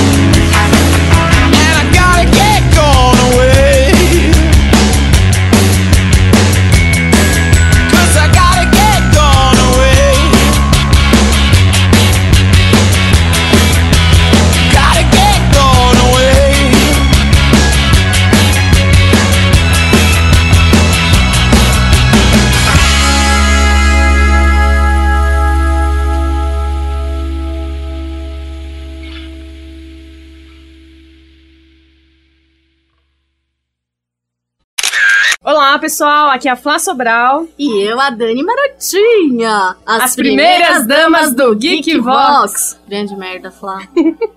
[35.76, 37.50] Olá, pessoal, aqui é a Flá Sobral.
[37.60, 39.76] E eu, a Dani Marotinha.
[39.86, 42.80] As primeiras damas do Geek Vox.
[42.88, 43.86] Grande merda, Flá.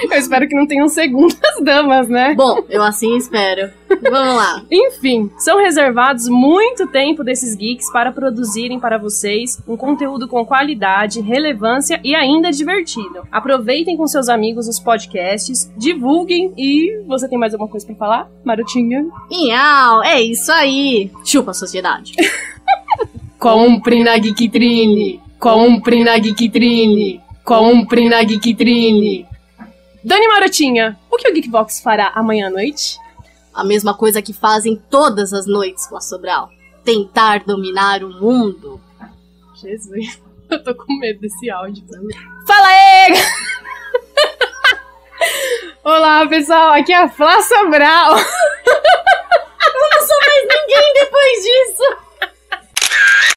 [0.00, 2.34] Eu espero que não tenham segundas damas, né?
[2.34, 3.70] Bom, eu assim espero.
[4.02, 4.62] Vamos lá.
[4.70, 11.20] Enfim, são reservados muito tempo desses geeks para produzirem para vocês um conteúdo com qualidade,
[11.20, 13.26] relevância e ainda divertido.
[13.30, 18.30] Aproveitem com seus amigos os podcasts, divulguem e você tem mais alguma coisa pra falar,
[18.44, 19.04] Marotinha?
[19.30, 21.10] Miau, é isso aí.
[21.24, 22.12] Chupa a sociedade.
[23.38, 29.28] Compre na Geektrine, compre na Geektrine, compre na Geektrine.
[30.02, 32.98] Dani Marotinha, o que o Geekbox fará amanhã à noite?
[33.52, 36.50] A mesma coisa que fazem todas as noites com a Sobral:
[36.84, 38.80] tentar dominar o mundo.
[39.54, 42.16] Jesus, eu tô com medo desse áudio também.
[42.46, 43.14] Fala aí!
[45.82, 48.16] Olá, pessoal, aqui é a Flá Sobral.
[49.68, 51.84] Eu não sou mais ninguém depois disso.